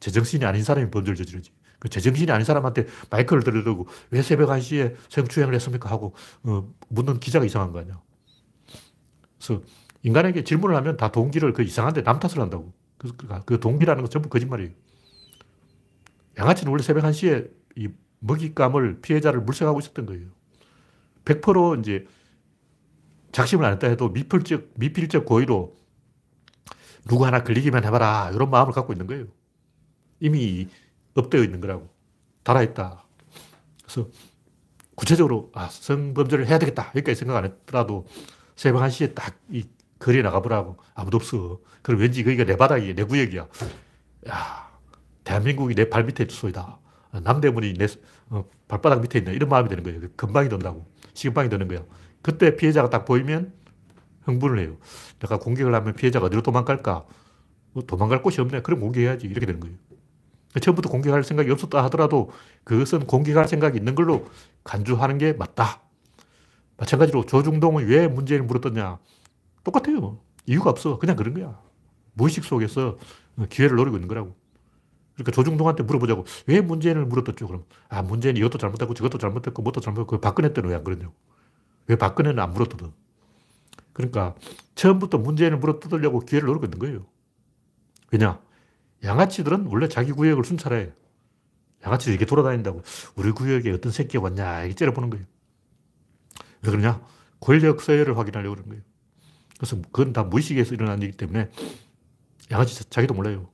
제정신이 0.00 0.44
아닌 0.44 0.62
사람이 0.62 0.90
범죄를 0.90 1.16
저지르지. 1.16 1.52
그 1.78 1.88
제정신이 1.88 2.30
아닌 2.30 2.44
사람한테 2.44 2.86
마이크를 3.10 3.42
들여두고 3.42 3.88
왜 4.10 4.22
새벽 4.22 4.50
1시에 4.50 4.96
성추행을 5.08 5.54
했습니까? 5.54 5.90
하고 5.90 6.14
어, 6.42 6.70
묻는 6.88 7.18
기자가 7.20 7.44
이상한 7.44 7.72
거 7.72 7.80
아니야. 7.80 8.00
그래서 9.38 9.62
인간에게 10.02 10.44
질문을 10.44 10.76
하면 10.76 10.96
다 10.96 11.10
동기를 11.10 11.52
그 11.52 11.62
이상한데 11.62 12.02
남 12.02 12.18
탓을 12.18 12.38
한다고. 12.38 12.72
그, 12.98 13.16
그, 13.16 13.44
그 13.46 13.60
동기라는 13.60 14.02
건 14.02 14.10
전부 14.10 14.28
거짓말이에요. 14.28 14.70
양아치는 16.38 16.70
원래 16.70 16.82
새벽 16.82 17.04
1시에 17.04 17.50
이 17.76 17.88
먹잇감을 18.20 19.00
피해자를 19.00 19.40
물색하고 19.40 19.78
있었던 19.80 20.06
거예요. 20.06 20.28
100% 21.24 21.80
이제 21.80 22.06
작심을 23.32 23.64
안 23.64 23.72
했다 23.72 23.86
해도 23.88 24.08
미필적, 24.08 24.70
미필적 24.74 25.24
고의로 25.24 25.79
누구 27.10 27.26
하나 27.26 27.42
걸리기만 27.42 27.84
해봐라. 27.84 28.30
이런 28.32 28.50
마음을 28.50 28.72
갖고 28.72 28.92
있는 28.92 29.08
거예요. 29.08 29.26
이미 30.20 30.68
업되어 31.16 31.42
있는 31.42 31.60
거라고. 31.60 31.90
달아있다. 32.44 33.04
그래서 33.82 34.08
구체적으로 34.94 35.50
아, 35.54 35.66
성범죄를 35.68 36.46
해야 36.46 36.60
되겠다. 36.60 36.92
여기까지 36.94 37.16
생각 37.18 37.36
안 37.36 37.44
했더라도 37.46 38.06
새벽 38.54 38.82
1시에 38.82 39.14
딱 39.16 39.36
이 39.50 39.64
거리에 39.98 40.22
나가보라고. 40.22 40.76
아무도 40.94 41.16
없어. 41.16 41.58
그럼 41.82 42.00
왠지 42.00 42.22
거기가 42.22 42.44
내 42.44 42.56
바닥이야. 42.56 42.94
내 42.94 43.02
구역이야. 43.02 43.48
야, 44.28 44.70
대한민국이 45.24 45.74
내 45.74 45.90
발 45.90 46.04
밑에 46.04 46.26
주소이다. 46.28 46.78
남대문이 47.24 47.74
내 47.74 47.86
어, 48.30 48.44
발바닥 48.68 49.00
밑에 49.02 49.18
있다. 49.18 49.32
이런 49.32 49.48
마음이 49.50 49.68
되는 49.68 49.82
거예요. 49.84 50.00
금방이 50.16 50.48
든다고. 50.48 50.86
시금방이 51.14 51.48
드는 51.50 51.66
거예요. 51.68 51.86
그때 52.22 52.54
피해자가 52.56 52.88
딱 52.88 53.04
보이면 53.04 53.52
흥분을 54.22 54.58
해요. 54.60 54.76
내가 55.20 55.38
공격을 55.38 55.74
하면 55.74 55.94
피해자가 55.94 56.26
어디로 56.26 56.42
도망갈까? 56.42 57.04
뭐 57.72 57.82
도망갈 57.84 58.22
곳이 58.22 58.40
없네. 58.40 58.62
그럼 58.62 58.80
공격해야지. 58.80 59.26
이렇게 59.26 59.46
되는 59.46 59.60
거예요. 59.60 59.76
처음부터 60.60 60.88
공격할 60.90 61.22
생각이 61.24 61.50
없었다 61.52 61.84
하더라도 61.84 62.30
그것은 62.64 63.06
공격할 63.06 63.46
생각이 63.48 63.78
있는 63.78 63.94
걸로 63.94 64.26
간주하는 64.64 65.18
게 65.18 65.32
맞다. 65.32 65.80
마찬가지로 66.76 67.26
조중동은 67.26 67.86
왜 67.86 68.08
문재인을 68.08 68.46
물었더냐. 68.46 68.98
똑같아요. 69.64 70.18
이유가 70.46 70.70
없어. 70.70 70.98
그냥 70.98 71.16
그런 71.16 71.34
거야. 71.34 71.58
무의식 72.14 72.44
속에서 72.44 72.98
기회를 73.50 73.76
노리고 73.76 73.96
있는 73.96 74.08
거라고. 74.08 74.34
그러니까 75.14 75.32
조중동한테 75.32 75.82
물어보자고. 75.84 76.24
왜 76.46 76.60
문재인을 76.60 77.04
물었었죠? 77.06 77.46
그럼. 77.46 77.64
아, 77.88 78.02
문재인 78.02 78.36
이것도 78.36 78.58
잘못했고 78.58 78.94
저것도 78.94 79.18
잘못했고 79.18 79.62
뭐도 79.62 79.80
잘못했고 79.80 80.20
박근혜 80.20 80.52
때는 80.52 80.70
왜 80.70 80.76
안 80.76 80.82
그러냐고. 80.84 81.12
왜 81.86 81.96
박근혜는 81.96 82.42
안 82.42 82.52
물어뜯어? 82.52 82.92
그러니까 83.92 84.34
처음부터 84.74 85.18
문재인을 85.18 85.58
물어 85.58 85.80
뜯으려고 85.80 86.20
기회를 86.20 86.46
노리고 86.46 86.66
있는 86.66 86.78
거예요. 86.78 87.06
왜냐? 88.12 88.40
양아치들은 89.02 89.66
원래 89.66 89.88
자기 89.88 90.12
구역을 90.12 90.44
순찰해. 90.44 90.92
양아치들이 91.84 92.14
이렇게 92.14 92.26
돌아다닌다고. 92.26 92.82
우리 93.16 93.32
구역에 93.32 93.70
어떤 93.72 93.92
새끼가 93.92 94.24
왔냐. 94.24 94.60
이렇게 94.60 94.74
째려보는 94.74 95.10
거예요. 95.10 95.26
왜 96.62 96.70
그러냐? 96.70 97.00
권력 97.40 97.80
서열을 97.80 98.18
확인하려고 98.18 98.56
그러는 98.56 98.68
거예요. 98.70 98.82
그래서 99.56 99.76
그건 99.92 100.12
다 100.12 100.24
무의식에서 100.24 100.74
일어난 100.74 101.00
일이기 101.02 101.16
때문에 101.16 101.50
양아치 102.50 102.88
자기도 102.90 103.14
몰라요. 103.14 103.48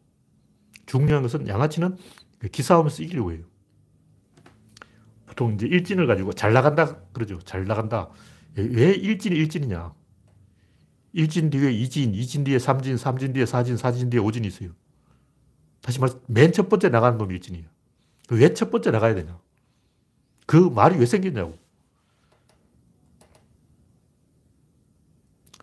중요한 0.87 1.23
것은 1.23 1.49
양아치는 1.49 1.97
기싸움에서 2.53 3.03
이기려고 3.03 3.33
해요. 3.33 3.45
보통 5.27 5.55
이제 5.55 5.67
일진을 5.67 6.07
가지고 6.07 6.33
잘 6.33 6.53
나간다 6.53 7.01
그러죠. 7.13 7.39
잘 7.41 7.65
나간다. 7.65 8.09
왜 8.55 8.93
일진이 8.93 9.37
일진이냐? 9.37 9.93
일진 11.17 11.49
뒤에 11.49 11.73
이진, 11.73 12.15
이진 12.15 12.45
뒤에 12.45 12.59
삼진, 12.59 12.99
삼진 12.99 13.33
뒤에 13.33 13.47
사진, 13.47 13.79
사진 13.79 14.11
뒤에 14.11 14.21
오진이 14.21 14.47
있어요. 14.49 14.71
다시 15.81 15.99
말해서 15.99 16.21
맨 16.27 16.53
첫 16.53 16.69
번째 16.69 16.91
나가는 16.91 17.17
놈이 17.17 17.35
일진이에요. 17.37 17.67
왜 18.31 18.53
첫 18.53 18.71
번째 18.71 18.91
나가야 18.91 19.15
되냐? 19.15 19.41
그 20.47 20.57
말이 20.57 20.99
왜 20.99 21.07
생겼냐고. 21.07 21.57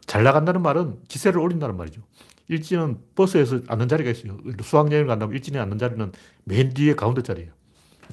잘 0.08 0.24
나간다는 0.24 0.62
말은 0.64 1.04
기세를 1.08 1.39
올린다는 1.39 1.78
말이죠. 1.78 2.01
일진은 2.47 2.97
버스에서 3.16 3.62
앉는 3.68 3.88
자리가 3.88 4.10
있어요. 4.12 4.38
수학여행 4.62 5.06
간다면 5.08 5.36
일진이 5.36 5.58
앉는 5.60 5.78
자리는 5.78 6.12
맨 6.45 6.74
뒤에 6.74 6.95
가운데 6.95 7.22
자리예요. 7.22 7.51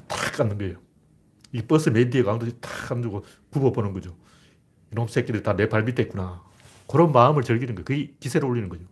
탁 0.07 0.39
앉는 0.39 0.57
거예요. 0.59 0.77
이 1.53 1.61
버스 1.63 1.89
맨 1.89 2.09
뒤에 2.11 2.23
가운데 2.23 2.51
탁 2.59 2.91
앉고 2.91 3.25
굽어보는 3.51 3.93
거죠. 3.93 4.15
이놈 4.91 5.07
새끼들 5.07 5.41
다 5.43 5.53
내 5.53 5.67
발 5.69 5.83
밑에 5.83 6.03
있구나. 6.03 6.43
그런 6.91 7.11
마음을 7.13 7.41
즐기는 7.43 7.73
거예요. 7.73 7.85
그게 7.85 8.13
기세를 8.19 8.47
올리는 8.47 8.67
거죠. 8.67 8.83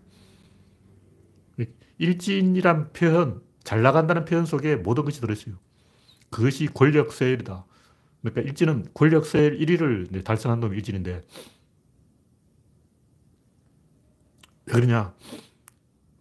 일진이란 1.97 2.93
표현, 2.93 3.41
잘 3.66 3.82
나간다는 3.82 4.24
표현 4.24 4.45
속에 4.45 4.78
모든 4.78 5.04
것이 5.04 5.20
들어있어요. 5.20 5.56
그것이 6.30 6.68
권력 6.68 7.12
세일이다. 7.12 7.66
그러니까 8.22 8.41
일진은 8.41 8.86
권력 8.93 9.26
세일 9.26 9.60
1위를 9.60 10.24
달성한 10.24 10.62
놈이 10.62 10.78
일진인데 10.78 11.26
왜 14.66 14.74
그러냐? 14.74 15.14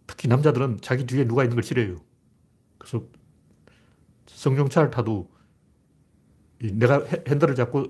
특히 0.05 0.27
남자들은 0.27 0.79
자기 0.81 1.05
뒤에 1.05 1.25
누가 1.25 1.43
있는 1.43 1.55
걸 1.55 1.63
싫어해요. 1.63 1.95
그래서 2.77 3.05
성경차를 4.27 4.89
타도 4.89 5.31
내가 6.59 7.05
핸들을 7.27 7.55
잡고 7.55 7.85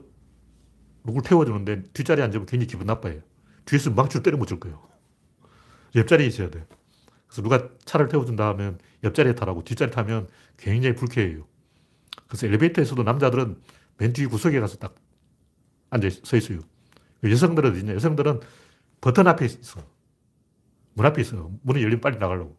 누굴 1.06 1.24
태워주는데 1.24 1.84
뒷자리에 1.94 2.24
앉으면 2.26 2.46
굉장히 2.46 2.68
기분 2.68 2.86
나빠요. 2.86 3.22
뒤에서 3.70 3.91
망치로 3.91 4.24
때려 4.24 4.38
묻을 4.38 4.59
거예요. 4.59 4.88
옆자리에 5.95 6.28
있어야 6.28 6.49
돼. 6.49 6.65
그래서 7.28 7.41
누가 7.41 7.70
차를 7.86 8.07
태워준다 8.07 8.47
하면 8.49 8.80
옆자리에 9.03 9.36
타라고 9.36 9.63
뒷자리 9.63 9.91
타면 9.91 10.28
굉장히 10.57 10.95
불쾌해요. 10.95 11.47
그래서 12.28 12.47
엘리베이터에서도 12.47 13.01
남자들은 13.03 13.61
맨 13.97 14.13
뒤 14.13 14.26
구석에 14.26 14.59
가서 14.59 14.78
딱 14.78 14.95
앉아 15.89 16.09
서 16.24 16.38
있어요. 16.38 16.59
여성들은 17.24 17.72
어디냐? 17.72 17.93
여성들은 17.95 18.39
버튼 19.01 19.28
앞에 19.28 19.45
있어. 19.45 19.82
문 20.93 21.05
앞에 21.05 21.22
있어. 21.22 21.51
문이 21.63 21.82
열리면 21.82 22.01
빨리 22.01 22.17
나가려고. 22.17 22.57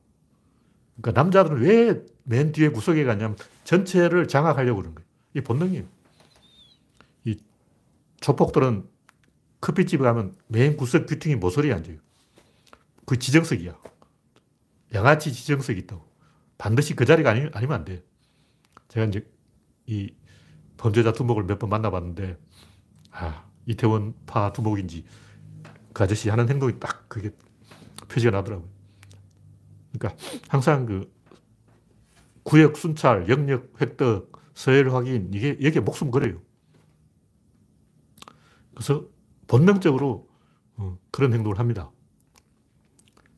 그러니까 1.00 1.22
남자들은 1.22 1.62
왜 1.62 2.04
맨 2.24 2.52
뒤에 2.52 2.68
구석에 2.68 3.02
가냐면 3.04 3.36
전체를 3.64 4.28
장악하려고 4.28 4.76
그러는 4.82 4.94
거예요. 4.94 5.08
이 5.34 5.40
본능이에요. 5.40 5.84
이 7.24 7.36
조폭들은 8.20 8.88
커피집에 9.60 10.02
가면 10.02 10.36
맨 10.48 10.76
구석 10.76 11.06
귀퉁이 11.06 11.36
모서리에 11.36 11.72
앉아요. 11.72 11.98
그 13.06 13.18
지정석이야. 13.18 13.78
양아치 14.94 15.32
지정석이 15.32 15.80
있다고. 15.80 16.08
반드시 16.58 16.94
그 16.94 17.04
자리가 17.04 17.30
아니, 17.30 17.48
아니면 17.52 17.76
안 17.78 17.84
돼. 17.84 18.04
제가 18.88 19.06
이제 19.06 19.26
이 19.86 20.14
범죄자 20.76 21.12
두목을 21.12 21.44
몇 21.44 21.58
번 21.58 21.70
만나봤는데, 21.70 22.38
아, 23.12 23.44
이태원 23.66 24.14
파 24.26 24.52
두목인지 24.52 25.04
그 25.92 26.04
아저씨 26.04 26.30
하는 26.30 26.48
행동이 26.48 26.78
딱 26.80 27.08
그게 27.08 27.30
표시가 28.08 28.30
나더라고요. 28.32 28.68
그러니까 29.92 30.22
항상 30.48 30.86
그 30.86 31.12
구역 32.44 32.76
순찰, 32.76 33.28
영역 33.28 33.72
획득, 33.80 34.32
서열 34.54 34.92
확인, 34.92 35.30
이게, 35.34 35.58
여기에 35.62 35.80
목숨 35.82 36.10
걸어요. 36.10 36.40
그래서 38.74 39.06
본능적으로 39.50 40.28
어, 40.76 40.96
그런 41.10 41.32
행동을 41.32 41.58
합니다. 41.58 41.90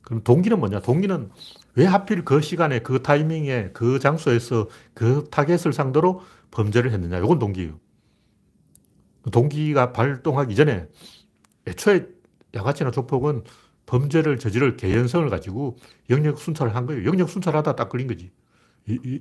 그럼 0.02 0.22
동기는 0.22 0.60
뭐냐? 0.60 0.80
동기는 0.80 1.30
왜 1.74 1.86
하필 1.86 2.22
그 2.22 2.42
시간에, 2.42 2.80
그 2.80 3.02
타이밍에, 3.02 3.70
그 3.72 3.98
장소에서 3.98 4.68
그 4.92 5.24
타겟을 5.30 5.72
상대로 5.72 6.20
범죄를 6.50 6.92
했느냐? 6.92 7.16
이건 7.16 7.38
동기예요. 7.38 7.80
동기가 9.32 9.92
발동하기 9.92 10.54
전에 10.54 10.86
애초에 11.66 12.06
양아치나 12.54 12.90
조폭은 12.90 13.44
범죄를 13.86 14.38
저지를 14.38 14.76
개연성을 14.76 15.30
가지고 15.30 15.78
영역 16.10 16.38
순찰을 16.38 16.76
한 16.76 16.84
거예요. 16.84 17.06
영역 17.06 17.30
순찰하다 17.30 17.74
딱 17.74 17.88
걸린 17.88 18.06
거지. 18.06 18.30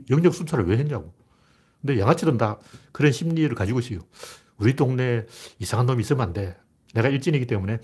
영역 0.10 0.34
순찰을 0.34 0.66
왜 0.66 0.78
했냐고. 0.78 1.14
근데 1.80 2.00
양아치들은 2.00 2.38
다 2.38 2.60
그런 2.92 3.14
심리를 3.14 3.54
가지고 3.56 3.80
있어요. 3.80 4.00
우리 4.58 4.76
동네에 4.76 5.26
이상한 5.60 5.86
놈이 5.86 6.02
있으면 6.02 6.22
안 6.22 6.34
돼. 6.34 6.58
내가 6.94 7.10
일진이기 7.10 7.46
때문에 7.48 7.80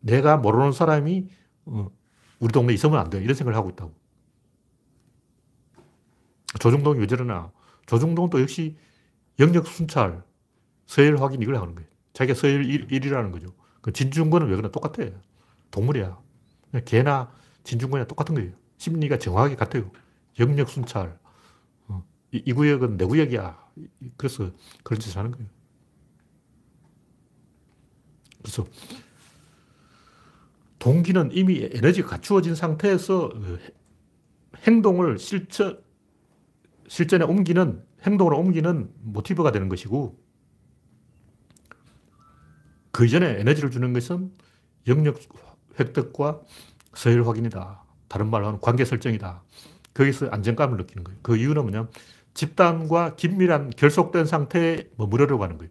내가 0.00 0.36
모르는 0.36 0.72
사람이 0.72 1.28
어, 1.66 1.90
우리 2.38 2.52
동네에 2.52 2.74
있으면 2.74 2.98
안 2.98 3.10
돼. 3.10 3.22
이런 3.22 3.34
생각을 3.34 3.56
하고 3.56 3.70
있다고. 3.70 3.92
조중동이 6.58 6.98
왜 7.00 7.06
저러나. 7.06 7.52
조중동도 7.86 8.40
역시 8.40 8.76
영역 9.38 9.66
순찰, 9.66 10.22
서열 10.86 11.20
확인 11.20 11.42
이걸 11.42 11.56
하는 11.56 11.74
거예요. 11.74 11.88
자기가 12.12 12.38
서열 12.38 12.64
1, 12.64 12.92
이라는 12.92 13.30
거죠. 13.30 13.52
그 13.80 13.92
진중권은 13.92 14.48
왜 14.48 14.56
그러나 14.56 14.70
똑같아. 14.70 15.10
동물이야. 15.70 16.18
개나 16.84 17.32
진중권이랑 17.64 18.08
똑같은 18.08 18.34
거예요. 18.34 18.52
심리가 18.78 19.18
정확하게 19.18 19.56
같아요. 19.56 19.90
영역 20.38 20.68
순찰. 20.68 21.18
어, 21.88 22.04
이, 22.32 22.42
이 22.44 22.52
구역은 22.52 22.96
내 22.96 23.04
구역이야. 23.04 23.58
그래서 24.16 24.50
그런 24.82 25.00
짓을 25.00 25.18
하는 25.18 25.30
거예요. 25.30 25.46
그래서 28.42 28.66
동기는 30.78 31.30
이미 31.32 31.68
에너지가 31.72 32.08
갖추어진 32.08 32.54
상태에서 32.54 33.28
그 33.28 33.58
행동을 34.66 35.18
실천, 35.18 35.80
실전에 36.88 37.24
옮기는, 37.24 37.82
행동으로 38.06 38.38
옮기는 38.38 38.90
모티브가 39.02 39.52
되는 39.52 39.68
것이고, 39.68 40.18
그 42.92 43.06
이전에 43.06 43.40
에너지를 43.40 43.70
주는 43.70 43.92
것은 43.92 44.32
영역 44.86 45.20
획득과 45.78 46.40
서열 46.94 47.26
확인이다. 47.26 47.84
다른 48.08 48.28
말로 48.28 48.46
하면 48.46 48.60
관계 48.60 48.84
설정이다. 48.84 49.42
거기서 49.94 50.28
안정감을 50.28 50.78
느끼는 50.78 51.04
거예요. 51.04 51.18
그 51.22 51.36
이유는 51.36 51.62
뭐냐 51.62 51.88
집단과 52.34 53.16
긴밀한 53.16 53.70
결속된 53.70 54.24
상태에 54.24 54.88
머무르려고 54.96 55.42
하는 55.44 55.58
거예요. 55.58 55.70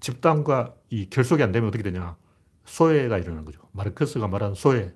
집단과 0.00 0.74
이 0.90 1.08
결속이 1.10 1.42
안 1.42 1.52
되면 1.52 1.68
어떻게 1.68 1.82
되냐. 1.82 2.16
소외가 2.64 3.18
일어나는 3.18 3.44
거죠. 3.44 3.60
마르크스가 3.72 4.28
말한 4.28 4.54
소외. 4.54 4.94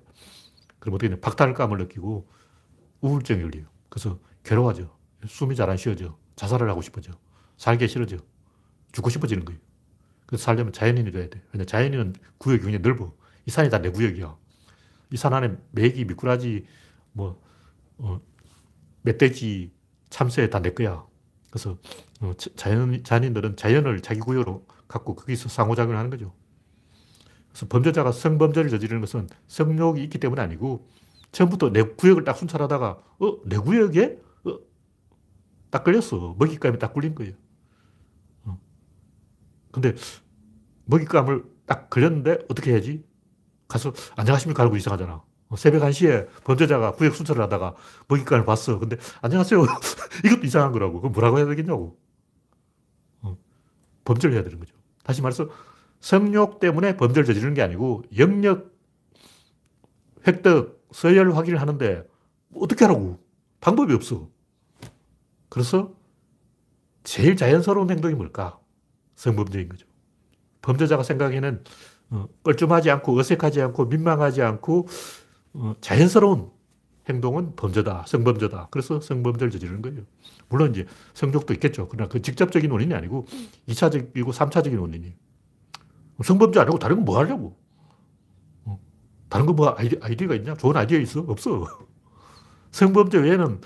그럼 0.79 0.95
어떻게 0.95 1.09
되냐. 1.09 1.19
박탈감을 1.21 1.77
느끼고 1.79 2.27
우울증이 3.01 3.41
열려요. 3.41 3.65
그래서 3.89 4.19
괴로워져. 4.43 4.95
숨이 5.27 5.55
잘 5.55 5.69
안 5.69 5.77
쉬어져. 5.77 6.17
자살을 6.35 6.69
하고 6.69 6.81
싶어져. 6.81 7.13
살기 7.57 7.87
싫어져. 7.87 8.17
죽고 8.91 9.09
싶어지는 9.09 9.45
거예요. 9.45 9.59
그래서 10.25 10.43
살려면 10.45 10.73
자연인이 10.73 11.11
돼야 11.11 11.29
돼. 11.29 11.41
왜냐 11.53 11.65
자연인은 11.65 12.13
구역이 12.39 12.63
굉장히 12.63 12.79
넓어. 12.83 13.13
이 13.45 13.51
산이 13.51 13.69
다 13.69 13.79
내 13.79 13.89
구역이야. 13.91 14.37
이 15.13 15.17
산 15.17 15.33
안에 15.33 15.57
메기, 15.71 16.05
미꾸라지, 16.05 16.65
뭐, 17.13 17.41
어, 17.97 18.21
멧돼지, 19.03 19.73
참새 20.09 20.49
다 20.49 20.59
내 20.61 20.73
거야. 20.73 21.05
그래서 21.51 21.77
어, 22.21 22.33
자연, 22.55 23.03
자연인들은 23.03 23.57
자연을 23.57 24.01
자기 24.01 24.21
구역으로 24.21 24.65
갖고 24.87 25.15
거기서 25.15 25.49
상호작용을 25.49 25.97
하는 25.97 26.09
거죠. 26.09 26.33
그래서 27.49 27.67
범죄자가 27.67 28.13
성범죄를 28.13 28.71
저지르는 28.71 29.01
것은 29.01 29.29
성욕이 29.47 30.01
있기 30.05 30.17
때문이 30.17 30.41
아니고 30.41 30.87
처음부터 31.33 31.71
내 31.71 31.83
구역을 31.83 32.23
딱 32.23 32.37
순찰하다가 32.37 33.03
어? 33.19 33.37
내 33.45 33.57
구역에? 33.57 34.17
어? 34.45 34.57
딱 35.69 35.83
걸렸어. 35.83 36.35
먹잇감이 36.39 36.79
딱 36.79 36.93
굴린 36.93 37.15
거예요. 37.15 37.33
어. 38.45 38.59
근데 39.71 39.93
먹잇감을 40.85 41.43
딱 41.65 41.89
걸렸는데 41.89 42.45
어떻게 42.49 42.71
해야지? 42.71 43.03
가서 43.67 43.93
안녕하십니까 44.15 44.63
하고 44.63 44.77
이상하잖아. 44.77 45.21
어, 45.51 45.57
새벽 45.57 45.83
1시에 45.83 46.27
범죄자가 46.45 46.93
구역 46.93 47.13
순찰을 47.15 47.41
하다가 47.43 47.75
먹잇감을 48.07 48.45
봤어. 48.45 48.79
근데 48.79 48.95
안녕하세요. 49.21 49.61
이것도 50.25 50.45
이상한 50.45 50.71
거라고. 50.71 51.01
그럼 51.01 51.11
뭐라고 51.11 51.37
해야 51.39 51.45
되겠냐고. 51.45 51.99
어, 53.21 53.37
범죄를 54.05 54.33
해야 54.33 54.43
되는 54.43 54.59
거죠. 54.59 54.73
다시 55.03 55.21
말해서 55.21 55.49
성욕 55.99 56.61
때문에 56.61 56.95
범죄를 56.95 57.25
저지르는 57.25 57.53
게 57.53 57.61
아니고 57.61 58.03
영역 58.17 58.71
획득, 60.25 60.85
서열 60.91 61.33
확인을 61.33 61.59
하는데 61.59 62.07
어떻게 62.55 62.85
하라고. 62.85 63.19
방법이 63.59 63.93
없어. 63.93 64.29
그래서 65.49 65.93
제일 67.03 67.35
자연스러운 67.35 67.89
행동이 67.89 68.15
뭘까? 68.15 68.57
성범죄인 69.15 69.67
거죠. 69.67 69.85
범죄자가 70.61 71.03
생각에는 71.03 71.63
어, 72.11 72.27
뻘쭘하지 72.43 72.89
않고 72.89 73.17
어색하지 73.19 73.61
않고 73.61 73.85
민망하지 73.85 74.41
않고 74.41 74.79
어, 74.81 74.85
자연스러운 75.81 76.49
행동은 77.09 77.55
범죄다. 77.55 78.05
성범죄다. 78.07 78.67
그래서 78.71 78.99
성범죄를 79.01 79.51
저지르는 79.51 79.81
거예요. 79.81 80.01
물론 80.49 80.71
이제 80.71 80.85
성욕도 81.13 81.53
있겠죠. 81.55 81.87
그러나 81.89 82.07
그 82.09 82.21
직접적인 82.21 82.69
원인이 82.71 82.93
아니고 82.93 83.25
2차적이고 83.67 84.31
3차적인 84.31 84.79
원인이. 84.79 85.13
성범죄 86.23 86.59
아니고 86.59 86.79
다른 86.79 86.97
건 86.97 87.05
뭐 87.05 87.17
하려고? 87.17 87.57
어, 88.65 88.79
다른 89.29 89.45
거 89.47 89.53
뭐 89.53 89.75
아이디, 89.77 89.97
아이디어가 90.01 90.35
있냐? 90.35 90.55
좋은 90.55 90.75
아이디어 90.77 90.99
있어? 90.99 91.21
없어. 91.21 91.67
성범죄 92.71 93.19
외에는 93.19 93.61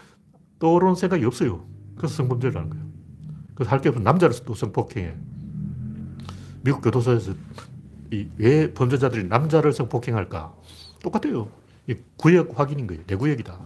떠오르는 0.59 0.95
생각이 0.95 1.25
없어요. 1.25 1.67
그래서 1.97 2.15
성범죄를 2.15 2.55
하는 2.57 2.69
거예요. 2.69 2.86
그래서 3.55 3.71
할 3.71 3.81
게 3.81 3.89
없으면 3.89 4.05
또 4.45 4.53
성폭행해. 4.55 5.15
미국 6.63 6.81
교도소에서 6.81 7.33
왜 8.38 8.73
범죄자들이 8.73 9.25
남자를 9.25 9.73
성폭행할까? 9.73 10.55
똑같아요. 11.03 11.49
구역 12.17 12.59
확인인 12.59 12.88
거예요. 12.88 13.03
내 13.05 13.15
구역이다. 13.15 13.59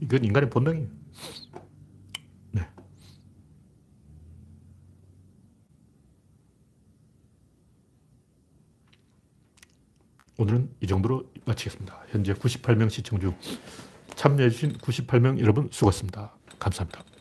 이건 0.00 0.24
인간의 0.24 0.50
본능이에요. 0.50 0.88
네. 2.52 2.68
오늘은 10.38 10.70
이 10.80 10.86
정도로 10.86 11.30
마치겠습니다. 11.44 12.02
현재 12.08 12.32
98명 12.32 12.90
시청 12.90 13.20
중 13.20 13.36
참여해주신 14.16 14.78
98명 14.78 15.38
여러분 15.40 15.68
수고하셨습니다. 15.70 16.32
감사합니다. 16.58 17.11